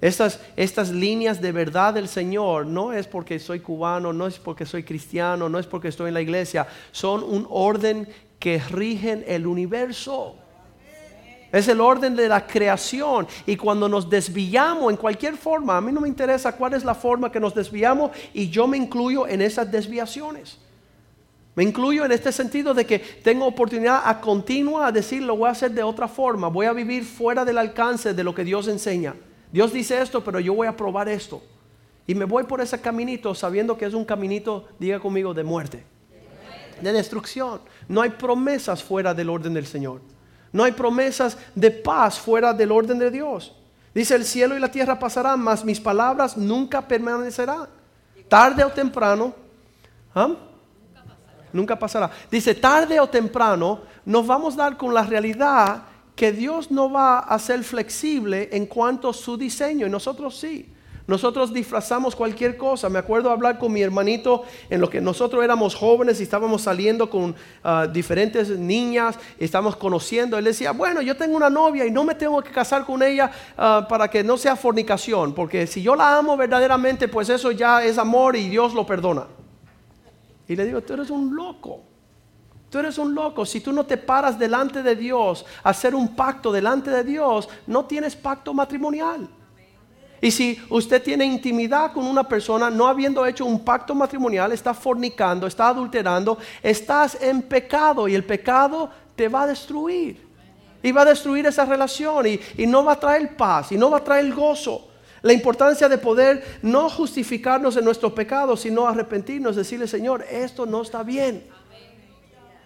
Estas, 0.00 0.40
estas 0.56 0.90
líneas 0.90 1.42
de 1.42 1.50
verdad 1.50 1.92
del 1.92 2.08
Señor 2.08 2.64
no 2.64 2.92
es 2.92 3.08
porque 3.08 3.38
soy 3.40 3.60
cubano, 3.60 4.12
no 4.12 4.28
es 4.28 4.38
porque 4.38 4.64
soy 4.64 4.84
cristiano, 4.84 5.48
no 5.48 5.58
es 5.58 5.66
porque 5.66 5.88
estoy 5.88 6.08
en 6.08 6.14
la 6.14 6.20
iglesia, 6.20 6.68
son 6.92 7.24
un 7.24 7.46
orden 7.50 8.08
que 8.38 8.58
rigen 8.58 9.24
el 9.26 9.46
universo. 9.46 10.36
Es 11.50 11.66
el 11.68 11.80
orden 11.80 12.14
de 12.14 12.28
la 12.28 12.46
creación. 12.46 13.26
Y 13.46 13.56
cuando 13.56 13.88
nos 13.88 14.08
desviamos 14.08 14.90
en 14.90 14.96
cualquier 14.96 15.36
forma, 15.36 15.76
a 15.76 15.80
mí 15.80 15.92
no 15.92 16.00
me 16.00 16.08
interesa 16.08 16.52
cuál 16.52 16.74
es 16.74 16.84
la 16.84 16.94
forma 16.94 17.32
que 17.32 17.40
nos 17.40 17.54
desviamos 17.54 18.10
y 18.34 18.48
yo 18.50 18.66
me 18.66 18.76
incluyo 18.76 19.26
en 19.26 19.40
esas 19.40 19.70
desviaciones. 19.70 20.58
Me 21.54 21.64
incluyo 21.64 22.04
en 22.04 22.12
este 22.12 22.30
sentido 22.30 22.72
de 22.72 22.86
que 22.86 22.98
tengo 22.98 23.46
oportunidad 23.46 24.02
a 24.04 24.20
continua 24.20 24.86
a 24.86 24.92
decir 24.92 25.22
lo 25.22 25.36
voy 25.36 25.48
a 25.48 25.52
hacer 25.52 25.72
de 25.72 25.82
otra 25.82 26.06
forma. 26.06 26.48
Voy 26.48 26.66
a 26.66 26.72
vivir 26.72 27.04
fuera 27.04 27.44
del 27.44 27.58
alcance 27.58 28.14
de 28.14 28.22
lo 28.22 28.34
que 28.34 28.44
Dios 28.44 28.68
enseña. 28.68 29.16
Dios 29.50 29.72
dice 29.72 30.00
esto, 30.00 30.22
pero 30.22 30.38
yo 30.38 30.54
voy 30.54 30.68
a 30.68 30.76
probar 30.76 31.08
esto. 31.08 31.42
Y 32.06 32.14
me 32.14 32.26
voy 32.26 32.44
por 32.44 32.60
ese 32.60 32.80
caminito 32.80 33.34
sabiendo 33.34 33.76
que 33.76 33.86
es 33.86 33.94
un 33.94 34.04
caminito, 34.04 34.68
diga 34.78 35.00
conmigo, 35.00 35.34
de 35.34 35.44
muerte 35.44 35.84
de 36.80 36.92
destrucción. 36.92 37.60
No 37.88 38.02
hay 38.02 38.10
promesas 38.10 38.82
fuera 38.82 39.14
del 39.14 39.30
orden 39.30 39.54
del 39.54 39.66
Señor. 39.66 40.00
No 40.52 40.64
hay 40.64 40.72
promesas 40.72 41.36
de 41.54 41.70
paz 41.70 42.18
fuera 42.18 42.52
del 42.52 42.70
orden 42.70 42.98
de 42.98 43.10
Dios. 43.10 43.54
Dice, 43.94 44.14
el 44.14 44.24
cielo 44.24 44.56
y 44.56 44.60
la 44.60 44.70
tierra 44.70 44.98
pasarán, 44.98 45.40
mas 45.40 45.64
mis 45.64 45.80
palabras 45.80 46.36
nunca 46.36 46.86
permanecerán. 46.86 47.66
Tarde 48.28 48.62
o 48.62 48.70
temprano, 48.70 49.34
¿ah? 50.14 50.34
nunca 51.52 51.78
pasará. 51.78 52.10
Dice, 52.30 52.54
tarde 52.54 53.00
o 53.00 53.08
temprano 53.08 53.80
nos 54.04 54.26
vamos 54.26 54.54
a 54.54 54.64
dar 54.64 54.76
con 54.76 54.92
la 54.92 55.02
realidad 55.02 55.82
que 56.14 56.32
Dios 56.32 56.70
no 56.70 56.90
va 56.90 57.20
a 57.20 57.38
ser 57.38 57.62
flexible 57.62 58.48
en 58.52 58.66
cuanto 58.66 59.08
a 59.08 59.14
su 59.14 59.36
diseño 59.36 59.86
y 59.86 59.90
nosotros 59.90 60.38
sí. 60.38 60.74
Nosotros 61.08 61.54
disfrazamos 61.54 62.14
cualquier 62.14 62.58
cosa. 62.58 62.90
Me 62.90 62.98
acuerdo 62.98 63.30
hablar 63.30 63.58
con 63.58 63.72
mi 63.72 63.80
hermanito 63.80 64.42
en 64.68 64.78
lo 64.78 64.90
que 64.90 65.00
nosotros 65.00 65.42
éramos 65.42 65.74
jóvenes 65.74 66.20
y 66.20 66.24
estábamos 66.24 66.60
saliendo 66.60 67.08
con 67.08 67.34
ah, 67.64 67.86
diferentes 67.90 68.50
niñas 68.50 69.18
estábamos 69.38 69.74
conociendo. 69.76 70.36
Él 70.36 70.44
decía, 70.44 70.72
bueno, 70.72 71.00
yo 71.00 71.16
tengo 71.16 71.34
una 71.34 71.48
novia 71.48 71.86
y 71.86 71.90
no 71.90 72.04
me 72.04 72.14
tengo 72.14 72.42
que 72.42 72.50
casar 72.50 72.84
con 72.84 73.02
ella 73.02 73.30
ah, 73.56 73.86
para 73.88 74.08
que 74.08 74.22
no 74.22 74.36
sea 74.36 74.54
fornicación, 74.54 75.32
porque 75.32 75.66
si 75.66 75.80
yo 75.80 75.96
la 75.96 76.18
amo 76.18 76.36
verdaderamente, 76.36 77.08
pues 77.08 77.30
eso 77.30 77.52
ya 77.52 77.82
es 77.82 77.96
amor 77.96 78.36
y 78.36 78.50
Dios 78.50 78.74
lo 78.74 78.84
perdona. 78.84 79.24
Y 80.46 80.56
le 80.56 80.66
digo, 80.66 80.82
tú 80.82 80.92
eres 80.92 81.08
un 81.08 81.34
loco. 81.34 81.84
Tú 82.68 82.80
eres 82.80 82.98
un 82.98 83.14
loco. 83.14 83.46
Si 83.46 83.62
tú 83.62 83.72
no 83.72 83.86
te 83.86 83.96
paras 83.96 84.38
delante 84.38 84.82
de 84.82 84.94
Dios 84.94 85.46
hacer 85.62 85.94
un 85.94 86.14
pacto 86.14 86.52
delante 86.52 86.90
de 86.90 87.02
Dios, 87.02 87.48
no 87.66 87.86
tienes 87.86 88.14
pacto 88.14 88.52
matrimonial. 88.52 89.26
Y 90.20 90.30
si 90.30 90.60
usted 90.68 91.02
tiene 91.02 91.24
intimidad 91.24 91.92
con 91.92 92.06
una 92.06 92.24
persona 92.26 92.70
no 92.70 92.86
habiendo 92.86 93.24
hecho 93.24 93.44
un 93.44 93.64
pacto 93.64 93.94
matrimonial, 93.94 94.52
está 94.52 94.74
fornicando, 94.74 95.46
está 95.46 95.68
adulterando, 95.68 96.38
estás 96.62 97.16
en 97.20 97.42
pecado 97.42 98.08
y 98.08 98.14
el 98.14 98.24
pecado 98.24 98.90
te 99.14 99.28
va 99.28 99.42
a 99.42 99.46
destruir. 99.46 100.26
Y 100.82 100.92
va 100.92 101.02
a 101.02 101.06
destruir 101.06 101.46
esa 101.46 101.64
relación 101.64 102.26
y, 102.26 102.40
y 102.56 102.66
no 102.66 102.84
va 102.84 102.92
a 102.92 103.00
traer 103.00 103.36
paz 103.36 103.72
y 103.72 103.76
no 103.76 103.90
va 103.90 103.98
a 103.98 104.04
traer 104.04 104.32
gozo. 104.32 104.88
La 105.22 105.32
importancia 105.32 105.88
de 105.88 105.98
poder 105.98 106.58
no 106.62 106.88
justificarnos 106.88 107.76
en 107.76 107.84
nuestros 107.84 108.12
pecados, 108.12 108.60
sino 108.60 108.86
arrepentirnos, 108.86 109.56
decirle, 109.56 109.88
Señor, 109.88 110.24
esto 110.30 110.66
no 110.66 110.82
está 110.82 111.02
bien. 111.02 111.44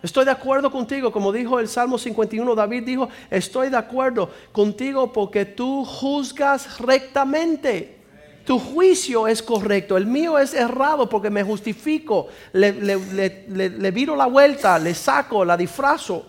Estoy 0.02 0.24
de 0.24 0.32
acuerdo 0.32 0.70
contigo, 0.70 1.12
como 1.12 1.32
dijo 1.32 1.60
el 1.60 1.68
Salmo 1.68 1.96
51, 1.96 2.54
David 2.56 2.82
dijo, 2.82 3.08
estoy 3.30 3.70
de 3.70 3.76
acuerdo 3.76 4.30
contigo 4.50 5.12
porque 5.12 5.44
tú 5.44 5.84
juzgas 5.84 6.80
rectamente. 6.80 8.02
Tu 8.44 8.58
juicio 8.58 9.28
es 9.28 9.40
correcto, 9.40 9.96
el 9.96 10.06
mío 10.06 10.36
es 10.36 10.52
errado 10.52 11.08
porque 11.08 11.30
me 11.30 11.44
justifico, 11.44 12.26
le, 12.52 12.72
le, 12.72 13.90
viro 13.92 14.16
la 14.16 14.26
vuelta, 14.26 14.80
le 14.80 14.94
saco, 14.94 15.44
la 15.44 15.56
disfrazo. 15.56 16.26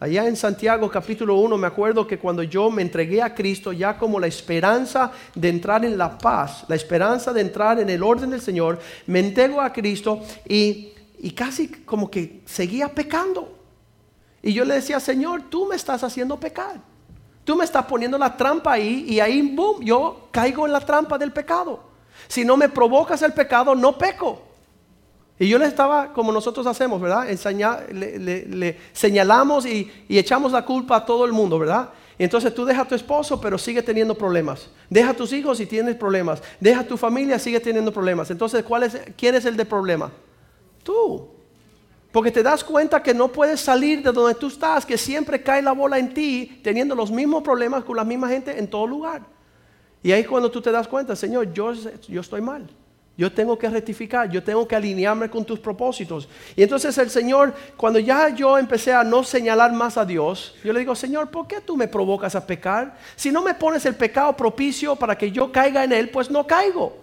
Allá 0.00 0.26
en 0.26 0.36
Santiago 0.36 0.90
capítulo 0.90 1.36
1 1.36 1.56
me 1.56 1.66
acuerdo 1.66 2.06
que 2.06 2.18
cuando 2.18 2.42
yo 2.42 2.70
me 2.70 2.82
entregué 2.82 3.22
a 3.22 3.34
Cristo 3.34 3.72
ya 3.72 3.96
como 3.96 4.20
la 4.20 4.26
esperanza 4.26 5.12
de 5.34 5.48
entrar 5.48 5.82
en 5.86 5.96
la 5.96 6.18
paz, 6.18 6.66
la 6.68 6.74
esperanza 6.74 7.32
de 7.32 7.40
entrar 7.40 7.80
en 7.80 7.88
el 7.88 8.02
orden 8.02 8.28
del 8.28 8.42
Señor, 8.42 8.78
me 9.06 9.20
entrego 9.20 9.62
a 9.62 9.72
Cristo 9.72 10.20
y 10.46 10.93
y 11.24 11.30
casi 11.30 11.68
como 11.68 12.10
que 12.10 12.42
seguía 12.44 12.86
pecando. 12.86 13.56
Y 14.42 14.52
yo 14.52 14.62
le 14.66 14.74
decía, 14.74 15.00
Señor, 15.00 15.44
tú 15.48 15.64
me 15.64 15.74
estás 15.74 16.04
haciendo 16.04 16.38
pecar. 16.38 16.82
Tú 17.44 17.56
me 17.56 17.64
estás 17.64 17.86
poniendo 17.86 18.18
la 18.18 18.36
trampa 18.36 18.72
ahí 18.72 19.06
y 19.08 19.20
ahí, 19.20 19.40
boom, 19.40 19.82
yo 19.82 20.28
caigo 20.30 20.66
en 20.66 20.72
la 20.74 20.80
trampa 20.80 21.16
del 21.16 21.32
pecado. 21.32 21.80
Si 22.28 22.44
no 22.44 22.58
me 22.58 22.68
provocas 22.68 23.22
el 23.22 23.32
pecado, 23.32 23.74
no 23.74 23.96
peco. 23.96 24.42
Y 25.38 25.48
yo 25.48 25.56
le 25.58 25.64
estaba, 25.64 26.12
como 26.12 26.30
nosotros 26.30 26.66
hacemos, 26.66 27.00
¿verdad? 27.00 27.26
le, 27.90 28.78
señalamos 28.92 29.64
y, 29.64 29.90
y, 30.06 30.18
echamos 30.18 30.52
la 30.52 30.62
culpa 30.66 30.96
a 30.96 31.06
todo 31.06 31.24
el 31.24 31.32
mundo, 31.32 31.58
¿verdad? 31.58 31.88
Entonces 32.18 32.54
tú 32.54 32.66
deja 32.66 32.82
a 32.82 32.84
tu 32.86 32.94
esposo, 32.94 33.40
pero 33.40 33.56
sigue 33.56 33.82
teniendo 33.82 34.14
problemas. 34.14 34.68
Deja 34.90 35.12
a 35.12 35.14
tus 35.14 35.32
hijos 35.32 35.58
y 35.58 35.64
tienes 35.64 35.96
problemas. 35.96 36.42
Deja 36.60 36.80
a 36.80 36.86
tu 36.86 36.98
familia, 36.98 37.38
sigue 37.38 37.60
teniendo 37.60 37.94
problemas. 37.94 38.30
Entonces, 38.30 38.62
¿cuál 38.62 38.82
es, 38.82 39.00
¿quién 39.16 39.34
es 39.34 39.46
el 39.46 39.56
de 39.56 39.64
problema? 39.64 40.12
Tú. 40.84 41.34
Porque 42.12 42.30
te 42.30 42.44
das 42.44 42.62
cuenta 42.62 43.02
que 43.02 43.12
no 43.12 43.26
puedes 43.26 43.60
salir 43.60 44.00
de 44.00 44.12
donde 44.12 44.36
tú 44.36 44.46
estás, 44.46 44.86
que 44.86 44.96
siempre 44.96 45.42
cae 45.42 45.60
la 45.60 45.72
bola 45.72 45.98
en 45.98 46.14
ti, 46.14 46.60
teniendo 46.62 46.94
los 46.94 47.10
mismos 47.10 47.42
problemas 47.42 47.82
con 47.82 47.96
la 47.96 48.04
misma 48.04 48.28
gente 48.28 48.56
en 48.56 48.68
todo 48.68 48.86
lugar. 48.86 49.22
Y 50.00 50.12
ahí 50.12 50.22
cuando 50.22 50.48
tú 50.48 50.62
te 50.62 50.70
das 50.70 50.86
cuenta, 50.86 51.16
Señor, 51.16 51.52
yo, 51.52 51.72
yo 51.72 52.20
estoy 52.20 52.40
mal. 52.40 52.68
Yo 53.16 53.32
tengo 53.32 53.56
que 53.56 53.68
rectificar, 53.68 54.28
yo 54.28 54.42
tengo 54.42 54.66
que 54.66 54.74
alinearme 54.74 55.30
con 55.30 55.44
tus 55.44 55.58
propósitos. 55.60 56.28
Y 56.54 56.62
entonces 56.62 56.96
el 56.98 57.10
Señor, 57.10 57.54
cuando 57.76 57.98
ya 58.00 58.28
yo 58.28 58.58
empecé 58.58 58.92
a 58.92 59.04
no 59.04 59.24
señalar 59.24 59.72
más 59.72 59.96
a 59.96 60.04
Dios, 60.04 60.54
yo 60.64 60.72
le 60.72 60.80
digo, 60.80 60.94
Señor, 60.96 61.30
¿por 61.30 61.46
qué 61.46 61.60
tú 61.60 61.76
me 61.76 61.88
provocas 61.88 62.34
a 62.34 62.44
pecar? 62.44 62.96
Si 63.16 63.30
no 63.30 63.40
me 63.42 63.54
pones 63.54 63.86
el 63.86 63.94
pecado 63.94 64.36
propicio 64.36 64.94
para 64.94 65.16
que 65.16 65.30
yo 65.30 65.50
caiga 65.50 65.84
en 65.84 65.92
él, 65.92 66.10
pues 66.10 66.30
no 66.30 66.46
caigo. 66.46 66.96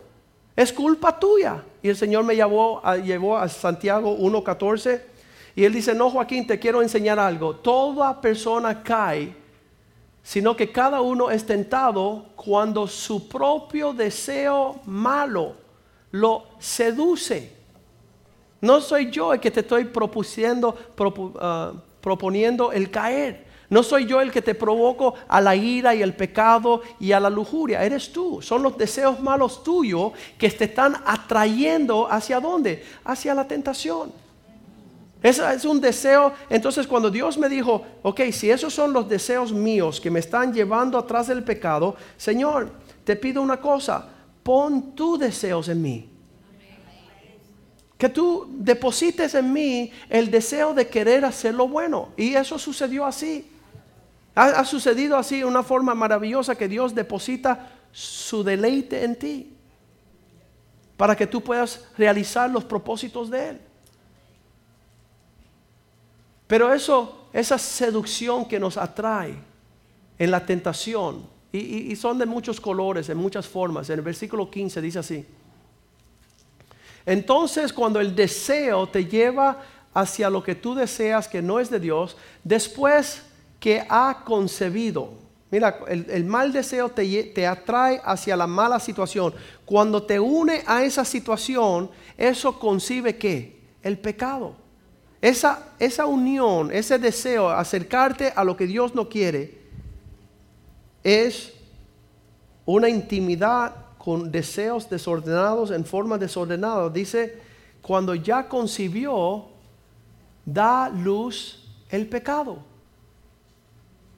Es 0.56 0.72
culpa 0.72 1.18
tuya. 1.18 1.64
Y 1.84 1.90
el 1.90 1.96
Señor 1.96 2.24
me 2.24 2.36
llevó 2.36 2.86
a, 2.86 2.98
llevó 2.98 3.38
a 3.38 3.48
Santiago 3.50 4.18
1.14 4.18 5.02
y 5.56 5.66
él 5.66 5.74
dice, 5.74 5.94
no 5.94 6.10
Joaquín, 6.10 6.48
te 6.48 6.60
quiero 6.60 6.82
enseñar 6.82 7.20
algo. 7.20 7.56
Toda 7.56 8.22
persona 8.22 8.84
cae, 8.84 9.36
sino 10.24 10.56
que 10.56 10.72
cada 10.72 11.02
uno 11.02 11.30
es 11.30 11.46
tentado 11.46 12.26
cuando 12.36 12.88
su 12.88 13.28
propio 13.28 13.94
deseo 13.94 14.80
malo 14.86 15.56
lo 16.12 16.46
seduce. 16.60 17.54
No 18.62 18.80
soy 18.80 19.10
yo 19.10 19.34
el 19.34 19.40
que 19.40 19.52
te 19.52 19.62
estoy 19.62 19.86
propusiendo, 19.86 20.78
ah, 21.40 21.74
proponiendo 22.00 22.72
el 22.72 22.92
caer. 22.92 23.51
No 23.72 23.84
soy 23.84 24.06
yo 24.06 24.20
el 24.20 24.34
que 24.34 24.42
te 24.42 24.54
provoco 24.54 25.14
a 25.30 25.40
la 25.40 25.56
ira 25.56 25.96
y 25.96 26.02
el 26.02 26.14
pecado 26.14 26.82
y 27.00 27.14
a 27.14 27.22
la 27.22 27.30
lujuria. 27.30 27.82
Eres 27.82 28.12
tú. 28.12 28.42
Son 28.42 28.62
los 28.62 28.78
deseos 28.78 29.22
malos 29.22 29.64
tuyos 29.64 30.12
que 30.38 30.50
te 30.50 30.66
están 30.66 30.98
atrayendo 31.06 32.06
hacia 32.12 32.42
dónde? 32.42 32.84
Hacia 33.06 33.34
la 33.34 33.48
tentación. 33.48 34.12
Eso 35.24 35.48
es 35.50 35.64
un 35.64 35.80
deseo. 35.80 36.34
Entonces 36.50 36.86
cuando 36.86 37.10
Dios 37.10 37.38
me 37.38 37.48
dijo, 37.48 37.82
ok, 38.02 38.20
si 38.34 38.52
esos 38.52 38.74
son 38.74 38.92
los 38.92 39.08
deseos 39.08 39.54
míos 39.54 40.02
que 40.02 40.12
me 40.12 40.20
están 40.20 40.54
llevando 40.54 40.98
atrás 40.98 41.28
del 41.28 41.42
pecado, 41.42 41.96
Señor, 42.18 42.74
te 43.06 43.16
pido 43.16 43.42
una 43.42 43.62
cosa, 43.62 44.06
pon 44.44 44.94
tus 44.94 45.18
deseos 45.18 45.70
en 45.70 45.82
mí. 45.82 46.10
Que 47.98 48.10
tú 48.10 48.50
deposites 48.50 49.34
en 49.34 49.54
mí 49.54 49.94
el 50.10 50.30
deseo 50.30 50.74
de 50.74 50.90
querer 50.90 51.24
hacer 51.24 51.54
lo 51.54 51.70
bueno. 51.70 52.10
Y 52.18 52.34
eso 52.34 52.60
sucedió 52.60 53.06
así. 53.06 53.48
Ha, 54.34 54.64
sucedido 54.64 55.18
así 55.18 55.44
una 55.44 55.62
forma 55.62 55.94
maravillosa 55.94 56.56
que 56.56 56.68
Dios 56.68 56.96
deposita 56.96 57.70
su 57.92 58.44
deleite 58.44 59.04
en 59.04 59.16
ti 59.18 59.54
para 60.96 61.16
que 61.16 61.28
tú 61.28 61.42
puedas 61.42 61.88
realizar 61.98 62.50
los 62.50 62.64
propósitos 62.64 63.30
de 63.30 63.50
Él. 63.50 63.62
Pero 66.48 66.74
eso, 66.74 67.28
esa 67.34 67.58
seducción 67.58 68.46
que 68.46 68.60
nos 68.60 68.78
atrae 68.78 69.36
en 70.18 70.32
la 70.32 70.46
tentación, 70.46 71.28
y, 71.52 71.92
y, 71.92 71.96
son 71.98 72.18
de 72.18 72.26
muchos 72.26 72.62
colores, 72.62 73.10
en 73.10 73.18
muchas 73.18 73.48
formas, 73.48 73.90
en 73.90 74.00
el 74.00 74.06
versículo 74.06 74.50
15 74.50 74.82
dice 74.82 75.00
así, 75.00 75.26
entonces 77.06 77.74
cuando 77.74 78.00
el 78.00 78.16
deseo 78.16 78.88
te 78.88 79.06
lleva 79.06 79.62
hacia 79.94 80.30
lo 80.30 80.42
que 80.42 80.56
tú 80.56 80.76
deseas 80.76 81.28
que 81.28 81.42
no 81.42 81.60
es 81.60 81.70
de 81.70 81.80
Dios, 81.80 82.16
después 82.44 83.24
que 83.62 83.86
ha 83.88 84.24
concebido. 84.26 85.14
Mira, 85.52 85.80
el, 85.88 86.26
mal 86.26 86.52
deseo 86.52 86.90
te, 86.90 87.24
te, 87.26 87.46
atrae 87.46 88.02
hacia 88.04 88.36
la 88.36 88.48
mala 88.48 88.80
situación. 88.80 89.34
Cuando 89.66 90.02
te 90.02 90.20
une 90.20 90.64
a 90.66 90.84
esa 90.84 91.06
situación, 91.06 91.92
eso 92.18 92.58
concibe 92.58 93.18
qué? 93.18 93.62
El 93.84 94.00
pecado. 94.00 94.56
Esa, 95.22 95.68
esa 95.78 96.08
unión, 96.08 96.72
ese 96.74 96.98
deseo, 96.98 97.50
acercarte 97.50 98.34
a 98.36 98.44
lo 98.44 98.58
que 98.58 98.66
Dios 98.66 98.96
no 98.96 99.08
quiere, 99.08 99.62
es 101.04 101.54
una 102.66 102.90
intimidad 102.90 103.76
con 104.00 104.32
deseos 104.32 104.90
desordenados 104.90 105.70
en 105.70 105.86
forma 105.86 106.18
desordenada. 106.18 106.90
Dice, 106.90 107.38
cuando 107.84 108.16
ya 108.16 108.48
concibió, 108.48 109.46
da 110.44 110.90
luz 110.90 111.64
el 111.90 112.08
pecado. 112.08 112.71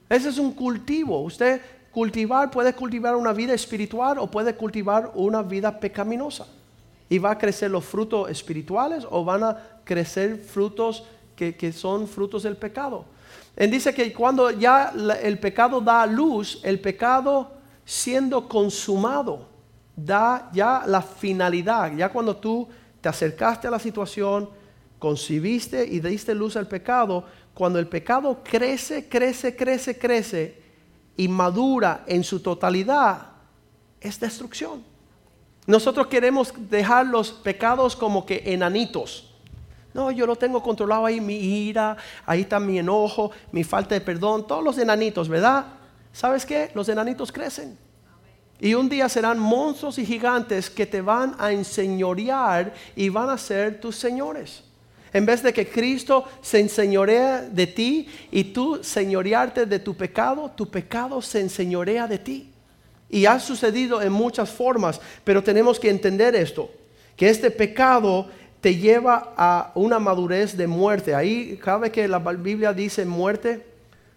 Ese 0.08 0.28
es 0.28 0.38
un 0.38 0.52
cultivo. 0.52 1.20
Usted 1.22 1.60
cultivar 1.90 2.50
puede 2.50 2.74
cultivar 2.74 3.14
una 3.14 3.32
vida 3.32 3.54
espiritual 3.54 4.18
o 4.18 4.26
puede 4.26 4.54
cultivar 4.54 5.12
una 5.14 5.42
vida 5.42 5.78
pecaminosa. 5.78 6.46
Y 7.08 7.18
va 7.18 7.32
a 7.32 7.38
crecer 7.38 7.70
los 7.70 7.84
frutos 7.84 8.30
espirituales 8.30 9.06
o 9.08 9.24
van 9.24 9.44
a 9.44 9.58
crecer 9.84 10.38
frutos 10.38 11.04
que, 11.36 11.72
son 11.72 12.08
frutos 12.08 12.42
del 12.42 12.56
pecado. 12.56 13.04
Él 13.56 13.70
dice 13.70 13.94
que 13.94 14.12
cuando 14.12 14.50
ya 14.50 14.92
el 15.22 15.38
pecado 15.38 15.80
da 15.80 16.06
luz, 16.06 16.60
el 16.64 16.80
pecado 16.80 17.52
siendo 17.84 18.48
consumado, 18.48 19.46
da 19.94 20.50
ya 20.52 20.82
la 20.86 21.02
finalidad. 21.02 21.92
Ya 21.96 22.08
cuando 22.08 22.36
tú 22.36 22.68
te 23.00 23.08
acercaste 23.08 23.68
a 23.68 23.70
la 23.70 23.78
situación, 23.78 24.48
concibiste 24.98 25.84
y 25.84 26.00
diste 26.00 26.34
luz 26.34 26.56
al 26.56 26.66
pecado, 26.66 27.24
cuando 27.54 27.78
el 27.78 27.86
pecado 27.86 28.42
crece, 28.42 29.08
crece, 29.08 29.54
crece, 29.54 29.96
crece 29.96 30.62
y 31.16 31.28
madura 31.28 32.04
en 32.06 32.24
su 32.24 32.40
totalidad, 32.40 33.28
es 34.00 34.18
destrucción. 34.18 34.84
Nosotros 35.66 36.08
queremos 36.08 36.52
dejar 36.68 37.06
los 37.06 37.30
pecados 37.30 37.96
como 37.96 38.26
que 38.26 38.42
enanitos. 38.44 39.30
No, 39.94 40.10
yo 40.10 40.26
lo 40.26 40.34
tengo 40.34 40.60
controlado 40.60 41.06
ahí, 41.06 41.20
mi 41.20 41.36
ira, 41.36 41.96
ahí 42.26 42.40
está 42.40 42.58
mi 42.58 42.80
enojo, 42.80 43.30
mi 43.52 43.62
falta 43.62 43.94
de 43.94 44.00
perdón, 44.00 44.46
todos 44.46 44.62
los 44.62 44.76
enanitos, 44.76 45.28
¿verdad? 45.28 45.66
¿Sabes 46.12 46.44
qué? 46.44 46.70
Los 46.74 46.88
enanitos 46.88 47.30
crecen. 47.30 47.78
Y 48.58 48.74
un 48.74 48.88
día 48.88 49.08
serán 49.08 49.38
monstruos 49.38 49.98
y 49.98 50.04
gigantes 50.04 50.68
que 50.68 50.86
te 50.86 51.00
van 51.00 51.36
a 51.38 51.52
enseñorear 51.52 52.74
y 52.96 53.08
van 53.08 53.30
a 53.30 53.38
ser 53.38 53.80
tus 53.80 53.96
señores. 53.96 54.64
En 55.14 55.24
vez 55.24 55.44
de 55.44 55.52
que 55.52 55.68
Cristo 55.68 56.24
se 56.42 56.58
enseñorea 56.58 57.42
de 57.42 57.68
ti 57.68 58.08
y 58.32 58.42
tú 58.44 58.80
señorearte 58.82 59.64
de 59.64 59.78
tu 59.78 59.96
pecado, 59.96 60.50
tu 60.56 60.68
pecado 60.68 61.22
se 61.22 61.40
enseñorea 61.40 62.08
de 62.08 62.18
ti. 62.18 62.50
Y 63.08 63.24
ha 63.24 63.38
sucedido 63.38 64.02
en 64.02 64.12
muchas 64.12 64.50
formas, 64.50 65.00
pero 65.22 65.40
tenemos 65.40 65.78
que 65.78 65.88
entender 65.88 66.34
esto, 66.34 66.68
que 67.16 67.30
este 67.30 67.52
pecado 67.52 68.26
te 68.60 68.74
lleva 68.74 69.34
a 69.36 69.70
una 69.76 70.00
madurez 70.00 70.56
de 70.56 70.66
muerte. 70.66 71.14
Ahí 71.14 71.60
cabe 71.62 71.92
que 71.92 72.08
la 72.08 72.18
Biblia 72.18 72.72
dice 72.72 73.04
muerte, 73.04 73.64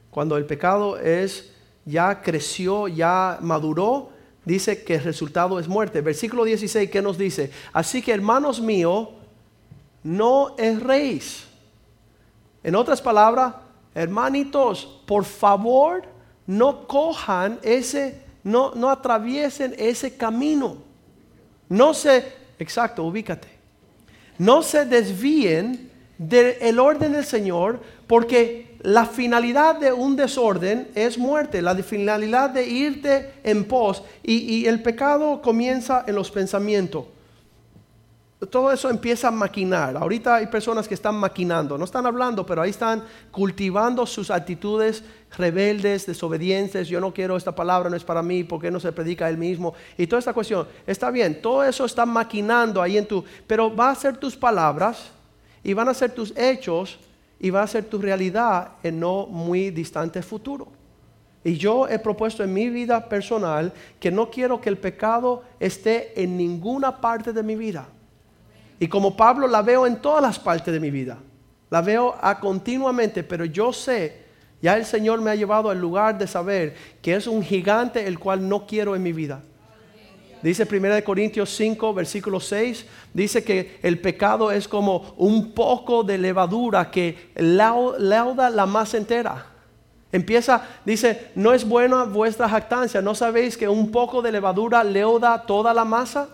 cuando 0.09 0.35
el 0.35 0.45
pecado 0.45 0.97
es 0.97 1.51
ya 1.85 2.23
creció, 2.23 2.87
ya 2.87 3.37
maduró, 3.41 4.09
dice 4.45 4.83
que 4.83 4.95
el 4.95 5.03
resultado 5.03 5.59
es 5.59 5.67
muerte. 5.67 6.01
Versículo 6.01 6.43
16, 6.43 6.89
¿qué 6.89 7.03
nos 7.03 7.19
dice? 7.19 7.51
Así 7.71 8.01
que 8.01 8.13
hermanos 8.13 8.59
míos, 8.59 9.09
no 10.07 10.55
erréis. 10.57 11.43
En 12.63 12.75
otras 12.75 13.01
palabras, 13.01 13.55
hermanitos, 13.93 15.01
por 15.05 15.25
favor, 15.25 16.03
no 16.45 16.87
cojan 16.87 17.59
ese, 17.61 18.21
no, 18.41 18.73
no 18.73 18.89
atraviesen 18.89 19.75
ese 19.77 20.15
camino. 20.15 20.77
No 21.67 21.93
se, 21.93 22.23
exacto, 22.57 23.03
ubícate. 23.03 23.49
No 24.37 24.63
se 24.63 24.85
desvíen 24.85 25.91
del 26.17 26.79
orden 26.79 27.11
del 27.11 27.25
Señor, 27.25 27.81
porque 28.07 28.77
la 28.83 29.05
finalidad 29.05 29.75
de 29.75 29.91
un 29.91 30.15
desorden 30.15 30.87
es 30.95 31.17
muerte, 31.17 31.61
la 31.61 31.75
finalidad 31.75 32.49
de 32.51 32.65
irte 32.65 33.33
en 33.43 33.65
pos, 33.65 34.03
y, 34.23 34.35
y 34.35 34.67
el 34.67 34.81
pecado 34.81 35.41
comienza 35.41 36.05
en 36.07 36.15
los 36.15 36.31
pensamientos 36.31 37.07
todo 38.45 38.71
eso 38.71 38.89
empieza 38.91 39.29
a 39.29 39.31
maquinar. 39.31 39.97
Ahorita 39.97 40.35
hay 40.35 40.45
personas 40.45 40.87
que 40.87 40.93
están 40.93 41.15
maquinando, 41.15 41.75
no 41.75 41.85
están 41.85 42.05
hablando, 42.05 42.45
pero 42.45 42.61
ahí 42.61 42.69
están 42.69 43.03
cultivando 43.31 44.05
sus 44.05 44.29
actitudes 44.29 45.03
rebeldes, 45.35 46.05
desobedientes. 46.05 46.87
Yo 46.87 47.01
no 47.01 47.11
quiero 47.11 47.35
esta 47.35 47.55
palabra, 47.55 47.89
no 47.89 47.95
es 47.95 48.03
para 48.03 48.21
mí, 48.21 48.43
porque 48.43 48.69
no 48.69 48.79
se 48.79 48.91
predica 48.91 49.27
él 49.27 49.39
mismo? 49.39 49.73
Y 49.97 50.05
toda 50.05 50.19
esta 50.19 50.33
cuestión, 50.33 50.67
está 50.85 51.09
bien, 51.09 51.41
todo 51.41 51.63
eso 51.63 51.83
está 51.85 52.05
maquinando 52.05 52.79
ahí 52.79 52.97
en 52.97 53.07
tu, 53.07 53.25
pero 53.47 53.75
va 53.75 53.89
a 53.89 53.95
ser 53.95 54.17
tus 54.17 54.35
palabras 54.35 55.09
y 55.63 55.73
van 55.73 55.89
a 55.89 55.95
ser 55.95 56.11
tus 56.11 56.31
hechos 56.37 56.99
y 57.39 57.49
va 57.49 57.63
a 57.63 57.67
ser 57.67 57.85
tu 57.85 57.99
realidad 57.99 58.73
en 58.83 58.99
no 58.99 59.25
muy 59.25 59.71
distante 59.71 60.21
futuro. 60.21 60.67
Y 61.43 61.57
yo 61.57 61.87
he 61.87 61.97
propuesto 61.97 62.43
en 62.43 62.53
mi 62.53 62.69
vida 62.69 63.09
personal 63.09 63.73
que 63.99 64.11
no 64.11 64.29
quiero 64.29 64.61
que 64.61 64.69
el 64.69 64.77
pecado 64.77 65.43
esté 65.59 66.21
en 66.21 66.37
ninguna 66.37 67.01
parte 67.01 67.33
de 67.33 67.41
mi 67.41 67.55
vida. 67.55 67.87
Y 68.79 68.87
como 68.87 69.17
Pablo 69.17 69.47
la 69.47 69.61
veo 69.61 69.87
en 69.87 69.97
todas 69.97 70.21
las 70.21 70.37
partes 70.37 70.73
de 70.73 70.79
mi 70.79 70.91
vida. 70.91 71.17
La 71.69 71.81
veo 71.81 72.15
a 72.21 72.39
continuamente, 72.39 73.23
pero 73.23 73.45
yo 73.45 73.73
sé, 73.73 74.25
ya 74.61 74.77
el 74.77 74.85
Señor 74.85 75.21
me 75.21 75.31
ha 75.31 75.35
llevado 75.35 75.69
al 75.69 75.79
lugar 75.79 76.17
de 76.17 76.27
saber 76.27 76.75
que 77.01 77.15
es 77.15 77.27
un 77.27 77.43
gigante 77.43 78.07
el 78.07 78.19
cual 78.19 78.47
no 78.47 78.65
quiero 78.65 78.95
en 78.95 79.03
mi 79.03 79.13
vida. 79.13 79.41
Dice 80.41 80.67
1 80.71 81.03
Corintios 81.03 81.49
5, 81.49 81.93
versículo 81.93 82.39
6, 82.39 82.85
dice 83.13 83.43
que 83.43 83.79
el 83.81 83.99
pecado 83.99 84.51
es 84.51 84.67
como 84.67 85.13
un 85.17 85.51
poco 85.51 86.03
de 86.03 86.17
levadura 86.17 86.91
que 86.91 87.31
lauda 87.35 88.49
la 88.49 88.65
masa 88.65 88.97
entera. 88.97 89.47
Empieza, 90.11 90.63
dice, 90.85 91.31
no 91.35 91.53
es 91.53 91.67
buena 91.67 92.03
vuestra 92.03 92.47
jactancia, 92.47 93.01
¿no 93.01 93.13
sabéis 93.13 93.57
que 93.57 93.67
un 93.67 93.91
poco 93.91 94.21
de 94.21 94.31
levadura 94.31 94.83
leuda 94.83 95.43
toda 95.45 95.73
la 95.73 95.83
masa? 95.83 96.29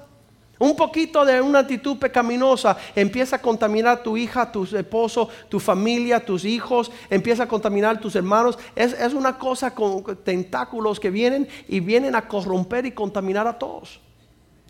Un 0.59 0.75
poquito 0.75 1.25
de 1.25 1.41
una 1.41 1.59
actitud 1.59 1.97
pecaminosa 1.97 2.77
empieza 2.95 3.37
a 3.37 3.41
contaminar 3.41 4.03
tu 4.03 4.15
hija, 4.15 4.51
tu 4.51 4.63
esposo, 4.63 5.27
tu 5.49 5.59
familia, 5.59 6.23
tus 6.23 6.45
hijos, 6.45 6.91
empieza 7.09 7.43
a 7.43 7.47
contaminar 7.47 7.99
tus 7.99 8.15
hermanos. 8.15 8.57
Es, 8.75 8.93
es 8.93 9.13
una 9.13 9.37
cosa 9.37 9.73
con 9.73 10.03
tentáculos 10.23 10.99
que 10.99 11.09
vienen 11.09 11.47
y 11.67 11.79
vienen 11.79 12.15
a 12.15 12.27
corromper 12.27 12.85
y 12.85 12.91
contaminar 12.91 13.47
a 13.47 13.57
todos. 13.57 13.99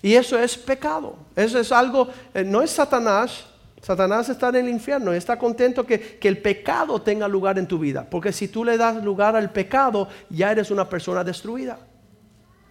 Y 0.01 0.15
eso 0.15 0.39
es 0.39 0.57
pecado. 0.57 1.15
Eso 1.35 1.59
es 1.59 1.71
algo, 1.71 2.07
eh, 2.33 2.43
no 2.43 2.61
es 2.61 2.71
Satanás. 2.71 3.45
Satanás 3.81 4.29
está 4.29 4.49
en 4.49 4.55
el 4.55 4.69
infierno 4.69 5.13
y 5.13 5.17
está 5.17 5.37
contento 5.37 5.85
que, 5.85 6.17
que 6.17 6.29
el 6.29 6.37
pecado 6.37 7.01
tenga 7.01 7.27
lugar 7.27 7.59
en 7.59 7.67
tu 7.67 7.77
vida. 7.77 8.07
Porque 8.09 8.31
si 8.31 8.47
tú 8.47 8.63
le 8.63 8.77
das 8.77 9.03
lugar 9.03 9.35
al 9.35 9.51
pecado, 9.51 10.07
ya 10.29 10.51
eres 10.51 10.71
una 10.71 10.87
persona 10.87 11.23
destruida. 11.25 11.77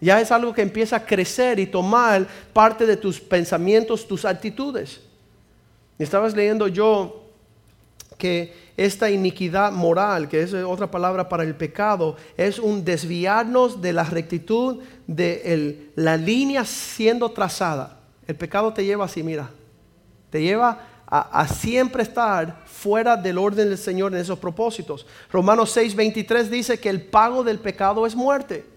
Ya 0.03 0.21
es 0.21 0.33
algo 0.33 0.53
que 0.53 0.63
empieza 0.63 0.97
a 0.97 1.07
crecer 1.07 1.61
y 1.61 1.67
tomar 1.67 2.27
parte 2.53 2.87
de 2.87 2.97
tus 2.97 3.21
pensamientos, 3.21 4.07
tus 4.07 4.25
actitudes. 4.25 5.01
Estabas 5.97 6.35
leyendo 6.35 6.67
yo 6.67 7.23
que 8.19 8.53
esta 8.77 9.13
iniquidad 9.13 9.71
moral, 9.71 10.29
que 10.29 10.43
es 10.43 10.55
otra 10.55 10.91
palabra 10.91 11.29
para 11.29 11.45
el 11.45 11.55
pecado, 11.55 12.17
es 12.37 12.59
un 12.59 12.85
desviarnos 12.85 13.81
de 13.81 13.93
la 13.93 14.03
rectitud 14.03 14.81
de 15.07 15.93
la 15.95 16.17
línea 16.17 16.65
siendo 16.65 17.31
trazada. 17.31 18.01
El 18.27 18.35
pecado 18.35 18.73
te 18.73 18.85
lleva 18.85 19.05
así, 19.05 19.23
mira, 19.23 19.51
te 20.31 20.43
lleva 20.43 20.85
a, 21.07 21.43
a, 21.43 21.47
siempre 21.47 22.03
estar 22.03 22.65
fuera 22.67 23.17
del 23.17 23.39
orden 23.39 23.69
del 23.69 23.79
Señor 23.79 24.13
en 24.13 24.21
esos 24.21 24.41
propósitos. 24.41 25.07
Romanos 25.31 25.71
6, 25.71 25.95
23 25.95 26.51
dice 26.51 26.81
que 26.81 26.89
el 26.89 27.03
pago 27.03 27.45
del 27.45 27.61
pecado 27.61 28.05
es 28.05 28.17
muerte. 28.17 28.72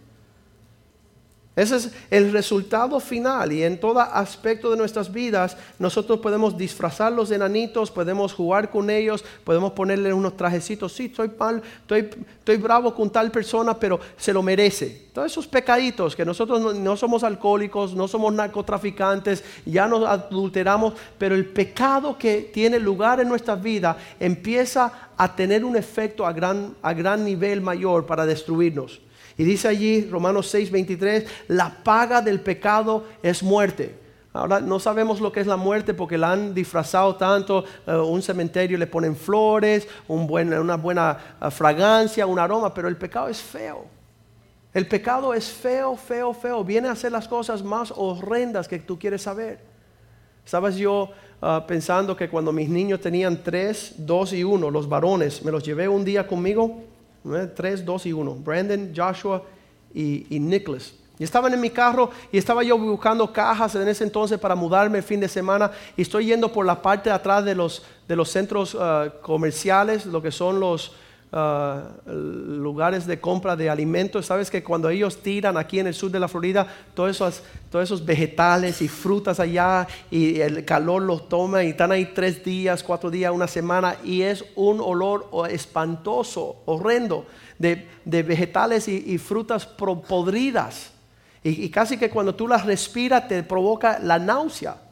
Ese 1.55 1.77
es 1.77 1.91
el 2.11 2.33
resultado 2.33 2.99
final 2.99 3.53
y 3.53 3.63
en 3.63 3.79
todo 3.79 4.01
aspecto 4.01 4.69
de 4.71 4.75
nuestras 4.75 5.11
vidas 5.11 5.55
nosotros 5.79 6.19
podemos 6.19 6.57
disfrazar 6.57 7.13
los 7.13 7.31
enanitos, 7.31 7.91
podemos 7.91 8.33
jugar 8.33 8.69
con 8.69 8.89
ellos, 8.89 9.23
podemos 9.45 9.71
ponerle 9.71 10.11
unos 10.11 10.35
trajecitos, 10.35 10.91
sí, 10.91 11.05
estoy 11.05 11.31
mal, 11.39 11.63
estoy, 11.81 12.09
estoy 12.39 12.57
bravo 12.57 12.93
con 12.93 13.09
tal 13.09 13.31
persona, 13.31 13.79
pero 13.79 14.01
se 14.17 14.33
lo 14.33 14.43
merece. 14.43 15.05
Todos 15.13 15.31
esos 15.31 15.47
pecaditos 15.47 16.13
que 16.13 16.25
nosotros 16.25 16.75
no, 16.75 16.97
somos 16.97 17.23
alcohólicos, 17.23 17.95
no 17.95 18.09
somos 18.09 18.33
narcotraficantes, 18.33 19.41
ya 19.65 19.87
nos 19.87 20.05
adulteramos, 20.05 20.93
pero 21.17 21.35
el 21.35 21.45
pecado 21.45 22.17
que 22.17 22.51
tiene 22.53 22.79
lugar 22.79 23.21
en 23.21 23.29
nuestra 23.29 23.55
vida 23.55 23.95
empieza 24.19 25.09
a 25.15 25.33
tener 25.33 25.63
un 25.63 25.77
efecto 25.77 26.25
a 26.25 26.33
gran, 26.33 26.75
a 26.81 26.91
gran 26.91 27.23
nivel 27.23 27.61
mayor 27.61 28.05
para 28.05 28.25
destruirnos. 28.25 29.04
Y 29.37 29.43
dice 29.43 29.67
allí, 29.67 30.07
Romanos 30.09 30.47
6, 30.49 30.71
23, 30.71 31.25
la 31.49 31.83
paga 31.83 32.21
del 32.21 32.39
pecado 32.39 33.05
es 33.21 33.43
muerte. 33.43 34.05
Ahora 34.31 34.59
no 34.59 34.79
sabemos 34.79 35.21
lo 35.21 35.31
que 35.31 35.39
es 35.39 35.47
la 35.47 35.55
muerte 35.55 35.93
porque 35.93 36.17
la 36.17 36.33
han 36.33 36.53
disfrazado 36.53 37.15
tanto. 37.15 37.63
Eh, 37.87 37.95
un 37.95 38.21
cementerio 38.21 38.77
le 38.77 38.87
ponen 38.87 39.15
flores, 39.15 39.87
una 40.07 40.75
buena 40.75 41.17
eh, 41.41 41.51
fragancia, 41.51 42.25
un 42.25 42.39
aroma, 42.39 42.73
pero 42.73 42.87
el 42.87 42.97
pecado 42.97 43.29
es 43.29 43.41
feo. 43.41 43.85
El 44.73 44.87
pecado 44.87 45.33
es 45.33 45.49
feo, 45.49 45.95
feo, 45.95 46.33
feo. 46.33 46.63
Viene 46.65 46.89
a 46.89 46.91
hacer 46.91 47.13
las 47.13 47.29
cosas 47.29 47.63
más 47.63 47.93
horrendas 47.95 48.67
que 48.67 48.79
tú 48.79 48.99
quieres 48.99 49.21
saber. 49.21 49.59
Estabas 50.45 50.75
yo 50.75 51.11
eh, 51.41 51.61
pensando 51.65 52.15
que 52.15 52.29
cuando 52.29 52.51
mis 52.51 52.67
niños 52.67 52.99
tenían 52.99 53.41
tres, 53.41 53.95
dos 53.97 54.33
y 54.33 54.43
uno, 54.43 54.69
los 54.69 54.87
varones, 54.87 55.43
me 55.43 55.51
los 55.51 55.63
llevé 55.63 55.87
un 55.87 56.03
día 56.03 56.27
conmigo 56.27 56.83
Tres, 57.55 57.83
dos 57.83 58.05
y 58.05 58.13
uno. 58.13 58.35
Brandon, 58.35 58.91
Joshua 58.95 59.41
y, 59.93 60.27
Nicholas. 60.29 60.93
Y 61.17 61.23
estaban 61.23 61.53
en 61.53 61.61
mi 61.61 61.69
carro 61.69 62.09
y 62.31 62.37
estaba 62.37 62.61
yo 62.61 62.77
buscando 62.77 63.31
cajas 63.31 63.73
en 63.75 63.87
ese 63.87 64.03
entonces 64.03 64.37
para 64.37 64.53
mudarme 64.53 64.97
el 64.97 65.03
fin 65.03 65.19
de 65.19 65.27
semana. 65.27 65.71
Y 65.95 66.01
estoy 66.01 66.27
yendo 66.27 66.51
por 66.51 66.65
la 66.65 66.81
parte 66.81 67.09
de 67.09 67.15
atrás 67.15 67.45
de 67.45 67.55
los, 67.55 67.83
de 68.07 68.15
los 68.15 68.29
centros 68.29 68.75
uh, 68.75 69.09
comerciales, 69.21 70.05
lo 70.05 70.21
que 70.21 70.31
son 70.31 70.59
los, 70.59 70.91
Uh, 71.35 72.09
lugares 72.09 73.05
de 73.05 73.19
compra 73.19 73.57
de 73.57 73.69
alimentos. 73.69 74.25
Sabes 74.25 74.49
que 74.49 74.63
cuando 74.63 74.87
ellos 74.87 75.21
tiran 75.21 75.57
aquí 75.57 75.79
en 75.79 75.87
el 75.87 75.93
sur 75.93 76.09
de 76.09 76.17
la 76.17 76.29
Florida 76.29 76.65
todos 76.93 77.09
esos, 77.11 77.43
todos 77.69 77.83
esos 77.83 78.05
vegetales 78.05 78.81
y 78.81 78.87
frutas 78.87 79.41
allá 79.41 79.85
y 80.09 80.39
el 80.39 80.63
calor 80.63 81.01
los 81.01 81.27
toma 81.27 81.61
y 81.65 81.71
están 81.71 81.91
ahí 81.91 82.13
tres 82.15 82.41
días, 82.41 82.81
cuatro 82.83 83.11
días, 83.11 83.33
una 83.33 83.49
semana 83.49 83.97
y 84.01 84.21
es 84.21 84.45
un 84.55 84.79
olor 84.79 85.29
espantoso, 85.49 86.61
horrendo 86.63 87.25
de, 87.59 87.85
vegetales 88.05 88.87
y, 88.87 89.17
frutas 89.17 89.65
podridas. 89.65 90.93
y 91.43 91.67
casi 91.69 91.97
que 91.97 92.09
cuando 92.09 92.33
tú 92.33 92.47
las 92.47 92.65
respiras 92.65 93.27
te 93.27 93.43
provoca 93.43 93.99
la 93.99 94.19
náusea. 94.19 94.84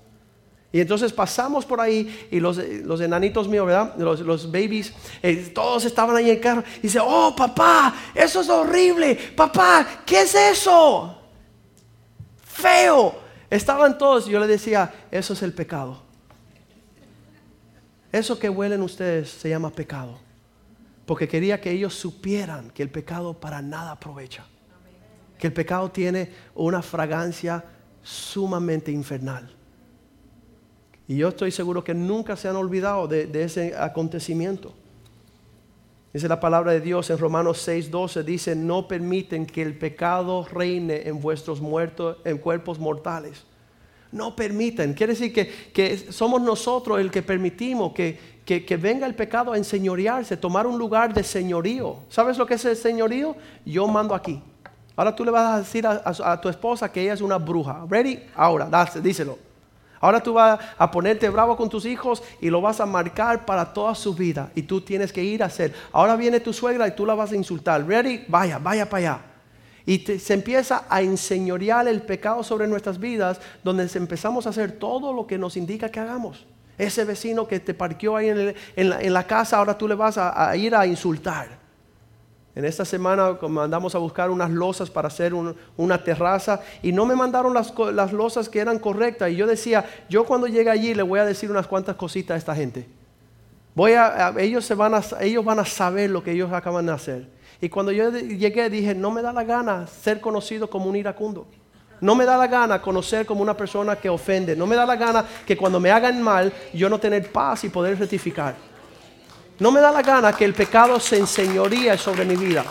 Y 0.74 0.82
entonces 0.82 1.14
pasamos 1.14 1.68
por 1.68 1.80
ahí 1.80 2.28
y 2.32 2.40
los, 2.40 2.58
los 2.58 3.00
enanitos 3.00 3.48
míos, 3.48 3.68
¿verdad? 3.68 3.96
Los, 3.96 4.22
los 4.22 4.52
babies, 4.52 4.92
eh, 5.22 5.52
todos 5.54 5.86
estaban 5.86 6.16
ahí 6.16 6.32
en 6.32 6.38
el 6.38 6.42
carro. 6.42 6.64
Y 6.80 6.82
dice, 6.82 7.00
oh 7.00 7.36
papá, 7.36 7.94
eso 8.16 8.42
es 8.42 8.50
horrible. 8.50 9.16
Papá, 9.36 10.02
¿qué 10.04 10.22
es 10.22 10.34
eso? 10.34 11.16
Feo. 12.44 13.22
Estaban 13.52 14.00
todos. 14.00 14.26
Yo 14.26 14.40
le 14.40 14.48
decía, 14.48 14.92
eso 15.12 15.34
es 15.34 15.44
el 15.44 15.54
pecado. 15.54 16.02
Eso 18.12 18.40
que 18.40 18.50
huelen 18.50 18.82
ustedes 18.82 19.30
se 19.30 19.50
llama 19.50 19.70
pecado. 19.70 20.18
Porque 21.06 21.28
quería 21.28 21.62
que 21.62 21.70
ellos 21.70 21.94
supieran 21.94 22.72
que 22.72 22.82
el 22.82 22.90
pecado 22.90 23.40
para 23.40 23.62
nada 23.62 23.92
aprovecha. 23.92 24.48
Que 25.38 25.46
el 25.46 25.54
pecado 25.54 25.92
tiene 25.92 26.34
una 26.56 26.82
fragancia 26.82 27.64
sumamente 28.02 28.92
infernal. 28.92 29.56
Y 31.08 31.18
yo 31.18 31.30
estoy 31.30 31.52
seguro 31.52 31.84
que 31.84 31.94
nunca 31.94 32.36
se 32.36 32.48
han 32.48 32.56
olvidado 32.56 33.08
de, 33.08 33.30
ese 33.44 33.76
acontecimiento. 33.78 34.74
Dice 36.14 36.28
la 36.28 36.40
palabra 36.40 36.72
de 36.72 36.82
Dios 36.82 37.10
en 37.10 37.18
Romanos 37.18 37.68
6:12, 37.68 38.24
dice, 38.24 38.56
no 38.56 38.88
permiten 38.88 39.46
que 39.46 39.62
el 39.62 39.78
pecado 39.78 40.46
reine 40.52 41.08
en 41.08 41.20
vuestros 41.20 41.60
muertos, 41.60 42.18
en 42.24 42.38
cuerpos 42.38 42.80
mortales. 42.80 43.44
No 44.12 44.36
permiten. 44.36 44.94
Quiere 44.94 45.14
decir 45.14 45.34
que, 45.34 45.98
somos 46.12 46.40
nosotros 46.40 47.00
el 47.00 47.10
que 47.10 47.24
permitimos 47.24 47.94
que, 47.94 48.18
que, 48.46 48.78
venga 48.78 49.08
el 49.08 49.16
pecado 49.16 49.54
a 49.54 49.58
enseñorearse, 49.58 50.38
tomar 50.38 50.68
un 50.68 50.78
lugar 50.78 51.14
de 51.14 51.24
señorío. 51.24 51.98
¿Sabes 52.10 52.38
lo 52.38 52.46
que 52.46 52.54
es 52.54 52.66
el 52.66 52.78
señorío? 52.78 53.36
Yo 53.66 53.88
mando 53.88 54.14
aquí. 54.14 54.40
Ahora 54.96 55.16
tú 55.16 55.26
le 55.26 55.32
vas 55.32 55.56
a 55.56 55.58
decir 55.58 55.86
a 55.88 56.40
tu 56.40 56.48
esposa 56.48 56.92
que 56.92 57.02
ella 57.02 57.14
es 57.14 57.22
una 57.22 57.40
bruja. 57.40 57.88
¿Ready? 57.90 58.24
Ahora, 58.36 58.70
díselo. 59.02 59.53
Ahora 60.04 60.22
tú 60.22 60.34
vas 60.34 60.60
a 60.78 60.92
ponerte 60.92 61.30
bravo 61.30 61.56
con 61.56 61.70
tus 61.70 61.86
hijos 61.86 62.22
y 62.42 62.50
lo 62.50 62.60
vas 62.60 62.82
a 62.82 62.86
marcar 62.86 63.46
para 63.46 63.72
toda 63.72 63.96
su 63.96 64.14
vida. 64.14 64.52
Y 64.54 64.64
tú 64.64 64.82
tienes 64.82 65.14
que 65.14 65.24
ir 65.24 65.42
a 65.42 65.46
hacer. 65.46 65.74
Ahora 65.94 66.18
viene 66.18 66.42
tu 66.42 66.52
suegra 66.52 66.86
y 66.90 66.92
tú 66.92 67.06
la 67.06 67.14
vas 67.14 67.32
a 67.32 67.38
insultar. 67.38 67.88
Ready? 67.88 68.26
Vaya, 68.28 68.60
vaya 68.60 68.90
para 68.90 68.98
allá. 68.98 69.22
Y 69.86 70.00
se 70.00 70.34
empieza 70.34 70.84
a 70.90 71.02
enseñorear 71.02 71.88
el 71.88 72.02
pecado 72.02 72.44
sobre 72.44 72.68
nuestras 72.68 73.00
vidas, 73.00 73.40
donde 73.64 73.90
empezamos 73.96 74.46
a 74.46 74.50
hacer 74.50 74.74
todo 74.74 75.14
lo 75.14 75.26
que 75.26 75.38
nos 75.38 75.56
indica 75.56 75.88
que 75.88 76.02
hagamos. 76.02 76.46
Ese 76.78 77.06
vecino 77.06 77.48
que 77.48 77.62
te 77.62 77.74
parqueó 77.74 78.18
ahí 78.18 78.28
en, 78.76 79.14
la, 79.14 79.24
casa, 79.26 79.56
ahora 79.56 79.78
tú 79.78 79.88
le 79.88 79.96
vas 79.96 80.18
a 80.18 80.54
ir 80.58 80.76
a 80.76 80.86
insultar. 80.86 81.63
En 82.56 82.66
esta 82.66 82.86
semana 82.86 83.38
mandamos 83.50 83.96
a 83.96 83.98
buscar 83.98 84.30
unas 84.30 84.52
losas 84.52 84.90
para 84.90 85.08
hacer 85.08 85.34
una 85.34 86.04
terraza 86.04 86.62
y 86.84 86.92
no 86.92 87.06
me 87.06 87.16
mandaron 87.16 87.54
las, 87.54 87.74
las 87.94 88.14
losas 88.14 88.48
que 88.48 88.60
eran 88.60 88.78
correctas. 88.78 89.32
Y 89.32 89.36
yo 89.36 89.48
decía, 89.48 89.86
yo 90.08 90.24
cuando 90.24 90.46
llegue 90.46 90.70
allí 90.70 90.94
le 90.94 91.02
voy 91.02 91.20
a 91.20 91.26
decir 91.26 91.50
unas 91.50 91.66
cuantas 91.66 91.96
cositas 91.96 92.36
a 92.36 92.38
esta 92.38 92.56
gente. 92.56 92.88
Voy 93.74 93.94
a, 93.94 94.36
ellos, 94.38 94.66
se 94.66 94.76
van 94.76 94.94
a, 94.94 95.02
ellos 95.22 95.44
van 95.44 95.58
a 95.58 95.66
saber 95.66 96.12
lo 96.12 96.24
que 96.24 96.32
ellos 96.32 96.52
acaban 96.54 96.86
de 96.86 96.92
hacer. 96.92 97.28
Y 97.60 97.70
cuando 97.70 97.92
yo 97.92 98.12
llegué 98.12 98.70
dije, 98.70 98.94
no 98.94 99.10
me 99.10 99.24
da 99.24 99.34
la 99.34 99.44
gana 99.44 99.88
ser 99.88 100.22
conocido 100.22 100.70
como 100.70 100.86
un 100.90 100.96
iracundo. 100.96 101.48
No 102.02 102.16
me 102.16 102.26
da 102.26 102.38
la 102.38 102.48
gana 102.48 102.82
conocer 102.82 103.26
como 103.26 103.42
una 103.42 103.58
persona 103.58 103.96
que 103.96 104.10
ofende. 104.10 104.56
No 104.56 104.68
me 104.68 104.76
da 104.76 104.86
la 104.86 104.96
gana 104.96 105.26
que 105.48 105.58
cuando 105.58 105.80
me 105.80 105.90
hagan 105.90 106.22
mal 106.22 106.54
yo 106.72 106.88
no 106.88 107.00
tener 107.00 107.32
paz 107.32 107.64
y 107.64 107.70
poder 107.70 107.98
rectificar. 107.98 108.73
No 109.60 109.72
me 109.72 109.80
da 109.80 109.92
la 109.92 110.02
gana 110.02 110.34
que 110.34 110.46
el 110.46 110.54
pecado 110.54 111.00
se 111.00 111.18
enseñoría 111.18 111.98
sobre 111.98 112.26
mi 112.26 112.36
vida 112.36 112.66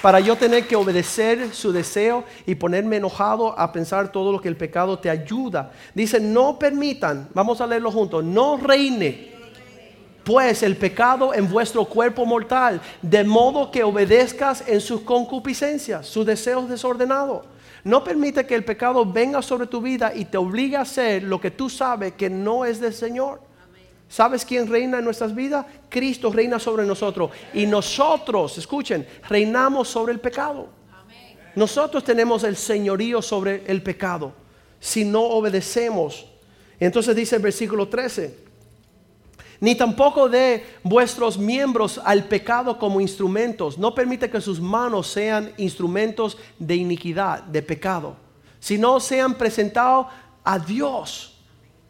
para 0.00 0.20
yo 0.20 0.36
tener 0.36 0.66
que 0.66 0.76
obedecer 0.76 1.54
su 1.54 1.72
deseo 1.72 2.24
y 2.44 2.54
ponerme 2.56 2.96
enojado 2.96 3.58
a 3.58 3.72
pensar 3.72 4.12
todo 4.12 4.32
lo 4.32 4.38
que 4.38 4.48
el 4.48 4.56
pecado 4.56 4.98
te 4.98 5.08
ayuda. 5.08 5.72
Dice, 5.94 6.20
no 6.20 6.58
permitan, 6.58 7.28
vamos 7.32 7.60
a 7.62 7.66
leerlo 7.66 7.90
juntos, 7.90 8.22
no 8.22 8.58
reine 8.58 9.32
pues 10.24 10.62
el 10.62 10.76
pecado 10.76 11.34
en 11.34 11.48
vuestro 11.50 11.84
cuerpo 11.84 12.24
mortal, 12.24 12.80
de 13.02 13.24
modo 13.24 13.70
que 13.70 13.84
obedezcas 13.84 14.64
en 14.66 14.80
sus 14.80 15.02
concupiscencias, 15.02 16.06
sus 16.06 16.24
deseos 16.26 16.68
desordenados. 16.68 17.44
No 17.84 18.02
permite 18.02 18.46
que 18.46 18.54
el 18.54 18.64
pecado 18.64 19.04
venga 19.04 19.42
sobre 19.42 19.66
tu 19.66 19.82
vida 19.82 20.12
y 20.14 20.24
te 20.24 20.38
obligue 20.38 20.76
a 20.76 20.82
hacer 20.82 21.22
lo 21.22 21.40
que 21.40 21.50
tú 21.50 21.68
sabes 21.68 22.14
que 22.14 22.30
no 22.30 22.64
es 22.64 22.80
del 22.80 22.94
Señor. 22.94 23.40
¿Sabes 24.08 24.44
quién 24.44 24.66
reina 24.68 24.98
en 24.98 25.04
nuestras 25.04 25.34
vidas? 25.34 25.66
Cristo 25.88 26.30
reina 26.30 26.58
sobre 26.58 26.84
nosotros. 26.84 27.30
Y 27.52 27.66
nosotros, 27.66 28.58
escuchen, 28.58 29.06
reinamos 29.28 29.88
sobre 29.88 30.12
el 30.12 30.20
pecado. 30.20 30.68
Nosotros 31.54 32.04
tenemos 32.04 32.44
el 32.44 32.56
señorío 32.56 33.22
sobre 33.22 33.64
el 33.66 33.82
pecado. 33.82 34.32
Si 34.78 35.04
no 35.04 35.22
obedecemos. 35.22 36.26
Entonces 36.78 37.16
dice 37.16 37.36
el 37.36 37.42
versículo 37.42 37.88
13. 37.88 38.44
Ni 39.60 39.74
tampoco 39.74 40.28
de 40.28 40.64
vuestros 40.82 41.38
miembros 41.38 42.00
al 42.04 42.24
pecado 42.24 42.78
como 42.78 43.00
instrumentos. 43.00 43.78
No 43.78 43.94
permite 43.94 44.28
que 44.28 44.40
sus 44.40 44.60
manos 44.60 45.06
sean 45.06 45.52
instrumentos 45.56 46.36
de 46.58 46.76
iniquidad, 46.76 47.42
de 47.44 47.62
pecado 47.62 48.24
sino 48.64 48.98
sean 48.98 49.34
presentados 49.34 50.06
a 50.42 50.58
Dios. 50.58 51.33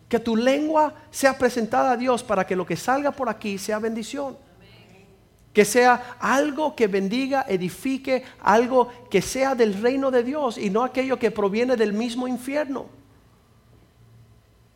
Que 0.09 0.19
tu 0.19 0.37
lengua 0.37 0.95
sea 1.11 1.37
presentada 1.39 1.93
a 1.93 1.97
Dios 1.97 2.23
para 2.23 2.47
que 2.47 2.57
lo 2.57 2.67
que 2.67 2.77
salga 2.77 3.11
por 3.11 3.29
aquí 3.29 3.59
sea 3.59 3.79
bendición. 3.79 4.37
Que 5.53 5.65
sea 5.65 6.17
algo 6.19 6.75
que 6.75 6.89
bendiga, 6.89 7.45
edifique, 7.49 8.25
algo 8.41 8.89
que 9.09 9.23
sea 9.23 9.55
del 9.55 9.81
reino 9.81 10.11
de 10.11 10.25
Dios 10.25 10.59
y 10.59 10.71
no 10.71 10.83
aquello 10.83 11.19
que 11.19 11.31
proviene 11.31 11.77
del 11.77 11.93
mismo 11.93 12.27
infierno. 12.27 12.87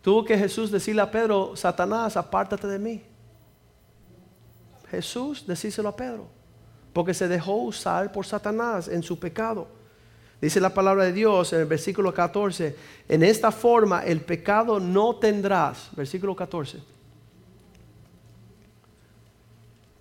Tuvo 0.02 0.24
que 0.24 0.38
Jesús 0.38 0.70
decirle 0.70 1.02
a 1.02 1.10
Pedro, 1.10 1.56
Satanás, 1.56 2.16
apártate 2.16 2.66
de 2.66 2.78
mí. 2.78 3.02
Jesús 4.90 5.46
decíselo 5.46 5.88
a 5.88 5.96
Pedro, 5.96 6.28
porque 6.92 7.12
se 7.12 7.28
dejó 7.28 7.56
usar 7.56 8.10
por 8.10 8.24
Satanás 8.24 8.88
en 8.88 9.02
su 9.02 9.18
pecado. 9.18 9.68
Dice 10.40 10.60
la 10.60 10.72
palabra 10.72 11.04
de 11.04 11.12
Dios 11.12 11.52
en 11.52 11.60
el 11.60 11.66
versículo 11.66 12.14
14, 12.14 12.76
en 13.08 13.22
esta 13.22 13.50
forma 13.50 14.04
el 14.04 14.20
pecado 14.20 14.78
no 14.78 15.16
tendrás, 15.16 15.90
versículo 15.96 16.36
14 16.36 16.98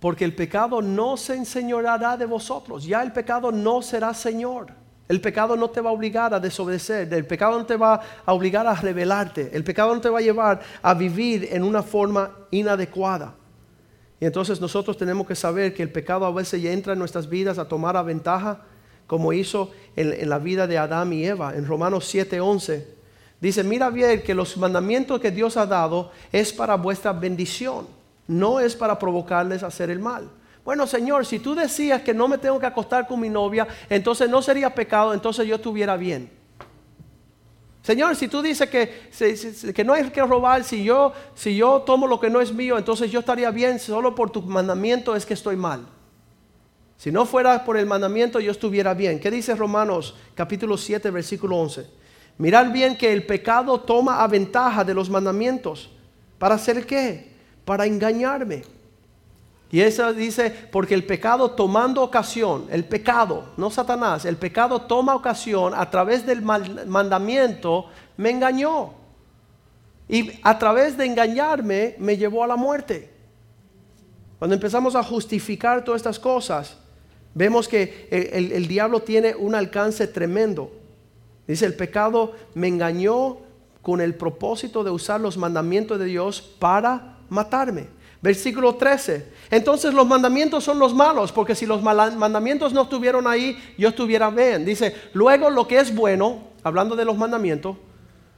porque 0.00 0.24
el 0.24 0.34
pecado 0.34 0.80
no 0.80 1.16
se 1.16 1.34
enseñoreará 1.34 2.16
de 2.16 2.26
vosotros. 2.26 2.84
Ya 2.84 3.02
el 3.02 3.12
pecado 3.12 3.50
no 3.50 3.82
será 3.82 4.14
Señor. 4.14 4.68
El 5.08 5.20
pecado 5.20 5.56
no 5.56 5.70
te 5.70 5.80
va 5.80 5.90
a 5.90 5.92
obligar 5.92 6.34
a 6.34 6.40
desobedecer. 6.40 7.12
El 7.12 7.26
pecado 7.26 7.58
no 7.58 7.66
te 7.66 7.76
va 7.76 8.00
a 8.24 8.32
obligar 8.32 8.66
a 8.66 8.74
rebelarte. 8.74 9.50
El 9.52 9.64
pecado 9.64 9.94
no 9.94 10.00
te 10.00 10.10
va 10.10 10.18
a 10.18 10.22
llevar 10.22 10.60
a 10.82 10.94
vivir 10.94 11.48
en 11.50 11.62
una 11.62 11.82
forma 11.82 12.30
inadecuada. 12.50 13.34
Y 14.20 14.26
entonces 14.26 14.60
nosotros 14.60 14.96
tenemos 14.96 15.26
que 15.26 15.34
saber 15.34 15.74
que 15.74 15.82
el 15.82 15.90
pecado 15.90 16.26
a 16.26 16.32
veces 16.32 16.60
ya 16.60 16.72
entra 16.72 16.92
en 16.92 16.98
nuestras 16.98 17.28
vidas 17.28 17.58
a 17.58 17.66
tomar 17.66 17.96
a 17.96 18.02
ventaja, 18.02 18.60
como 19.08 19.32
hizo 19.32 19.72
en, 19.96 20.28
la 20.28 20.38
vida 20.38 20.68
de 20.68 20.78
Adán 20.78 21.12
y 21.12 21.24
Eva. 21.24 21.56
En 21.56 21.66
Romanos 21.66 22.14
7:11 22.14 22.84
dice, 23.40 23.64
mira 23.64 23.90
bien 23.90 24.22
que 24.22 24.34
los 24.34 24.56
mandamientos 24.56 25.18
que 25.18 25.32
Dios 25.32 25.56
ha 25.56 25.66
dado 25.66 26.12
es 26.30 26.52
para 26.52 26.76
vuestra 26.76 27.12
bendición 27.12 27.98
no 28.28 28.60
es 28.60 28.76
para 28.76 28.98
provocarles 28.98 29.62
a 29.64 29.68
hacer 29.68 29.90
el 29.90 29.98
mal. 29.98 30.28
Bueno, 30.64 30.86
Señor, 30.86 31.24
si 31.24 31.38
tú 31.38 31.54
decías 31.54 32.02
que 32.02 32.12
no 32.12 32.28
me 32.28 32.36
tengo 32.36 32.60
que 32.60 32.66
acostar 32.66 33.08
con 33.08 33.18
mi 33.18 33.30
novia, 33.30 33.66
entonces 33.88 34.28
no 34.28 34.42
sería 34.42 34.74
pecado, 34.74 35.14
entonces 35.14 35.46
yo 35.46 35.56
estuviera 35.56 35.96
bien. 35.96 36.30
Señor, 37.82 38.14
si 38.16 38.28
tú 38.28 38.42
dices 38.42 38.68
que, 38.68 39.72
que 39.74 39.82
no 39.82 39.94
hay 39.94 40.10
que 40.10 40.20
robar, 40.20 40.62
si 40.62 40.84
yo, 40.84 41.14
si 41.34 41.56
yo 41.56 41.80
tomo 41.86 42.06
lo 42.06 42.20
que 42.20 42.28
no 42.28 42.42
es 42.42 42.52
mío, 42.52 42.76
entonces 42.76 43.10
yo 43.10 43.20
estaría 43.20 43.50
bien, 43.50 43.78
solo 43.78 44.14
por 44.14 44.28
tu 44.28 44.42
mandamiento 44.42 45.16
es 45.16 45.24
que 45.24 45.32
estoy 45.32 45.56
mal. 45.56 45.86
Si 46.98 47.10
no 47.10 47.24
fuera 47.24 47.64
por 47.64 47.78
el 47.78 47.86
mandamiento, 47.86 48.40
yo 48.40 48.52
estuviera 48.52 48.92
bien. 48.92 49.18
¿Qué 49.18 49.30
dice 49.30 49.54
Romanos 49.54 50.14
capítulo 50.34 50.76
7, 50.76 51.10
versículo 51.10 51.56
11? 51.56 51.86
Mirad 52.36 52.70
bien 52.70 52.98
que 52.98 53.12
el 53.12 53.24
pecado 53.24 53.80
toma 53.80 54.22
a 54.22 54.26
ventaja 54.26 54.84
de 54.84 54.92
los 54.92 55.08
mandamientos. 55.08 55.90
¿Para 56.38 56.56
hacer 56.56 56.84
qué? 56.84 57.38
para 57.68 57.84
engañarme. 57.84 58.62
Y 59.70 59.80
eso 59.82 60.14
dice, 60.14 60.50
porque 60.72 60.94
el 60.94 61.04
pecado 61.04 61.50
tomando 61.50 62.02
ocasión, 62.02 62.66
el 62.70 62.86
pecado, 62.86 63.44
no 63.58 63.70
Satanás, 63.70 64.24
el 64.24 64.38
pecado 64.38 64.80
toma 64.80 65.14
ocasión 65.14 65.74
a 65.74 65.90
través 65.90 66.24
del 66.24 66.40
mandamiento, 66.40 67.90
me 68.16 68.30
engañó. 68.30 68.94
Y 70.08 70.40
a 70.42 70.58
través 70.58 70.96
de 70.96 71.04
engañarme 71.04 71.94
me 71.98 72.16
llevó 72.16 72.42
a 72.42 72.46
la 72.46 72.56
muerte. 72.56 73.12
Cuando 74.38 74.54
empezamos 74.54 74.96
a 74.96 75.02
justificar 75.02 75.84
todas 75.84 75.98
estas 75.98 76.18
cosas, 76.18 76.78
vemos 77.34 77.68
que 77.68 78.08
el, 78.10 78.52
el 78.52 78.68
diablo 78.68 79.00
tiene 79.00 79.34
un 79.34 79.54
alcance 79.54 80.06
tremendo. 80.06 80.72
Dice, 81.46 81.66
el 81.66 81.74
pecado 81.74 82.34
me 82.54 82.68
engañó 82.68 83.38
con 83.82 84.00
el 84.00 84.14
propósito 84.14 84.84
de 84.84 84.90
usar 84.90 85.20
los 85.20 85.36
mandamientos 85.38 85.98
de 85.98 86.04
Dios 86.04 86.42
para 86.42 87.16
matarme. 87.30 87.86
Versículo 88.20 88.74
13. 88.74 89.32
Entonces 89.50 89.94
los 89.94 90.06
mandamientos 90.06 90.64
son 90.64 90.78
los 90.78 90.92
malos, 90.92 91.32
porque 91.32 91.54
si 91.54 91.66
los 91.66 91.82
mandamientos 91.82 92.72
no 92.72 92.82
estuvieron 92.82 93.26
ahí, 93.26 93.56
yo 93.78 93.88
estuviera 93.88 94.28
bien. 94.30 94.64
Dice, 94.64 94.94
luego 95.12 95.50
lo 95.50 95.66
que 95.68 95.78
es 95.78 95.94
bueno, 95.94 96.48
hablando 96.62 96.96
de 96.96 97.04
los 97.04 97.16
mandamientos, 97.16 97.76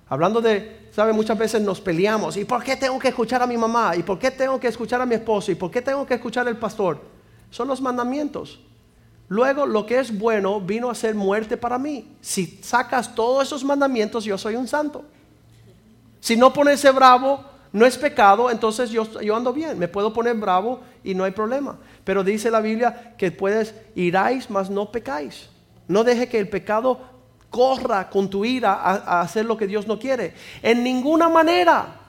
hablando 0.09 0.41
de, 0.41 0.87
¿sabe? 0.93 1.13
Muchas 1.13 1.39
veces 1.39 1.63
nos 1.63 1.81
peleamos. 1.81 2.37
¿Y 2.37 2.45
por 2.45 2.63
qué 2.63 2.77
tengo 2.77 2.99
que 2.99 3.09
escuchar 3.09 3.43
a 3.43 3.47
mi 3.47 3.57
mamá? 3.57 3.97
¿Y 3.97 4.03
por 4.03 4.19
qué 4.19 4.31
tengo 4.31 4.61
que 4.61 4.69
escuchar 4.69 5.01
a 5.01 5.07
mi 5.07 5.15
esposo? 5.15 5.51
¿Y 5.51 5.55
por 5.55 5.71
qué 5.71 5.81
tengo 5.81 6.07
que 6.07 6.15
escuchar 6.15 6.47
al 6.47 6.59
pastor? 6.59 7.01
Son 7.51 7.67
los 7.67 7.81
mandamientos. 7.81 8.61
Luego 9.31 9.65
lo 9.65 9.87
que 9.87 10.01
es 10.01 10.19
bueno 10.19 10.61
vino 10.61 10.91
a 10.91 10.95
ser 10.97 11.15
muerte 11.15 11.57
para 11.57 11.79
mí. 11.79 12.17
Si 12.21 12.59
sacas 12.65 13.15
todos 13.15 13.47
esos 13.47 13.63
mandamientos, 13.63 14.25
yo 14.25 14.37
soy 14.37 14.57
un 14.57 14.67
santo. 14.67 15.05
Si 16.19 16.37
no 16.37 16.53
ponerse 16.53 16.91
bravo, 16.91 17.45
no 17.73 17.87
es 17.87 17.97
pecado, 17.97 18.51
entonces 18.51 18.91
yo, 18.91 19.09
yo 19.21 19.37
ando 19.37 19.53
bien, 19.53 19.79
me 19.79 19.87
puedo 19.87 20.13
poner 20.13 20.35
bravo 20.35 20.81
y 21.05 21.15
no 21.15 21.23
hay 21.23 21.31
problema. 21.31 21.79
Pero 22.03 22.25
dice 22.25 22.51
la 22.51 22.61
Biblia 22.61 23.15
que 23.17 23.31
puedes 23.31 23.73
iráis, 23.95 24.51
mas 24.51 24.69
no 24.69 24.91
pecáis. 24.91 25.49
No 25.87 26.03
deje 26.03 26.29
que 26.29 26.41
el 26.41 26.49
pecado 26.49 26.99
corra 27.51 28.11
con 28.11 28.29
tu 28.31 28.45
ira 28.45 28.73
a, 28.73 28.95
a 28.95 29.21
hacer 29.21 29.45
lo 29.45 29.57
que 29.57 29.69
Dios 29.69 29.87
no 29.87 30.01
quiere. 30.01 30.35
En 30.61 30.83
ninguna 30.83 31.29
manera. 31.29 32.01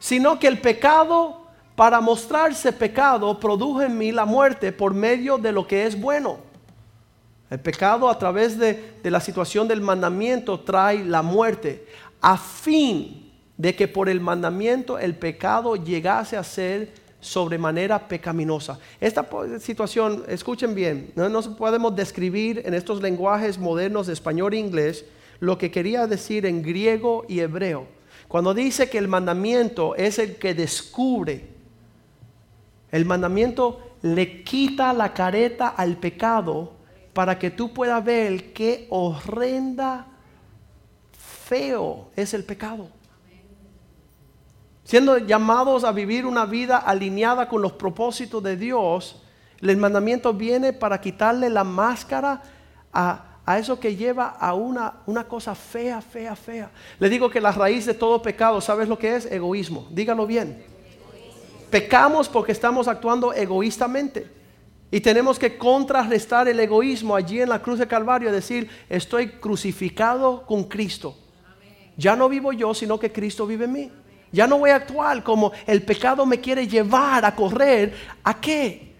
Sino 0.00 0.40
que 0.40 0.48
el 0.48 0.60
pecado, 0.60 1.45
para 1.76 2.00
mostrarse 2.00 2.72
pecado, 2.72 3.38
produjo 3.38 3.82
en 3.82 3.96
mí 3.96 4.10
la 4.10 4.24
muerte 4.24 4.72
por 4.72 4.94
medio 4.94 5.36
de 5.36 5.52
lo 5.52 5.66
que 5.66 5.84
es 5.84 6.00
bueno. 6.00 6.38
El 7.50 7.60
pecado 7.60 8.08
a 8.08 8.18
través 8.18 8.58
de, 8.58 8.94
la 9.04 9.20
situación 9.20 9.68
del 9.68 9.82
mandamiento 9.82 10.58
trae 10.60 11.04
la 11.04 11.22
muerte. 11.22 11.86
A 12.20 12.38
fin 12.38 13.30
de 13.56 13.76
que 13.76 13.86
por 13.86 14.08
el 14.08 14.20
mandamiento 14.20 14.98
el 14.98 15.14
pecado 15.14 15.76
llegase 15.76 16.36
a 16.36 16.42
ser 16.42 16.92
sobremanera 17.20 18.08
pecaminosa. 18.08 18.78
Esta 19.00 19.28
situación, 19.60 20.24
escuchen 20.28 20.74
bien, 20.74 21.12
no, 21.14 21.56
podemos 21.56 21.94
describir 21.94 22.62
en 22.64 22.72
estos 22.72 23.02
lenguajes 23.02 23.58
modernos 23.58 24.06
de 24.06 24.14
español 24.14 24.54
e 24.54 24.58
inglés 24.58 25.04
lo 25.40 25.58
que 25.58 25.70
quería 25.70 26.06
decir 26.06 26.46
en 26.46 26.62
griego 26.62 27.26
y 27.28 27.40
hebreo. 27.40 27.86
Cuando 28.28 28.54
dice 28.54 28.88
que 28.88 28.98
el 28.98 29.08
mandamiento 29.08 29.94
es 29.94 30.18
el 30.18 30.36
que 30.36 30.54
descubre, 30.54 31.55
el 32.96 33.04
mandamiento 33.04 33.80
le 34.02 34.42
quita 34.42 34.92
la 34.92 35.12
careta 35.12 35.68
al 35.68 35.96
pecado 35.96 36.72
para 37.12 37.38
que 37.38 37.50
tú 37.50 37.72
puedas 37.72 38.04
ver 38.04 38.52
qué 38.52 38.86
horrenda, 38.90 40.06
feo 41.12 42.10
es 42.16 42.34
el 42.34 42.44
pecado 42.44 42.88
siendo 44.86 45.18
llamados 45.18 45.82
a 45.82 45.90
vivir 45.90 46.24
una 46.24 46.46
vida 46.46 46.78
alineada 46.78 47.48
con 47.48 47.60
los 47.60 47.72
propósitos 47.72 48.40
de 48.42 48.56
Dios, 48.56 49.20
el 49.60 49.76
mandamiento 49.76 50.32
viene 50.32 50.72
para 50.72 51.00
quitarle 51.00 51.50
la 51.50 51.64
máscara 51.64 52.40
a, 52.92 53.22
eso 53.58 53.78
que 53.80 53.96
lleva 53.96 54.28
a 54.28 54.54
una, 54.54 54.94
una, 55.06 55.24
cosa 55.24 55.54
fea, 55.54 56.00
fea, 56.00 56.34
fea. 56.36 56.70
Le 56.98 57.08
digo 57.08 57.28
que 57.28 57.40
la 57.40 57.52
raíz 57.52 57.86
de 57.86 57.94
todo 57.94 58.22
pecado, 58.22 58.60
¿sabes 58.60 58.88
lo 58.88 58.98
que 58.98 59.16
es? 59.16 59.26
Egoísmo. 59.26 59.86
Dígalo 59.90 60.26
bien. 60.26 60.64
Pecamos 61.76 62.26
porque 62.26 62.52
estamos 62.52 62.88
actuando 62.88 63.34
egoístamente. 63.34 64.26
Y 64.90 64.98
tenemos 64.98 65.38
que 65.38 65.58
contrarrestar 65.58 66.48
el 66.48 66.58
egoísmo 66.58 67.14
allí 67.14 67.42
en 67.42 67.50
la 67.50 67.60
cruz 67.60 67.78
de 67.78 67.86
Calvario, 67.86 68.32
decir, 68.32 68.66
estoy 68.88 69.32
crucificado 69.32 70.46
con 70.46 70.64
Cristo. 70.64 71.14
Ya 71.98 72.16
no 72.16 72.30
vivo 72.30 72.54
yo, 72.54 72.72
sino 72.72 72.98
que 72.98 73.12
Cristo 73.12 73.46
vive 73.46 73.66
en 73.66 73.72
mí. 73.72 73.92
Ya 74.32 74.46
no 74.46 74.58
voy 74.58 74.70
a 74.70 74.76
actuar 74.76 75.22
como 75.22 75.52
el 75.66 75.82
pecado 75.82 76.24
me 76.24 76.40
quiere 76.40 76.66
llevar 76.66 77.26
a 77.26 77.34
correr. 77.34 77.92
¿A 78.24 78.40
qué? 78.40 78.94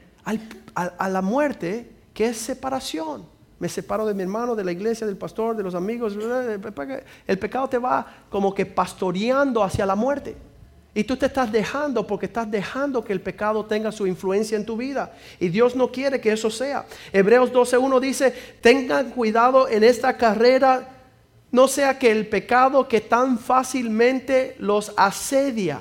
a, 0.74 1.08
la 1.08 1.22
muerte, 1.22 1.90
que 2.12 2.26
es 2.26 2.36
separación. 2.36 3.24
Me 3.58 3.70
separo 3.70 4.04
de 4.04 4.12
mi 4.12 4.22
hermano, 4.22 4.54
de 4.54 4.64
la 4.64 4.72
iglesia, 4.72 5.06
del 5.06 5.16
pastor, 5.16 5.56
de 5.56 5.62
los 5.62 5.74
amigos. 5.74 6.14
El 7.26 7.38
pecado 7.38 7.68
te 7.68 7.78
va 7.78 8.06
como 8.28 8.54
que 8.54 8.66
pastoreando 8.66 9.64
hacia 9.64 9.86
la 9.86 9.94
muerte. 9.94 10.36
Y 10.96 11.04
tú 11.04 11.16
te 11.16 11.26
estás 11.26 11.52
dejando 11.52 12.06
porque 12.06 12.24
estás 12.24 12.50
dejando 12.50 13.04
que 13.04 13.12
el 13.12 13.20
pecado 13.20 13.66
tenga 13.66 13.92
su 13.92 14.06
influencia 14.06 14.56
en 14.56 14.64
tu 14.64 14.76
vida. 14.76 15.12
Y 15.38 15.50
Dios 15.50 15.76
no 15.76 15.92
quiere 15.92 16.20
que 16.20 16.32
eso 16.32 16.50
sea. 16.50 16.86
Hebreos 17.12 17.52
12.1 17.52 18.00
dice, 18.00 18.34
tengan 18.62 19.10
cuidado 19.10 19.68
en 19.68 19.84
esta 19.84 20.16
carrera 20.16 20.88
no 21.52 21.68
sea 21.68 21.98
que 21.98 22.10
el 22.10 22.26
pecado 22.26 22.88
que 22.88 23.00
tan 23.00 23.38
fácilmente 23.38 24.56
los 24.58 24.92
asedia, 24.96 25.80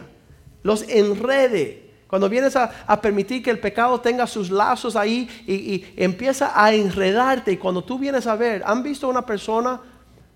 los 0.64 0.84
enrede. 0.88 1.92
Cuando 2.08 2.30
vienes 2.30 2.56
a, 2.56 2.70
permitir 3.02 3.42
que 3.42 3.52
el 3.52 3.60
pecado 3.60 4.00
tenga 4.00 4.28
sus 4.28 4.52
lazos 4.52 4.96
ahí 4.96 5.28
y, 5.48 5.86
empieza 5.98 6.52
a 6.56 6.74
enredarte, 6.74 7.54
y 7.54 7.58
cuando 7.58 7.84
tú 7.84 7.98
vienes 7.98 8.28
a 8.28 8.36
ver, 8.36 8.64
¿han 8.66 8.84
visto 8.84 9.08
una 9.08 9.26
persona 9.26 9.82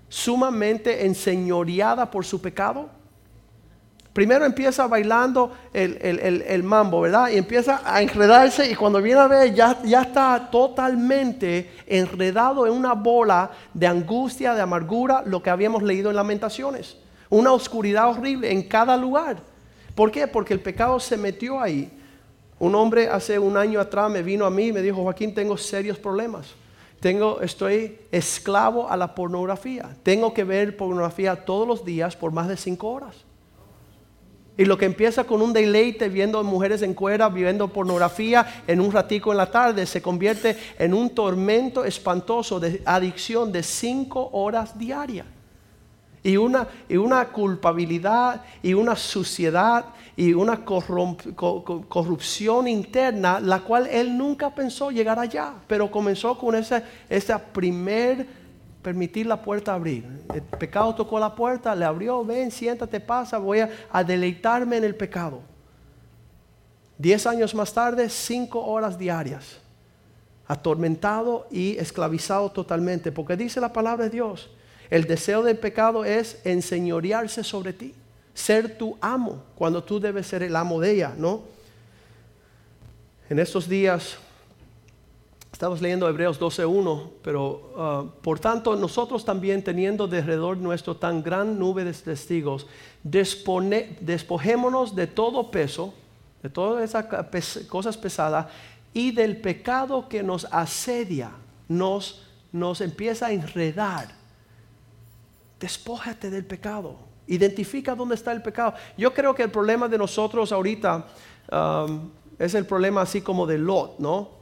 sumamente 0.08 1.06
enseñoreada 1.06 2.10
por 2.10 2.26
su 2.26 2.42
pecado? 2.42 2.99
Primero 4.20 4.44
empieza 4.44 4.86
bailando 4.86 5.54
el, 5.72 6.62
mambo, 6.62 7.00
¿verdad? 7.00 7.30
Y 7.30 7.38
empieza 7.38 7.80
a 7.86 8.02
enredarse 8.02 8.70
y 8.70 8.76
cuando 8.76 9.02
viene 9.02 9.22
a 9.22 9.28
ver 9.28 9.54
ya, 9.54 9.82
ya 9.82 10.02
está 10.02 10.50
totalmente 10.52 11.72
enredado 11.88 12.68
en 12.68 12.74
una 12.74 12.92
bola 12.92 13.50
de 13.74 13.88
angustia, 13.88 14.54
de 14.54 14.62
amargura, 14.62 15.24
lo 15.26 15.42
que 15.42 15.50
habíamos 15.50 15.84
leído 15.84 16.10
en 16.10 16.18
lamentaciones. 16.18 16.98
Una 17.30 17.54
oscuridad 17.54 18.10
horrible 18.10 18.52
en 18.52 18.64
cada 18.64 18.98
lugar. 18.98 19.38
¿Por 19.96 20.12
qué? 20.12 20.28
Porque 20.28 20.54
el 20.54 20.60
pecado 20.60 21.00
se 21.00 21.16
metió 21.16 21.62
ahí. 21.62 21.90
Un 22.60 22.76
hombre 22.76 23.08
hace 23.08 23.40
un 23.40 23.56
año 23.56 23.80
atrás 23.80 24.12
me 24.12 24.22
vino 24.22 24.46
a 24.46 24.50
mí 24.50 24.66
y 24.66 24.74
me 24.74 24.82
dijo, 24.82 25.02
Joaquín, 25.02 25.34
tengo 25.34 25.56
serios 25.56 25.98
problemas. 25.98 26.48
Tengo, 27.00 27.40
estoy 27.40 27.98
esclavo 28.12 28.90
a 28.92 28.98
la 28.98 29.16
pornografía. 29.16 29.96
Tengo 30.04 30.34
que 30.34 30.44
ver 30.44 30.76
pornografía 30.76 31.46
todos 31.46 31.66
los 31.66 31.86
días 31.86 32.18
por 32.18 32.34
más 32.34 32.50
de 32.50 32.58
cinco 32.58 32.90
horas. 32.90 33.29
Y 34.60 34.66
lo 34.66 34.78
que 34.78 34.84
empieza 34.84 35.24
con 35.24 35.42
un 35.42 35.54
deleite 35.54 36.10
viendo 36.10 36.44
mujeres 36.44 36.82
en 36.82 36.94
cuera, 36.94 37.30
viviendo 37.30 37.70
pornografía 37.70 38.46
en 38.68 38.82
un 38.82 38.92
ratico 38.92 39.32
en 39.32 39.38
la 39.38 39.50
tarde, 39.50 39.86
se 39.86 40.02
convierte 40.02 40.58
en 40.78 40.94
un 40.94 41.12
tormento 41.12 41.86
espantoso 41.86 42.60
de 42.60 42.82
adicción 42.84 43.54
de 43.54 43.64
cinco 43.64 44.30
horas 44.34 44.78
diarias. 44.78 45.26
Y 46.24 46.36
una, 46.36 46.68
y 46.90 46.98
una 46.98 47.24
culpabilidad 47.30 48.42
y 48.62 48.74
una 48.74 48.98
suciedad 48.98 49.86
y 50.18 50.34
una 50.34 50.66
corrupción 50.66 52.68
interna, 52.68 53.40
la 53.40 53.62
cual 53.62 53.88
él 53.88 54.18
nunca 54.18 54.54
pensó 54.54 54.92
llegar 54.92 55.20
allá, 55.20 55.54
pero 55.68 55.90
comenzó 55.90 56.38
con 56.38 56.56
ese, 56.56 56.84
ese 57.08 57.34
primer 57.54 58.28
permitir 58.82 59.26
la 59.26 59.42
puerta 59.42 59.74
abrir. 59.74 60.06
El 60.34 60.42
pecado 60.42 60.94
tocó 60.96 61.20
la 61.20 61.36
puerta, 61.36 61.76
le 61.76 61.86
abrió, 61.86 62.24
ven, 62.24 62.52
siéntate, 62.52 63.00
pasa, 63.00 63.38
voy 63.38 63.60
a, 63.60 63.70
a 63.92 64.04
deleitarme 64.04 64.78
en 64.78 64.84
el 64.84 64.96
pecado. 64.96 65.42
Diez 66.98 67.26
años 67.26 67.56
más 67.56 67.74
tarde, 67.74 68.10
cinco 68.10 68.66
horas 68.66 68.98
diarias, 68.98 69.60
atormentado 70.48 71.48
y 71.52 71.78
esclavizado 71.78 72.52
totalmente, 72.52 73.12
porque 73.12 73.38
dice 73.38 73.62
la 73.62 73.72
palabra 73.72 74.06
de 74.06 74.10
Dios, 74.10 74.50
el 74.90 75.06
deseo 75.06 75.44
del 75.44 75.58
pecado 75.58 76.04
es 76.04 76.40
enseñorearse 76.46 77.44
sobre 77.44 77.74
ti 77.74 77.94
ser 78.40 78.78
tu 78.78 78.98
amo 79.02 79.44
cuando 79.56 79.84
tú 79.84 80.00
debes 80.00 80.28
ser 80.28 80.44
el 80.44 80.56
amo 80.56 80.80
de 80.80 80.92
ella, 80.92 81.14
¿no? 81.18 81.42
En 83.30 83.38
estos 83.38 83.68
días 83.68 84.18
estamos 85.52 85.82
leyendo 85.82 86.08
Hebreos 86.08 86.40
12.1, 86.40 87.10
pero 87.24 87.74
ah, 87.78 88.06
por 88.22 88.40
tanto 88.40 88.76
nosotros 88.76 89.26
también 89.26 89.64
teniendo 89.64 90.08
de 90.08 90.20
alrededor 90.20 90.58
nuestro 90.58 90.96
tan 90.96 91.24
gran 91.24 91.60
nube 91.60 91.84
de 91.84 91.94
testigos, 91.94 92.68
despojémonos 93.04 94.96
de 94.96 95.08
todo 95.08 95.52
peso, 95.52 95.94
de 96.44 96.50
todas 96.50 96.84
esas 96.84 97.06
cosas 97.68 97.98
pesadas 97.98 98.48
y 98.94 99.12
del 99.12 99.38
pecado 99.38 100.08
que 100.08 100.24
nos 100.24 100.46
asedia, 100.46 101.32
nos, 101.68 102.26
nos 102.52 102.82
empieza 102.82 103.28
a 103.28 103.32
enredar. 103.32 104.18
Despójate 105.60 106.30
del 106.30 106.46
pecado 106.46 107.10
Identifica 107.30 107.94
dónde 107.94 108.16
está 108.16 108.32
el 108.32 108.42
pecado. 108.42 108.74
Yo 108.98 109.14
creo 109.14 109.36
que 109.36 109.44
el 109.44 109.52
problema 109.52 109.88
de 109.88 110.00
nosotros 110.00 110.52
ahorita 110.52 111.06
um, 111.52 112.10
es 112.40 112.56
el 112.56 112.66
problema 112.66 113.02
así 113.02 113.22
como 113.22 113.46
de 113.46 113.60
Lot, 113.60 114.00
¿no? 114.00 114.39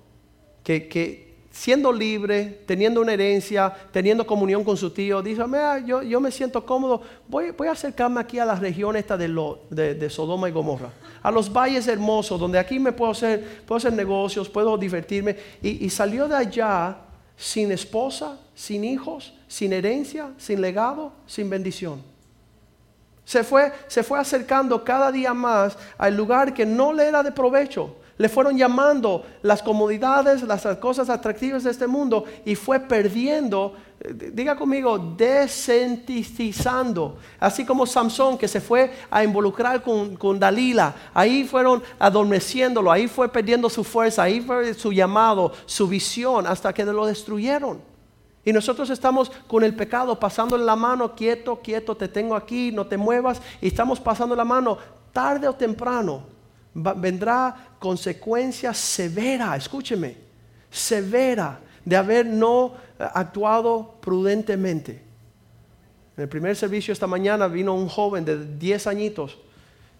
Que, 0.68 1.36
siendo 1.49 1.91
libre, 1.91 2.61
teniendo 2.65 3.01
una 3.01 3.13
herencia, 3.13 3.74
teniendo 3.91 4.28
comunión 4.28 4.63
con 4.63 4.76
su 4.76 4.91
tío, 4.91 5.22
dice, 5.22 5.41
yo, 5.86 6.03
yo 6.03 6.20
me 6.20 6.30
siento 6.30 6.65
cómodo, 6.65 7.01
voy, 7.28 7.51
voy, 7.51 7.68
a 7.68 7.72
acercarme 7.72 8.20
aquí 8.20 8.38
a 8.38 8.45
la 8.45 8.55
región 8.55 8.95
esta 8.95 9.18
de, 9.18 9.28
Lot, 9.30 9.70
de, 9.70 10.09
Sodoma 10.09 10.49
y 10.49 10.51
Gomorra, 10.51 10.91
a 11.24 11.32
los 11.32 11.51
valles 11.51 11.88
hermosos, 11.88 12.39
donde 12.39 12.59
aquí 12.59 12.80
me 12.80 12.91
puedo 12.91 13.11
hacer, 13.11 13.63
puedo 13.65 13.78
hacer 13.78 13.93
negocios, 13.93 14.49
puedo 14.49 14.78
divertirme. 14.78 15.38
y 15.61 15.89
salió 15.89 16.28
de 16.28 16.36
allá 16.36 16.97
sin 17.38 17.72
esposa, 17.72 18.38
sin 18.53 18.84
hijos, 18.84 19.34
sin 19.47 19.72
herencia, 19.72 20.32
sin 20.38 20.59
legado, 20.59 21.13
sin 21.28 21.49
bendición. 21.49 22.01
Se 23.28 23.43
fue, 23.43 23.74
se 23.88 24.03
fue 24.03 24.20
acercando 24.20 24.86
cada 24.86 25.11
día 25.11 25.34
más 25.34 25.78
al 25.97 26.15
lugar 26.15 26.53
que 26.53 26.65
no 26.65 26.93
le 26.93 27.07
era 27.07 27.22
de 27.24 27.32
provecho. 27.34 27.97
Le 28.18 28.30
fueron 28.30 28.57
llamando 28.57 29.24
las 29.43 29.61
comodidades, 29.61 30.41
las 30.41 30.65
cosas 30.78 31.07
atractivas 31.09 31.63
de 31.63 31.70
este 31.70 31.86
mundo 31.86 32.26
y 32.45 32.55
fue 32.55 32.80
perdiendo, 32.80 33.76
eh, 33.99 34.32
diga 34.34 34.55
conmigo, 34.55 34.97
desentizando. 35.15 37.18
Así 37.39 37.63
como 37.63 37.86
Samson 37.86 38.36
que 38.36 38.47
se 38.47 38.59
fue 38.59 38.91
a 39.11 39.24
involucrar 39.24 39.84
con, 39.84 40.15
con 40.15 40.39
Dalila. 40.39 40.95
Ahí 41.13 41.43
fueron 41.43 41.84
adormeciéndolo, 41.99 42.91
ahí 42.91 43.07
fue 43.07 43.30
perdiendo 43.30 43.70
su 43.70 43.84
fuerza, 43.84 44.24
ahí 44.24 44.41
fue 44.41 44.74
su 44.74 44.91
llamado, 44.91 45.53
su 45.68 45.88
visión, 45.88 46.47
hasta 46.47 46.74
que 46.74 46.86
lo 46.86 47.05
destruyeron. 47.05 47.80
Y 48.43 48.51
nosotros 48.51 48.89
estamos 48.89 49.32
con 49.45 49.63
el 49.63 49.76
pecado 49.76 50.20
pasándole 50.20 50.65
la 50.65 50.76
mano, 50.76 51.13
quieto, 51.13 51.57
quieto, 51.57 51.95
te 51.95 52.07
tengo 52.07 52.36
aquí, 52.36 52.72
no 52.72 52.88
te 52.88 52.97
muevas. 52.97 53.39
Y 53.61 53.68
estamos 53.68 53.99
pasando 53.99 54.36
la 54.36 54.45
mano, 54.45 54.80
tarde 55.11 55.47
o 55.47 55.53
temprano 55.53 56.37
vendrá 56.78 57.70
consecuencia 57.80 58.74
severa, 58.74 59.56
escúcheme, 59.56 60.16
severa 60.70 61.60
de 61.84 61.96
haber 61.96 62.26
no 62.26 62.74
eh, 63.00 63.08
actuado 63.14 63.96
prudentemente. 64.02 65.02
En 66.16 66.24
el 66.24 66.30
primer 66.30 66.56
servicio 66.56 66.92
esta 66.92 67.08
mañana 67.08 67.48
vino 67.48 67.74
un 67.74 67.88
joven 67.88 68.26
de 68.26 68.58
10 68.58 68.88
añitos 68.88 69.38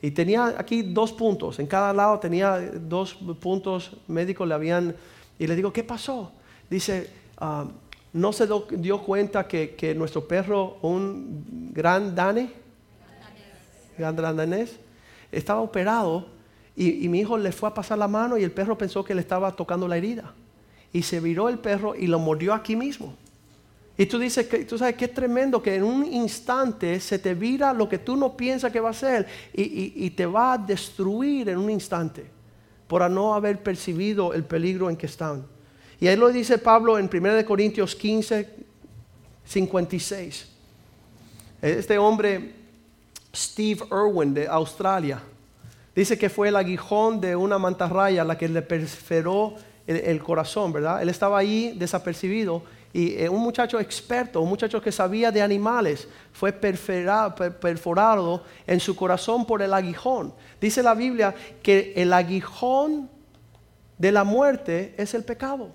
y 0.02 0.12
tenía 0.12 0.54
aquí 0.58 0.84
dos 0.84 1.12
puntos, 1.12 1.58
en 1.60 1.66
cada 1.66 1.92
lado 1.94 2.20
tenía 2.20 2.60
dos 2.60 3.16
puntos 3.40 3.98
médicos, 4.08 4.48
le 4.48 4.54
habían, 4.54 4.96
y 5.40 5.48
le 5.48 5.56
digo, 5.56 5.74
¿qué 5.74 5.84
pasó? 5.84 6.32
Dice, 6.70 7.10
ah, 7.38 7.66
no 8.14 8.34
se 8.34 8.48
dio 8.72 9.02
cuenta 9.02 9.48
que, 9.48 9.96
nuestro 9.96 10.28
perro, 10.28 10.78
un 10.82 11.72
gran 11.74 12.14
dane, 12.14 12.52
gran 13.98 14.16
danés, 14.16 14.78
estaba 15.32 15.62
operado 15.62 16.37
y, 16.80 17.10
mi 17.10 17.22
hijo 17.22 17.40
le 17.40 17.52
fue 17.52 17.70
a 17.70 17.74
pasar 17.74 17.98
la 17.98 18.08
mano 18.08 18.38
y 18.38 18.44
el 18.44 18.52
perro 18.52 18.78
pensó 18.78 19.04
que 19.04 19.16
le 19.16 19.22
estaba 19.22 19.52
tocando 19.52 19.88
la 19.88 19.98
herida. 19.98 20.32
Y 20.94 21.02
se 21.02 21.20
viró 21.20 21.50
el 21.50 21.58
perro 21.58 21.96
y 21.96 22.06
lo 22.06 22.20
mordió 22.20 22.54
aquí 22.54 22.76
mismo. 22.76 23.16
Y 23.98 24.06
tú 24.06 24.20
dices 24.20 24.46
que 24.46 24.64
tú 24.64 24.78
sabes 24.78 24.96
que 24.96 25.06
es 25.06 25.14
tremendo 25.14 25.60
que 25.60 25.74
en 25.74 25.84
un 25.84 26.06
instante 26.06 27.00
se 27.00 27.18
te 27.18 27.34
vira 27.34 27.74
lo 27.74 27.90
que 27.90 27.98
tú 27.98 28.16
no 28.16 28.38
piensas 28.38 28.72
que 28.72 28.80
va 28.80 28.92
a 28.92 28.94
ser 28.94 29.26
y, 29.56 29.92
y, 29.96 30.12
te 30.12 30.28
va 30.28 30.54
a 30.54 30.58
destruir 30.60 31.50
en 31.50 31.58
un 31.58 31.72
instante 31.72 32.28
por 32.88 33.10
no 33.10 33.34
haber 33.34 33.64
percibido 33.64 34.36
el 34.36 34.44
peligro 34.44 34.88
en 34.88 34.98
que 34.98 35.08
están. 35.08 35.48
Y 36.00 36.08
ahí 36.08 36.16
lo 36.16 36.30
dice 36.30 36.60
Pablo 36.60 37.00
en 37.00 37.10
1 37.12 37.44
Corintios 37.44 37.96
15, 37.96 38.56
56. 39.46 40.48
Este 41.60 41.98
hombre, 41.98 42.54
Steve 43.34 43.84
Irwin 43.90 44.32
de 44.36 44.48
Australia, 44.48 45.24
dice 45.98 46.16
que 46.16 46.30
fue 46.30 46.50
el 46.50 46.56
aguijón 46.56 47.20
de 47.20 47.36
una 47.36 47.58
mantarraya 47.58 48.24
la 48.24 48.38
que 48.38 48.48
le 48.48 48.62
perforó 48.62 49.56
el, 49.88 50.22
corazón, 50.22 50.72
¿verdad? 50.72 51.02
Él 51.02 51.10
estaba 51.10 51.40
ahí 51.40 51.74
desapercibido 51.76 52.62
y 52.94 53.16
eh, 53.16 53.28
un 53.28 53.42
muchacho 53.42 53.80
experto, 53.80 54.42
un 54.42 54.50
muchacho 54.50 54.80
que 54.80 54.92
sabía 54.92 55.32
de 55.32 55.42
animales, 55.42 56.08
fue 56.34 56.52
perforado 56.54 58.44
en 58.68 58.80
su 58.80 58.96
corazón 58.96 59.48
por 59.48 59.64
el 59.64 59.74
aguijón. 59.74 60.36
Dice 60.62 60.84
la 60.84 60.94
Biblia 60.94 61.34
que 61.64 61.94
el 61.96 62.14
aguijón 62.14 63.10
de 63.98 64.12
la 64.12 64.24
muerte 64.24 64.94
es 64.98 65.16
el 65.16 65.24
pecado. 65.24 65.72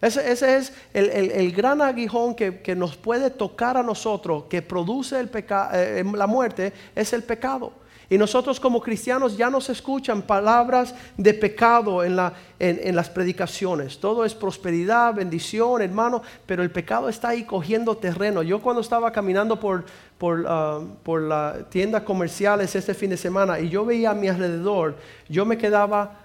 Ese, 0.00 0.56
es 0.56 0.72
el, 0.94 1.52
gran 1.52 1.82
aguijón 1.82 2.34
que, 2.34 2.74
nos 2.74 2.96
puede 2.96 3.28
tocar 3.28 3.76
a 3.76 3.82
nosotros, 3.82 4.44
que 4.48 4.62
produce 4.62 5.20
eh, 5.20 6.04
la 6.14 6.26
muerte, 6.26 6.72
es 6.94 7.12
el 7.12 7.22
pecado. 7.24 7.83
Y 8.10 8.18
nosotros 8.18 8.60
como 8.60 8.80
cristianos 8.80 9.36
ya 9.36 9.48
nos 9.48 9.70
escuchan 9.70 10.22
palabras 10.22 10.94
de 11.16 11.32
pecado 11.34 12.04
en, 12.04 12.16
las 12.16 13.10
predicaciones. 13.10 13.98
Todo 13.98 14.24
es 14.24 14.34
prosperidad, 14.34 15.14
bendición, 15.14 15.80
hermano, 15.80 16.22
pero 16.46 16.62
el 16.62 16.70
pecado 16.70 17.08
está 17.08 17.28
ahí 17.28 17.44
cogiendo 17.44 17.96
terreno. 17.96 18.42
Yo 18.42 18.60
cuando 18.60 18.82
estaba 18.82 19.10
caminando 19.10 19.58
por, 19.58 19.84
por, 20.18 20.44
ah, 20.46 20.80
por 21.02 21.22
las 21.22 21.68
tiendas 21.70 22.02
comerciales 22.02 22.74
este 22.76 22.94
fin 22.94 23.10
de 23.10 23.16
semana 23.16 23.58
y 23.58 23.68
yo 23.68 23.84
veía 23.84 24.10
a 24.10 24.14
mi 24.14 24.28
alrededor, 24.28 24.96
yo 25.28 25.46
me 25.46 25.56
quedaba 25.56 26.20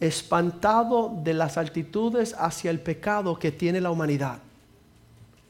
espantado 0.00 1.12
de 1.22 1.34
las 1.34 1.56
altitudes 1.56 2.34
hacia 2.38 2.70
el 2.70 2.80
pecado 2.80 3.38
que 3.38 3.52
tiene 3.52 3.80
la 3.80 3.90
humanidad. 3.90 4.38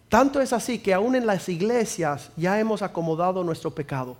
Tanto 0.08 0.42
es 0.42 0.52
así 0.52 0.78
que 0.78 0.92
aún 0.92 1.14
en 1.14 1.26
las 1.26 1.48
iglesias 1.48 2.30
ya 2.36 2.60
hemos 2.60 2.82
acomodado 2.82 3.42
nuestro 3.44 3.70
pecado. 3.70 4.14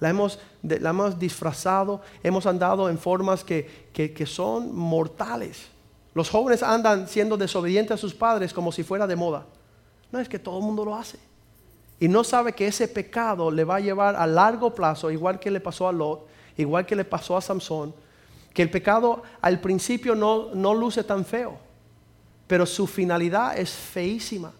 La 0.00 0.10
hemos, 0.10 0.38
la 0.62 0.90
hemos 0.90 1.18
disfrazado, 1.18 2.00
hemos 2.22 2.46
andado 2.46 2.88
en 2.88 2.98
formas 2.98 3.44
que, 3.44 3.88
que, 3.92 4.26
son 4.26 4.74
mortales. 4.74 5.68
Los 6.14 6.30
jóvenes 6.30 6.62
andan 6.62 7.08
siendo 7.08 7.36
desobedientes 7.36 7.94
a 7.94 7.98
sus 7.98 8.14
padres 8.14 8.52
como 8.52 8.72
si 8.72 8.82
fuera 8.82 9.06
de 9.06 9.16
moda. 9.16 9.46
No 10.10 10.20
es 10.20 10.28
que 10.28 10.38
todo 10.38 10.58
el 10.58 10.64
mundo 10.64 10.84
lo 10.84 10.94
hace. 10.94 11.18
y 12.00 12.08
no 12.08 12.24
sabe 12.24 12.52
que 12.52 12.66
ese 12.66 12.88
pecado 12.88 13.50
le 13.50 13.64
va 13.64 13.76
a 13.76 13.80
llevar 13.80 14.16
a 14.16 14.26
largo 14.26 14.74
plazo, 14.74 15.10
igual 15.10 15.38
que 15.38 15.50
le 15.50 15.60
pasó 15.60 15.88
a 15.88 15.92
Lot, 15.92 16.26
igual 16.56 16.84
que 16.84 16.96
le 16.96 17.04
pasó 17.04 17.36
a 17.36 17.40
Samson, 17.40 17.94
que 18.52 18.62
el 18.62 18.70
pecado 18.70 19.22
al 19.40 19.60
principio 19.60 20.14
no, 20.14 20.54
no 20.54 20.74
luce 20.74 21.04
tan 21.04 21.24
feo, 21.24 21.56
pero 22.46 22.66
su 22.66 22.86
finalidad 22.86 23.56
es 23.56 23.70
feísima. 23.70 24.52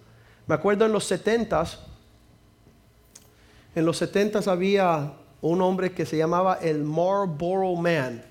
Me 0.46 0.54
acuerdo 0.54 0.86
en 0.86 0.92
los 0.92 1.04
setentas, 1.04 1.80
en 3.74 3.84
los 3.84 3.96
setentas 3.96 4.48
había 4.48 5.12
un 5.50 5.60
hombre 5.60 5.92
que 5.92 6.06
se 6.06 6.16
llamaba 6.16 6.54
el 6.62 6.84
Marlboro 6.84 7.74
Man, 7.76 8.24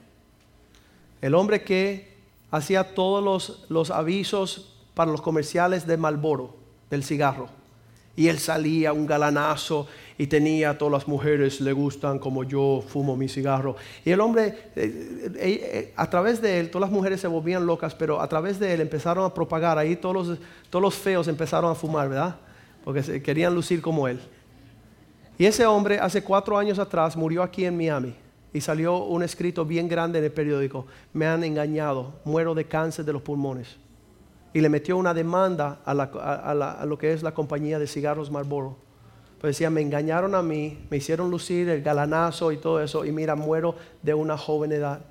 el 1.22 1.36
hombre 1.36 1.64
que 1.64 2.12
hacía 2.50 2.96
todos 2.96 3.24
los, 3.24 3.66
los 3.70 3.92
avisos 3.92 4.74
para 4.96 5.12
los 5.12 5.22
comerciales 5.22 5.86
de 5.86 5.96
Marlboro, 5.96 6.56
del 6.90 7.04
cigarro. 7.04 7.50
Y 8.16 8.30
él 8.30 8.40
salía 8.40 8.94
un 8.94 9.06
galanazo 9.06 9.88
y 10.18 10.26
tenía 10.26 10.76
todas 10.76 10.92
las 10.92 11.08
mujeres 11.08 11.62
le 11.62 11.72
gustan 11.72 12.18
como 12.18 12.44
yo 12.44 12.84
fumo 12.88 13.16
mi 13.16 13.30
cigarro. 13.30 13.76
Y 14.04 14.10
el 14.10 14.20
hombre, 14.20 14.48
eh, 14.76 15.34
eh, 15.36 15.36
eh, 15.38 15.94
a 15.96 16.10
través 16.10 16.42
de 16.42 16.60
él, 16.60 16.72
todas 16.72 16.90
las 16.90 16.92
mujeres 16.92 17.22
se 17.22 17.28
volvían 17.28 17.68
locas, 17.68 17.94
pero 17.94 18.22
a 18.22 18.28
través 18.28 18.60
de 18.60 18.74
él 18.74 18.82
empezaron 18.82 19.24
a 19.24 19.32
propagar. 19.32 19.78
Ahí 19.78 19.96
todos 19.96 20.28
los, 20.28 20.40
todos 20.72 20.82
los 20.82 20.96
feos 20.96 21.28
empezaron 21.28 21.70
a 21.70 21.76
fumar, 21.76 22.10
¿verdad? 22.10 22.38
Porque 22.84 23.22
querían 23.22 23.54
lucir 23.54 23.84
como 23.84 24.08
él. 24.08 24.20
Y 25.38 25.46
ese 25.46 25.66
hombre 25.66 26.00
hace 26.00 26.24
cuatro 26.24 26.58
años 26.58 26.80
atrás 26.80 27.16
murió 27.16 27.44
aquí 27.44 27.66
en 27.66 27.78
Miami. 27.78 28.16
Y 28.54 28.62
salió 28.62 29.06
un 29.06 29.24
escrito 29.24 29.66
bien 29.66 29.88
grande 29.88 30.20
en 30.20 30.26
el 30.26 30.32
periódico. 30.32 30.86
Me 31.12 31.26
han 31.26 31.44
engañado, 31.44 32.14
muero 32.24 32.54
de 32.54 32.66
cáncer 32.66 33.04
de 33.04 33.14
los 33.14 33.22
pulmones 33.22 33.78
y 34.54 34.62
le 34.62 34.70
metió 34.70 34.98
una 34.98 35.14
demanda 35.14 35.80
a, 35.84 36.86
lo 36.86 36.98
que 36.98 37.12
es 37.12 37.24
la 37.24 37.34
compañía 37.34 37.80
de 37.80 37.88
cigarros 37.88 38.30
Marlboro. 38.30 38.78
Pues 39.42 39.56
decía, 39.56 39.70
me 39.70 39.82
engañaron 39.82 40.36
a 40.36 40.42
mí, 40.42 40.86
me 40.90 40.98
hicieron 40.98 41.30
lucir 41.30 41.68
el 41.68 41.82
galanazo 41.82 42.52
y 42.52 42.58
todo 42.58 42.82
eso, 42.82 43.04
y 43.04 43.12
mira, 43.12 43.36
muero 43.36 43.76
de 44.02 44.14
una 44.14 44.38
joven 44.38 44.72
edad. 44.72 45.02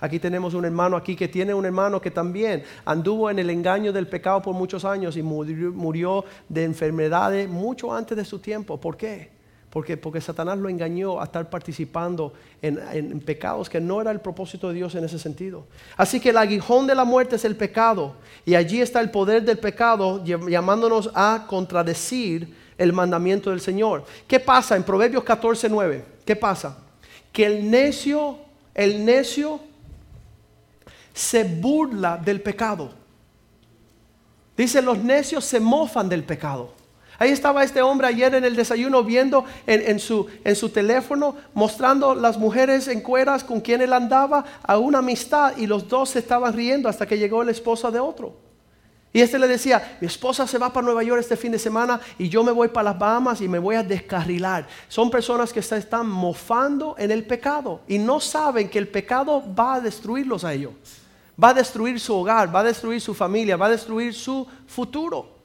Aquí 0.00 0.18
tenemos 0.18 0.54
un 0.54 0.64
hermano 0.64 0.96
aquí 0.96 1.14
que 1.14 1.28
tiene 1.28 1.54
un 1.54 1.64
hermano 1.64 2.00
que 2.00 2.10
también 2.10 2.64
anduvo 2.84 3.30
en 3.30 3.38
el 3.38 3.48
engaño 3.48 3.92
del 3.92 4.08
pecado 4.08 4.42
por 4.42 4.54
muchos 4.54 4.84
años 4.84 5.16
y 5.16 5.22
murió, 5.22 5.72
murió 5.72 6.24
de 6.48 6.64
enfermedades 6.64 7.48
mucho 7.48 7.94
antes 7.94 8.16
de 8.16 8.24
su 8.24 8.38
tiempo. 8.38 8.78
¿Por 8.78 8.96
qué? 8.96 9.35
Porque, 9.76 9.98
porque 9.98 10.22
Satanás 10.22 10.56
lo 10.56 10.70
engañó 10.70 11.20
a 11.20 11.24
estar 11.24 11.50
participando 11.50 12.32
en, 12.62 13.20
pecados 13.20 13.68
que 13.68 13.78
no 13.78 14.00
era 14.00 14.10
el 14.10 14.20
propósito 14.20 14.68
de 14.68 14.74
Dios 14.76 14.94
en 14.94 15.04
ese 15.04 15.18
sentido. 15.18 15.66
Así 15.98 16.18
que 16.18 16.30
el 16.30 16.38
aguijón 16.38 16.86
de 16.86 16.94
la 16.94 17.04
muerte 17.04 17.36
es 17.36 17.44
el 17.44 17.56
pecado. 17.56 18.14
Y 18.46 18.54
allí 18.54 18.80
está 18.80 19.02
el 19.02 19.10
poder 19.10 19.42
del 19.42 19.58
pecado 19.58 20.24
llamándonos 20.24 21.10
a 21.12 21.44
contradecir 21.46 22.56
el 22.78 22.94
mandamiento 22.94 23.50
del 23.50 23.60
Señor. 23.60 24.06
¿Qué 24.26 24.40
pasa 24.40 24.76
en 24.76 24.82
Proverbios 24.82 25.24
14, 25.24 25.68
9? 25.68 26.04
¿Qué 26.24 26.36
pasa? 26.36 26.78
Que 27.30 27.44
el 27.44 27.70
necio, 27.70 28.38
el 28.72 29.04
necio 29.04 29.60
se 31.12 31.44
burla 31.44 32.16
del 32.16 32.40
pecado. 32.40 32.92
Dice, 34.56 34.80
los 34.80 34.96
necios 34.96 35.44
se 35.44 35.60
mofan 35.60 36.08
del 36.08 36.24
pecado. 36.24 36.75
Ahí 37.18 37.30
estaba 37.30 37.64
este 37.64 37.82
hombre 37.82 38.08
ayer 38.08 38.34
en 38.34 38.44
el 38.44 38.56
desayuno 38.56 39.02
viendo 39.02 39.44
en, 39.66 39.98
su, 39.98 40.26
su, 40.54 40.68
teléfono, 40.68 41.36
mostrando 41.54 42.14
las 42.14 42.38
mujeres 42.38 42.88
en 42.88 43.00
cueras 43.00 43.42
con 43.42 43.60
quien 43.60 43.80
él 43.80 43.92
andaba 43.92 44.44
a 44.62 44.78
una 44.78 44.98
amistad 44.98 45.56
y 45.56 45.66
los 45.66 45.88
dos 45.88 46.10
se 46.10 46.18
estaban 46.18 46.52
riendo 46.52 46.88
hasta 46.88 47.06
que 47.06 47.18
llegó 47.18 47.42
la 47.42 47.52
esposa 47.52 47.90
de 47.90 48.00
otro. 48.00 48.46
Y 49.16 49.22
este 49.22 49.38
le 49.38 49.48
decía, 49.48 49.96
mi 49.98 50.08
esposa 50.08 50.46
se 50.46 50.58
va 50.58 50.70
para 50.70 50.84
Nueva 50.84 51.02
York 51.02 51.20
este 51.20 51.38
fin 51.38 51.50
de 51.50 51.58
semana 51.58 51.98
y 52.18 52.28
yo 52.28 52.44
me 52.44 52.52
voy 52.52 52.68
para 52.68 52.90
las 52.90 52.98
Bahamas 52.98 53.40
y 53.40 53.48
me 53.48 53.58
voy 53.58 53.76
a 53.76 53.82
descarrilar. 53.82 54.66
Son 54.88 55.10
personas 55.10 55.54
que 55.54 55.62
se 55.62 55.78
están 55.78 56.06
mofando 56.06 56.94
en 56.98 57.10
el 57.10 57.24
pecado 57.24 57.80
y 57.88 57.96
no 57.96 58.20
saben 58.20 58.68
que 58.68 58.78
el 58.78 58.88
pecado 58.88 59.42
va 59.58 59.76
a 59.76 59.80
destruirlos 59.80 60.44
a 60.44 60.52
ellos. 60.52 60.74
Va 61.42 61.48
a 61.48 61.54
destruir 61.54 61.98
su 61.98 62.14
hogar, 62.14 62.54
va 62.54 62.60
a 62.60 62.64
destruir 62.64 63.00
su 63.00 63.14
familia, 63.14 63.56
va 63.56 63.66
a 63.66 63.70
destruir 63.70 64.12
su 64.12 64.46
futuro. 64.66 65.35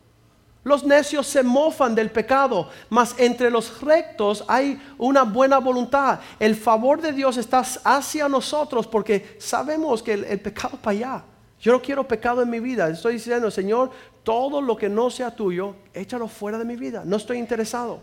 Los 0.63 0.83
necios 0.83 1.25
se 1.25 1.41
mofan 1.41 1.95
del 1.95 2.11
pecado, 2.11 2.69
mas 2.89 3.15
entre 3.17 3.49
los 3.49 3.81
rectos 3.81 4.43
hay 4.47 4.79
una 4.99 5.23
buena 5.23 5.57
voluntad. 5.57 6.19
El 6.39 6.55
favor 6.55 7.01
de 7.01 7.13
Dios 7.13 7.37
está 7.37 7.63
hacia 7.83 8.29
nosotros 8.29 8.85
porque 8.85 9.37
sabemos 9.39 10.03
que 10.03 10.13
el, 10.13 10.39
pecado 10.39 10.77
para 10.77 10.97
allá. 10.97 11.23
Yo 11.59 11.71
no 11.71 11.81
quiero 11.81 12.07
pecado 12.07 12.43
en 12.43 12.49
mi 12.49 12.59
vida. 12.59 12.89
Estoy 12.89 13.13
diciendo, 13.13 13.49
Señor, 13.49 13.89
todo 14.23 14.61
lo 14.61 14.77
que 14.77 14.87
no 14.87 15.09
sea 15.09 15.35
tuyo, 15.35 15.75
échalo 15.93 16.27
fuera 16.27 16.59
de 16.59 16.65
mi 16.65 16.75
vida. 16.75 17.01
No 17.05 17.17
estoy 17.17 17.39
interesado. 17.39 18.01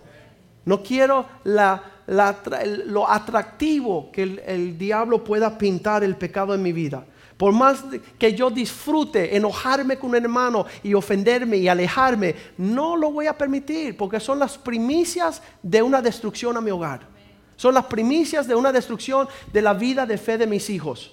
No 0.65 0.83
quiero 0.83 1.27
lo 1.45 3.09
atractivo 3.09 4.11
que 4.13 4.43
el 4.47 4.77
diablo 4.77 5.23
pueda 5.23 5.57
pintar 5.57 6.03
el 6.03 6.17
pecado 6.17 6.55
en 6.55 6.63
mi 6.63 6.73
vida. 6.73 7.05
Por 7.39 7.53
más 7.53 7.85
que 8.19 8.35
yo 8.35 8.51
disfrute 8.51 9.37
enojarme 9.37 9.97
con 9.97 10.11
un 10.11 10.17
hermano 10.17 10.67
y 10.83 10.93
ofenderme 10.93 11.57
y 11.57 11.69
alejarme, 11.69 12.35
no 12.59 12.97
lo 12.97 13.13
voy 13.13 13.29
a 13.29 13.39
permitir 13.39 13.97
porque 13.97 14.19
son 14.19 14.41
las 14.41 14.59
primicias 14.59 15.41
de 15.63 15.81
una 15.81 16.03
destrucción 16.03 16.57
a 16.57 16.61
mi 16.61 16.73
hogar. 16.73 17.07
Son 17.55 17.75
las 17.75 17.87
primicias 17.87 18.49
de 18.49 18.57
una 18.57 18.73
destrucción 18.73 19.29
de 19.53 19.63
la 19.63 19.73
vida 19.73 20.05
de 20.05 20.19
fe 20.19 20.37
de 20.37 20.49
mis 20.49 20.69
hijos. 20.69 21.13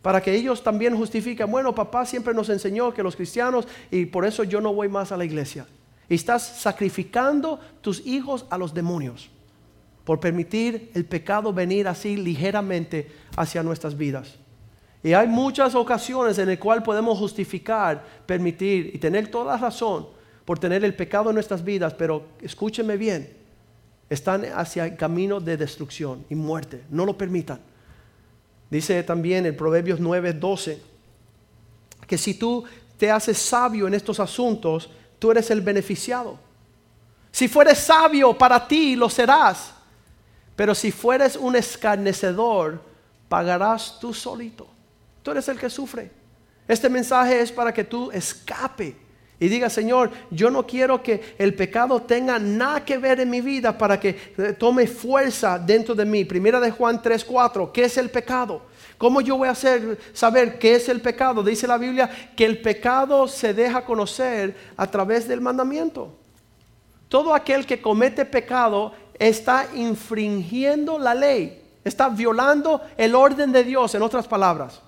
Para 0.00 0.22
que 0.22 0.32
ellos 0.32 0.62
también 0.62 0.96
justifiquen, 0.96 1.50
bueno, 1.50 1.74
papá 1.74 2.06
siempre 2.06 2.34
nos 2.34 2.50
enseñó 2.50 2.94
que 2.94 3.02
los 3.02 3.16
cristianos 3.16 3.66
y 3.90 4.06
por 4.06 4.24
eso 4.24 4.44
yo 4.44 4.60
no 4.60 4.72
voy 4.72 4.88
más 4.88 5.10
a 5.10 5.16
la 5.16 5.24
iglesia. 5.24 5.66
Estás 6.08 6.60
sacrificando 6.60 7.58
tus 7.80 8.06
hijos 8.06 8.46
a 8.48 8.58
los 8.58 8.74
demonios 8.74 9.28
por 10.04 10.20
permitir 10.20 10.92
el 10.94 11.04
pecado 11.04 11.52
venir 11.52 11.88
así 11.88 12.16
ligeramente 12.16 13.10
hacia 13.36 13.64
nuestras 13.64 13.96
vidas. 13.96 14.36
Y 15.04 15.12
hay 15.12 15.28
muchas 15.28 15.74
ocasiones 15.74 16.38
en 16.38 16.48
las 16.48 16.56
cuales 16.56 16.82
podemos 16.82 17.18
justificar, 17.18 18.02
permitir 18.24 18.90
y 18.94 18.98
tener 18.98 19.28
toda 19.28 19.58
razón 19.58 20.08
por 20.46 20.58
tener 20.58 20.82
el 20.82 20.94
pecado 20.94 21.28
en 21.28 21.34
nuestras 21.34 21.62
vidas, 21.62 21.92
pero 21.92 22.24
escúcheme 22.40 22.96
bien, 22.96 23.36
están 24.08 24.46
hacia 24.54 24.86
el 24.86 24.96
camino 24.96 25.40
de 25.40 25.58
destrucción 25.58 26.24
y 26.30 26.34
muerte. 26.34 26.84
No 26.88 27.04
lo 27.04 27.18
permitan. 27.18 27.60
Dice 28.70 29.02
también 29.02 29.44
en 29.44 29.54
Proverbios 29.54 30.00
9, 30.00 30.32
12, 30.32 30.80
que 32.06 32.16
si 32.16 32.32
tú 32.32 32.64
te 32.96 33.10
haces 33.10 33.36
sabio 33.36 33.86
en 33.86 33.92
estos 33.92 34.18
asuntos, 34.20 34.88
tú 35.18 35.30
eres 35.30 35.50
el 35.50 35.60
beneficiado. 35.60 36.38
Si 37.30 37.46
fueres 37.46 37.76
sabio 37.76 38.32
para 38.38 38.66
ti, 38.66 38.96
lo 38.96 39.10
serás. 39.10 39.74
Pero 40.56 40.74
si 40.74 40.90
fueres 40.90 41.36
un 41.36 41.56
escarnecedor, 41.56 42.80
pagarás 43.28 43.98
tú 44.00 44.14
solito. 44.14 44.73
Tú 45.24 45.30
eres 45.30 45.48
el 45.48 45.58
que 45.58 45.70
sufre. 45.70 46.10
Este 46.68 46.90
mensaje 46.90 47.40
es 47.40 47.50
para 47.50 47.72
que 47.72 47.82
tú 47.82 48.10
escape 48.12 48.94
y 49.40 49.48
diga, 49.48 49.70
Señor, 49.70 50.10
yo 50.30 50.50
no 50.50 50.66
quiero 50.66 51.02
que 51.02 51.34
el 51.38 51.54
pecado 51.54 52.02
tenga 52.02 52.38
nada 52.38 52.84
que 52.84 52.98
ver 52.98 53.20
en 53.20 53.30
mi 53.30 53.40
vida 53.40 53.76
para 53.76 53.98
que 53.98 54.34
eh, 54.36 54.54
tome 54.58 54.86
fuerza 54.86 55.58
dentro 55.58 55.94
de 55.94 56.04
mí. 56.04 56.26
Primera 56.26 56.60
de 56.60 56.70
Juan 56.70 57.00
3:4, 57.02 57.72
¿qué 57.72 57.84
es 57.84 57.96
el 57.96 58.10
pecado? 58.10 58.62
¿Cómo 58.98 59.22
yo 59.22 59.38
voy 59.38 59.48
a 59.48 59.52
hacer 59.52 59.98
saber 60.12 60.58
qué 60.58 60.74
es 60.74 60.90
el 60.90 61.00
pecado? 61.00 61.42
Dice 61.42 61.66
la 61.66 61.78
Biblia 61.78 62.08
que 62.36 62.44
el 62.44 62.60
pecado 62.60 63.26
se 63.26 63.54
deja 63.54 63.84
conocer 63.84 64.54
a 64.76 64.86
través 64.86 65.26
del 65.26 65.40
mandamiento. 65.40 66.16
Todo 67.08 67.34
aquel 67.34 67.64
que 67.64 67.80
comete 67.80 68.26
pecado 68.26 68.92
está 69.18 69.68
infringiendo 69.74 70.98
la 70.98 71.14
ley, 71.14 71.62
está 71.82 72.10
violando 72.10 72.82
el 72.98 73.14
orden 73.14 73.52
de 73.52 73.64
Dios, 73.64 73.94
en 73.94 74.02
otras 74.02 74.28
palabras. 74.28 74.83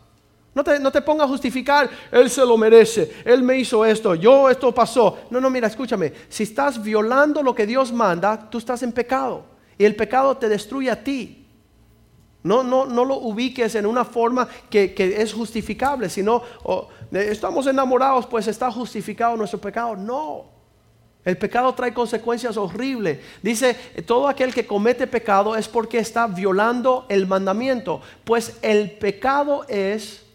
No 0.57 0.64
te, 0.64 0.80
no 0.80 0.90
te 0.90 1.02
pongas 1.02 1.26
a 1.26 1.28
justificar, 1.28 1.90
Él 2.11 2.30
se 2.30 2.40
lo 2.40 2.57
merece, 2.57 3.12
Él 3.26 3.42
me 3.42 3.59
hizo 3.59 3.84
esto, 3.84 4.14
yo 4.14 4.48
esto 4.48 4.72
pasó. 4.72 5.18
No, 5.28 5.38
no, 5.38 5.50
mira, 5.50 5.66
escúchame, 5.66 6.14
si 6.30 6.44
estás 6.44 6.82
violando 6.82 7.42
lo 7.42 7.54
que 7.54 7.66
Dios 7.66 7.92
manda, 7.92 8.48
tú 8.48 8.57
estás 8.57 8.82
en 8.82 8.90
pecado. 8.90 9.44
Y 9.76 9.84
el 9.84 9.94
pecado 9.94 10.34
te 10.38 10.48
destruye 10.48 10.90
a 10.90 11.04
ti. 11.04 11.46
No, 12.42 12.62
no, 12.62 12.86
no 12.86 13.04
lo 13.04 13.16
ubiques 13.16 13.74
en 13.74 13.84
una 13.84 14.02
forma 14.07 14.48
que, 14.70 14.94
es 14.96 15.34
justificable, 15.34 16.09
sino 16.09 16.42
oh, 16.62 16.88
estamos 17.12 17.66
enamorados, 17.66 18.26
pues 18.26 18.46
está 18.46 18.70
justificado 18.72 19.36
nuestro 19.36 19.61
pecado. 19.61 19.94
No. 19.94 20.46
El 21.22 21.36
pecado 21.36 21.74
trae 21.74 21.92
consecuencias 21.92 22.57
horribles. 22.57 23.18
Dice, 23.42 23.74
todo 24.07 24.26
aquel 24.26 24.54
que 24.54 24.66
comete 24.66 25.07
pecado 25.07 25.54
es 25.54 25.68
porque 25.68 25.98
está 25.98 26.26
violando 26.26 27.04
el 27.11 27.26
mandamiento. 27.26 28.00
Pues 28.24 28.57
el 28.62 28.92
pecado 28.92 29.66
es 29.68 30.26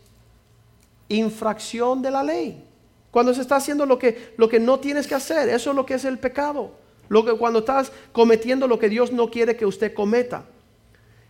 infracción 1.15 2.01
de 2.01 2.11
la 2.11 2.23
ley. 2.23 2.63
Cuando 3.11 3.33
se 3.33 3.41
está 3.41 3.57
haciendo 3.57 3.85
lo 3.85 3.99
que, 3.99 4.33
lo 4.37 4.47
que 4.47 4.59
no 4.59 4.79
tienes 4.79 5.05
que 5.05 5.15
hacer, 5.15 5.49
eso 5.49 5.71
es 5.71 5.75
lo 5.75 5.85
que 5.85 5.95
es 5.95 6.05
el 6.05 6.17
pecado. 6.17 6.71
Lo 7.09 7.25
que, 7.25 7.33
cuando 7.33 7.59
estás 7.59 7.91
cometiendo 8.13 8.67
lo 8.67 8.79
que 8.79 8.87
Dios 8.87 9.11
no 9.11 9.29
quiere 9.29 9.57
que 9.57 9.65
usted 9.65 9.93
cometa. 9.93 10.45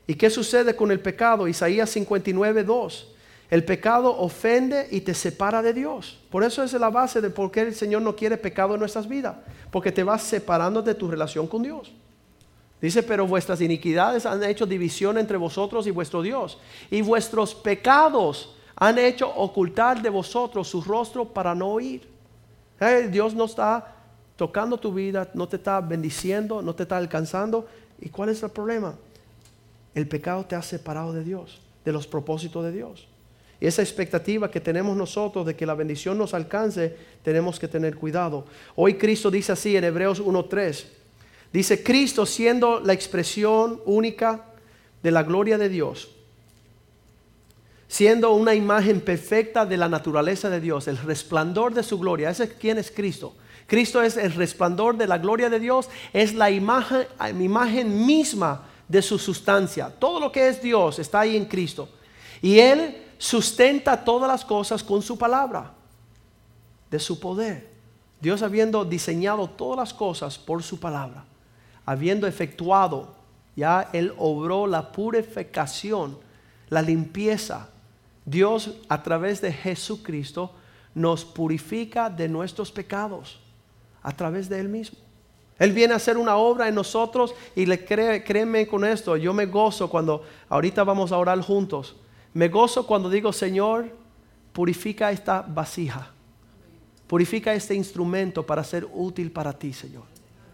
¿Y 0.05 0.13
qué 0.13 0.29
sucede 0.29 0.75
con 0.75 0.91
el 0.91 0.99
pecado? 0.99 1.47
Isaías 1.47 1.89
59, 1.89 2.63
2. 2.63 3.07
El 3.49 3.65
pecado 3.65 4.15
ofende 4.17 4.87
y 4.91 5.01
te 5.01 5.13
separa 5.13 5.61
de 5.61 5.73
Dios. 5.73 6.19
Por 6.29 6.43
eso 6.43 6.63
es 6.63 6.71
la 6.73 6.89
base 6.89 7.19
de 7.19 7.29
por 7.29 7.51
qué 7.51 7.61
el 7.61 7.75
Señor 7.75 8.01
no 8.01 8.15
quiere 8.15 8.37
pecado 8.37 8.75
en 8.75 8.79
nuestras 8.79 9.07
vidas. 9.07 9.35
Porque 9.71 9.91
te 9.91 10.03
vas 10.03 10.21
separando 10.21 10.81
de 10.81 10.95
tu 10.95 11.09
relación 11.09 11.47
con 11.47 11.63
Dios. 11.63 11.91
Dice, 12.79 13.03
pero 13.03 13.27
vuestras 13.27 13.59
iniquidades 13.61 14.25
han 14.25 14.43
hecho 14.43 14.65
división 14.65 15.17
entre 15.17 15.37
vosotros 15.37 15.85
y 15.87 15.91
vuestro 15.91 16.21
Dios. 16.21 16.59
Y 16.89 17.01
vuestros 17.01 17.53
pecados 17.53 18.55
han 18.81 18.97
hecho 18.97 19.29
ocultar 19.29 20.01
de 20.01 20.09
vosotros 20.09 20.67
su 20.67 20.81
rostro 20.81 21.23
para 21.23 21.53
no 21.53 21.67
oír. 21.67 22.01
Eh, 22.79 23.09
Dios 23.11 23.35
no 23.35 23.45
está 23.45 23.93
tocando 24.35 24.75
tu 24.75 24.91
vida, 24.91 25.29
no 25.35 25.47
te 25.47 25.57
está 25.57 25.79
bendiciendo, 25.81 26.63
no 26.63 26.73
te 26.73 26.81
está 26.81 26.97
alcanzando. 26.97 27.67
¿Y 27.99 28.09
cuál 28.09 28.29
es 28.29 28.41
el 28.41 28.49
problema? 28.49 28.95
El 29.93 30.07
pecado 30.07 30.43
te 30.45 30.55
ha 30.55 30.63
separado 30.63 31.13
de 31.13 31.23
Dios, 31.23 31.61
de 31.85 31.91
los 31.91 32.07
propósitos 32.07 32.63
de 32.63 32.71
Dios. 32.71 33.07
Y 33.59 33.67
esa 33.67 33.83
expectativa 33.83 34.49
que 34.49 34.59
tenemos 34.59 34.97
nosotros 34.97 35.45
de 35.45 35.55
que 35.55 35.67
la 35.67 35.75
bendición 35.75 36.17
nos 36.17 36.33
alcance, 36.33 36.97
tenemos 37.21 37.59
que 37.59 37.67
tener 37.67 37.95
cuidado. 37.95 38.45
Hoy 38.75 38.95
Cristo 38.95 39.29
dice 39.29 39.51
así 39.51 39.77
en 39.77 39.83
Hebreos 39.83 40.19
1.3. 40.19 40.85
Dice, 41.53 41.83
Cristo 41.83 42.25
siendo 42.25 42.79
la 42.79 42.93
expresión 42.93 43.79
única 43.85 44.45
de 45.03 45.11
la 45.11 45.21
gloria 45.21 45.59
de 45.59 45.69
Dios, 45.69 46.09
siendo 47.91 48.31
una 48.31 48.55
imagen 48.55 49.01
perfecta 49.01 49.65
de 49.65 49.75
la 49.75 49.89
naturaleza 49.89 50.49
de 50.49 50.61
Dios, 50.61 50.87
el 50.87 50.97
resplandor 50.97 51.73
de 51.73 51.83
su 51.83 51.99
gloria. 51.99 52.29
¿Ese 52.29 52.47
quién 52.47 52.77
es 52.77 52.89
Cristo? 52.89 53.33
Cristo 53.67 54.01
es 54.01 54.15
el 54.15 54.31
resplandor 54.31 54.95
de 54.95 55.07
la 55.07 55.17
gloria 55.17 55.49
de 55.49 55.59
Dios, 55.59 55.89
es 56.13 56.33
la 56.33 56.49
imagen, 56.49 57.05
imagen 57.37 58.05
misma 58.05 58.63
de 58.87 59.01
su 59.01 59.19
sustancia. 59.19 59.93
Todo 59.99 60.21
lo 60.21 60.31
que 60.31 60.47
es 60.47 60.61
Dios 60.61 60.99
está 60.99 61.19
ahí 61.19 61.35
en 61.35 61.43
Cristo. 61.43 61.89
Y 62.41 62.59
Él 62.59 62.95
sustenta 63.17 64.05
todas 64.05 64.31
las 64.31 64.45
cosas 64.45 64.81
con 64.85 65.01
su 65.01 65.17
palabra, 65.17 65.73
de 66.89 66.97
su 66.97 67.19
poder. 67.19 67.71
Dios 68.21 68.41
habiendo 68.41 68.85
diseñado 68.85 69.49
todas 69.49 69.77
las 69.77 69.93
cosas 69.93 70.37
por 70.37 70.63
su 70.63 70.79
palabra, 70.79 71.25
habiendo 71.85 72.25
efectuado, 72.25 73.15
ya 73.57 73.89
Él 73.91 74.13
obró 74.17 74.65
la 74.65 74.93
purificación, 74.93 76.17
la 76.69 76.81
limpieza. 76.81 77.67
Dios 78.25 78.71
a 78.87 79.01
través 79.01 79.41
de 79.41 79.51
Jesucristo 79.51 80.51
nos 80.93 81.25
purifica 81.25 82.09
de 82.09 82.27
nuestros 82.27 82.71
pecados, 82.71 83.39
a 84.03 84.11
través 84.11 84.49
de 84.49 84.59
Él 84.59 84.69
mismo. 84.69 84.99
Él 85.59 85.73
viene 85.73 85.93
a 85.93 85.97
hacer 85.97 86.17
una 86.17 86.37
obra 86.37 86.67
en 86.67 86.75
nosotros 86.75 87.35
y 87.55 87.65
le 87.65 87.85
cree, 87.85 88.23
créeme 88.23 88.67
con 88.67 88.83
esto, 88.83 89.15
yo 89.15 89.33
me 89.33 89.45
gozo 89.45 89.89
cuando 89.89 90.23
ahorita 90.49 90.83
vamos 90.83 91.11
a 91.11 91.17
orar 91.17 91.39
juntos 91.41 91.95
me 92.33 92.47
gozo 92.47 92.87
cuando 92.87 93.09
digo, 93.09 93.33
Señor, 93.33 93.91
purifica 94.53 95.11
esta 95.11 95.41
vasija. 95.41 96.11
Purifica 97.07 97.53
este 97.53 97.75
instrumento 97.75 98.45
para 98.45 98.63
ser 98.63 98.87
útil 98.91 99.31
para 99.31 99.51
ti, 99.51 99.73
Señor. 99.73 100.03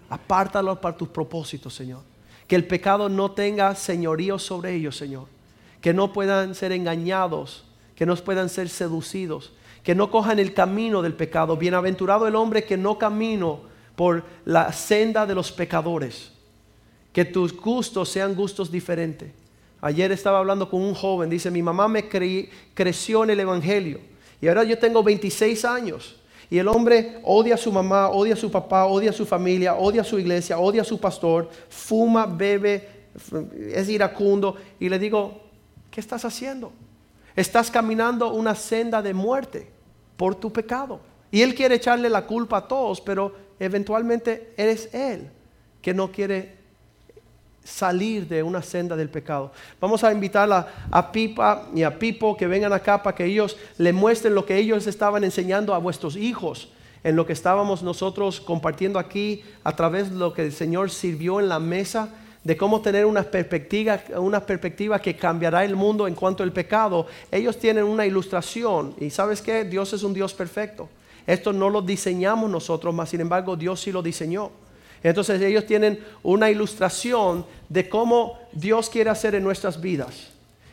Apártalo 0.10 0.80
para 0.82 0.98
tus 0.98 1.10
propósitos, 1.10 1.74
Señor. 1.74 2.02
Que 2.48 2.56
el 2.56 2.66
pecado 2.66 3.10
no 3.10 3.32
tenga 3.32 3.76
señorío 3.76 4.40
sobre 4.40 4.74
ellos, 4.74 4.98
Señor. 4.98 5.28
Que 5.82 5.94
no 5.94 6.14
puedan 6.14 6.56
ser 6.56 6.72
engañados, 6.72 7.66
que 7.96 8.06
no 8.06 8.16
puedan 8.16 8.50
ser 8.50 8.70
seducidos, 8.70 9.54
que 9.84 9.96
no 9.96 10.12
cojan 10.12 10.40
el 10.40 10.54
camino 10.54 11.02
del 11.02 11.14
pecado. 11.14 11.58
Bienaventurado 11.58 12.28
el 12.28 12.36
hombre 12.36 12.66
que 12.66 12.78
no 12.78 12.98
camino 12.98 13.62
por 13.96 14.24
la 14.46 14.72
senda 14.74 15.26
de 15.26 15.36
los 15.36 15.52
pecadores. 15.52 16.32
Que 17.14 17.26
tus 17.26 17.56
gustos 17.56 18.10
sean 18.10 18.36
gustos 18.36 18.72
diferentes 18.72 19.32
Ayer 19.82 20.12
estaba 20.12 20.40
hablando 20.40 20.70
con 20.70 20.82
un 20.82 20.96
joven, 20.96 21.30
dice, 21.30 21.52
mi 21.52 21.62
mamá 21.62 21.88
me 21.88 22.10
creció 22.10 23.24
en 23.24 23.30
el 23.30 23.40
Evangelio 23.40 24.00
y 24.42 24.48
ahora 24.48 24.64
yo 24.64 24.78
tengo 24.78 25.04
26 25.04 25.66
años. 25.66 26.16
Y 26.50 26.58
el 26.58 26.68
hombre 26.68 27.20
odia 27.24 27.56
a 27.56 27.58
su 27.58 27.72
mamá, 27.72 28.10
odia 28.10 28.34
a 28.34 28.38
su 28.38 28.50
papá, 28.50 28.86
odia 28.86 29.10
a 29.10 29.14
su 29.14 29.26
familia, 29.26 29.76
odia 29.76 30.02
a 30.02 30.06
su 30.06 30.18
iglesia, 30.18 30.58
odia 30.58 30.82
a 30.82 30.86
su 30.86 31.00
pastor, 31.00 31.50
fuma, 31.70 32.26
bebe, 32.26 32.88
es 33.74 33.90
iracundo. 33.90 34.56
Y 34.80 34.88
le 34.88 34.98
digo, 34.98 35.47
¿qué 35.98 36.02
estás 36.02 36.26
haciendo? 36.26 36.72
Estás 37.36 37.72
caminando 37.72 38.32
una 38.32 38.54
senda 38.54 39.02
de 39.02 39.16
muerte 39.16 39.68
por 40.16 40.36
tu 40.36 40.54
pecado. 40.54 41.00
Y 41.32 41.42
él 41.42 41.56
quiere 41.56 41.74
echarle 41.74 42.08
la 42.08 42.28
culpa 42.28 42.58
a 42.58 42.68
todos, 42.68 43.02
pero 43.02 43.36
eventualmente 43.60 44.54
eres 44.58 44.94
él 44.94 45.28
que 45.82 45.96
no 45.96 46.12
quiere 46.12 46.56
salir 47.64 48.28
de 48.28 48.44
una 48.44 48.62
senda 48.62 48.96
del 48.96 49.10
pecado. 49.10 49.52
Vamos 49.82 50.04
a 50.04 50.12
invitar 50.12 50.48
a, 50.92 51.12
Pipa 51.12 51.68
y 51.74 51.82
a 51.82 51.98
Pipo 51.98 52.38
que 52.38 52.46
vengan 52.46 52.74
acá 52.74 53.02
para 53.02 53.16
que 53.16 53.26
ellos 53.26 53.58
le 53.80 53.92
muestren 53.92 54.36
lo 54.36 54.46
que 54.46 54.56
ellos 54.56 54.86
estaban 54.86 55.24
enseñando 55.24 55.74
a 55.74 55.80
vuestros 55.80 56.16
hijos 56.16 56.70
en 57.04 57.16
lo 57.16 57.26
que 57.26 57.34
estábamos 57.34 57.82
nosotros 57.82 58.40
compartiendo 58.40 59.00
aquí 59.00 59.44
a 59.64 59.76
través 59.76 60.12
de 60.12 60.18
lo 60.18 60.32
que 60.32 60.44
el 60.44 60.54
Señor 60.54 60.92
sirvió 60.92 61.40
en 61.40 61.50
la 61.50 61.58
mesa 61.58 62.10
de 62.44 62.56
cómo 62.56 62.82
tener 62.82 63.06
una 63.06 63.24
perspectiva, 63.24 64.00
una 64.18 64.46
perspectiva 64.46 65.00
que 65.00 65.16
cambiará 65.16 65.66
el 65.66 65.76
mundo 65.76 66.08
en 66.08 66.16
cuanto 66.16 66.44
al 66.44 66.52
pecado. 66.52 67.08
Ellos 67.32 67.58
tienen 67.58 67.84
una 67.84 68.06
ilustración 68.06 68.96
y 69.00 69.10
sabes 69.10 69.42
que 69.42 69.66
Dios 69.66 69.94
es 69.94 70.04
un 70.04 70.14
Dios 70.14 70.34
perfecto. 70.34 70.90
Esto 71.26 71.52
no 71.52 71.70
lo 71.70 71.82
diseñamos 71.82 72.50
nosotros, 72.50 72.96
mas 72.96 73.10
sin 73.10 73.22
embargo 73.22 73.56
Dios 73.56 73.82
sí 73.82 73.92
lo 73.92 74.02
diseñó. 74.02 74.52
Entonces 75.04 75.42
ellos 75.42 75.66
tienen 75.66 76.00
una 76.24 76.50
ilustración 76.50 77.46
de 77.70 77.88
cómo 77.90 78.40
Dios 78.54 78.90
quiere 78.90 79.10
hacer 79.10 79.36
en 79.36 79.44
nuestras 79.44 79.80
vidas. 79.80 80.30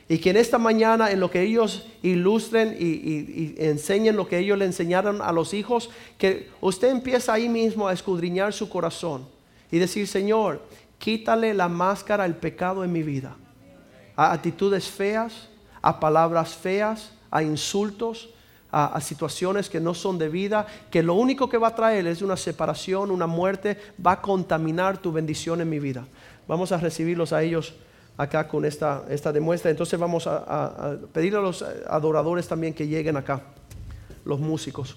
Y 0.08 0.18
que 0.18 0.30
en 0.30 0.36
esta 0.36 0.58
mañana, 0.58 1.10
en 1.10 1.18
lo 1.18 1.30
que 1.30 1.40
ellos 1.40 1.86
ilustren 2.02 2.76
y, 2.78 3.54
enseñen 3.58 4.16
lo 4.16 4.28
que 4.28 4.38
ellos 4.38 4.58
le 4.58 4.66
enseñaron 4.66 5.22
a 5.22 5.32
los 5.32 5.54
hijos, 5.54 5.90
que 6.18 6.50
usted 6.60 6.88
empieza 6.88 7.32
ahí 7.32 7.48
mismo 7.48 7.88
a 7.88 7.92
escudriñar 7.92 8.52
su 8.52 8.68
corazón 8.68 9.26
y 9.70 9.78
decir, 9.78 10.06
Señor, 10.06 10.60
quítale 11.04 11.52
la 11.52 11.68
máscara 11.68 12.24
al 12.24 12.36
pecado 12.36 12.82
en 12.82 12.90
mi 12.90 13.02
vida. 13.02 13.36
A 14.16 14.32
actitudes 14.32 14.88
feas, 14.88 15.50
a 15.82 16.00
palabras 16.00 16.54
feas, 16.54 17.12
a 17.30 17.42
insultos, 17.42 18.30
a, 18.72 18.98
situaciones 19.02 19.68
que 19.68 19.80
no 19.80 19.92
son 19.92 20.16
de 20.16 20.30
vida, 20.30 20.66
que 20.90 21.02
lo 21.02 21.12
único 21.12 21.46
que 21.50 21.58
va 21.58 21.68
a 21.68 21.74
traer 21.74 22.06
es 22.06 22.22
una 22.22 22.38
separación, 22.38 23.10
una 23.10 23.26
muerte, 23.26 23.76
va 24.04 24.12
a 24.12 24.22
contaminar 24.22 24.96
tu 24.96 25.12
bendición 25.12 25.60
en 25.60 25.68
mi 25.68 25.78
vida. 25.78 26.06
Vamos 26.48 26.72
a 26.72 26.78
recibirlos 26.78 27.34
a 27.34 27.42
ellos 27.42 27.74
acá 28.16 28.48
con 28.48 28.64
esta, 28.64 29.04
esta 29.10 29.30
demuestra. 29.30 29.70
Entonces 29.70 30.00
vamos 30.00 30.26
a, 30.26 30.38
a 30.38 30.96
pedirle 31.12 31.38
a 31.38 31.42
los 31.42 31.62
adoradores 31.86 32.48
también 32.48 32.72
que 32.72 32.88
lleguen 32.88 33.18
acá, 33.18 33.42
los 34.24 34.40
músicos. 34.40 34.96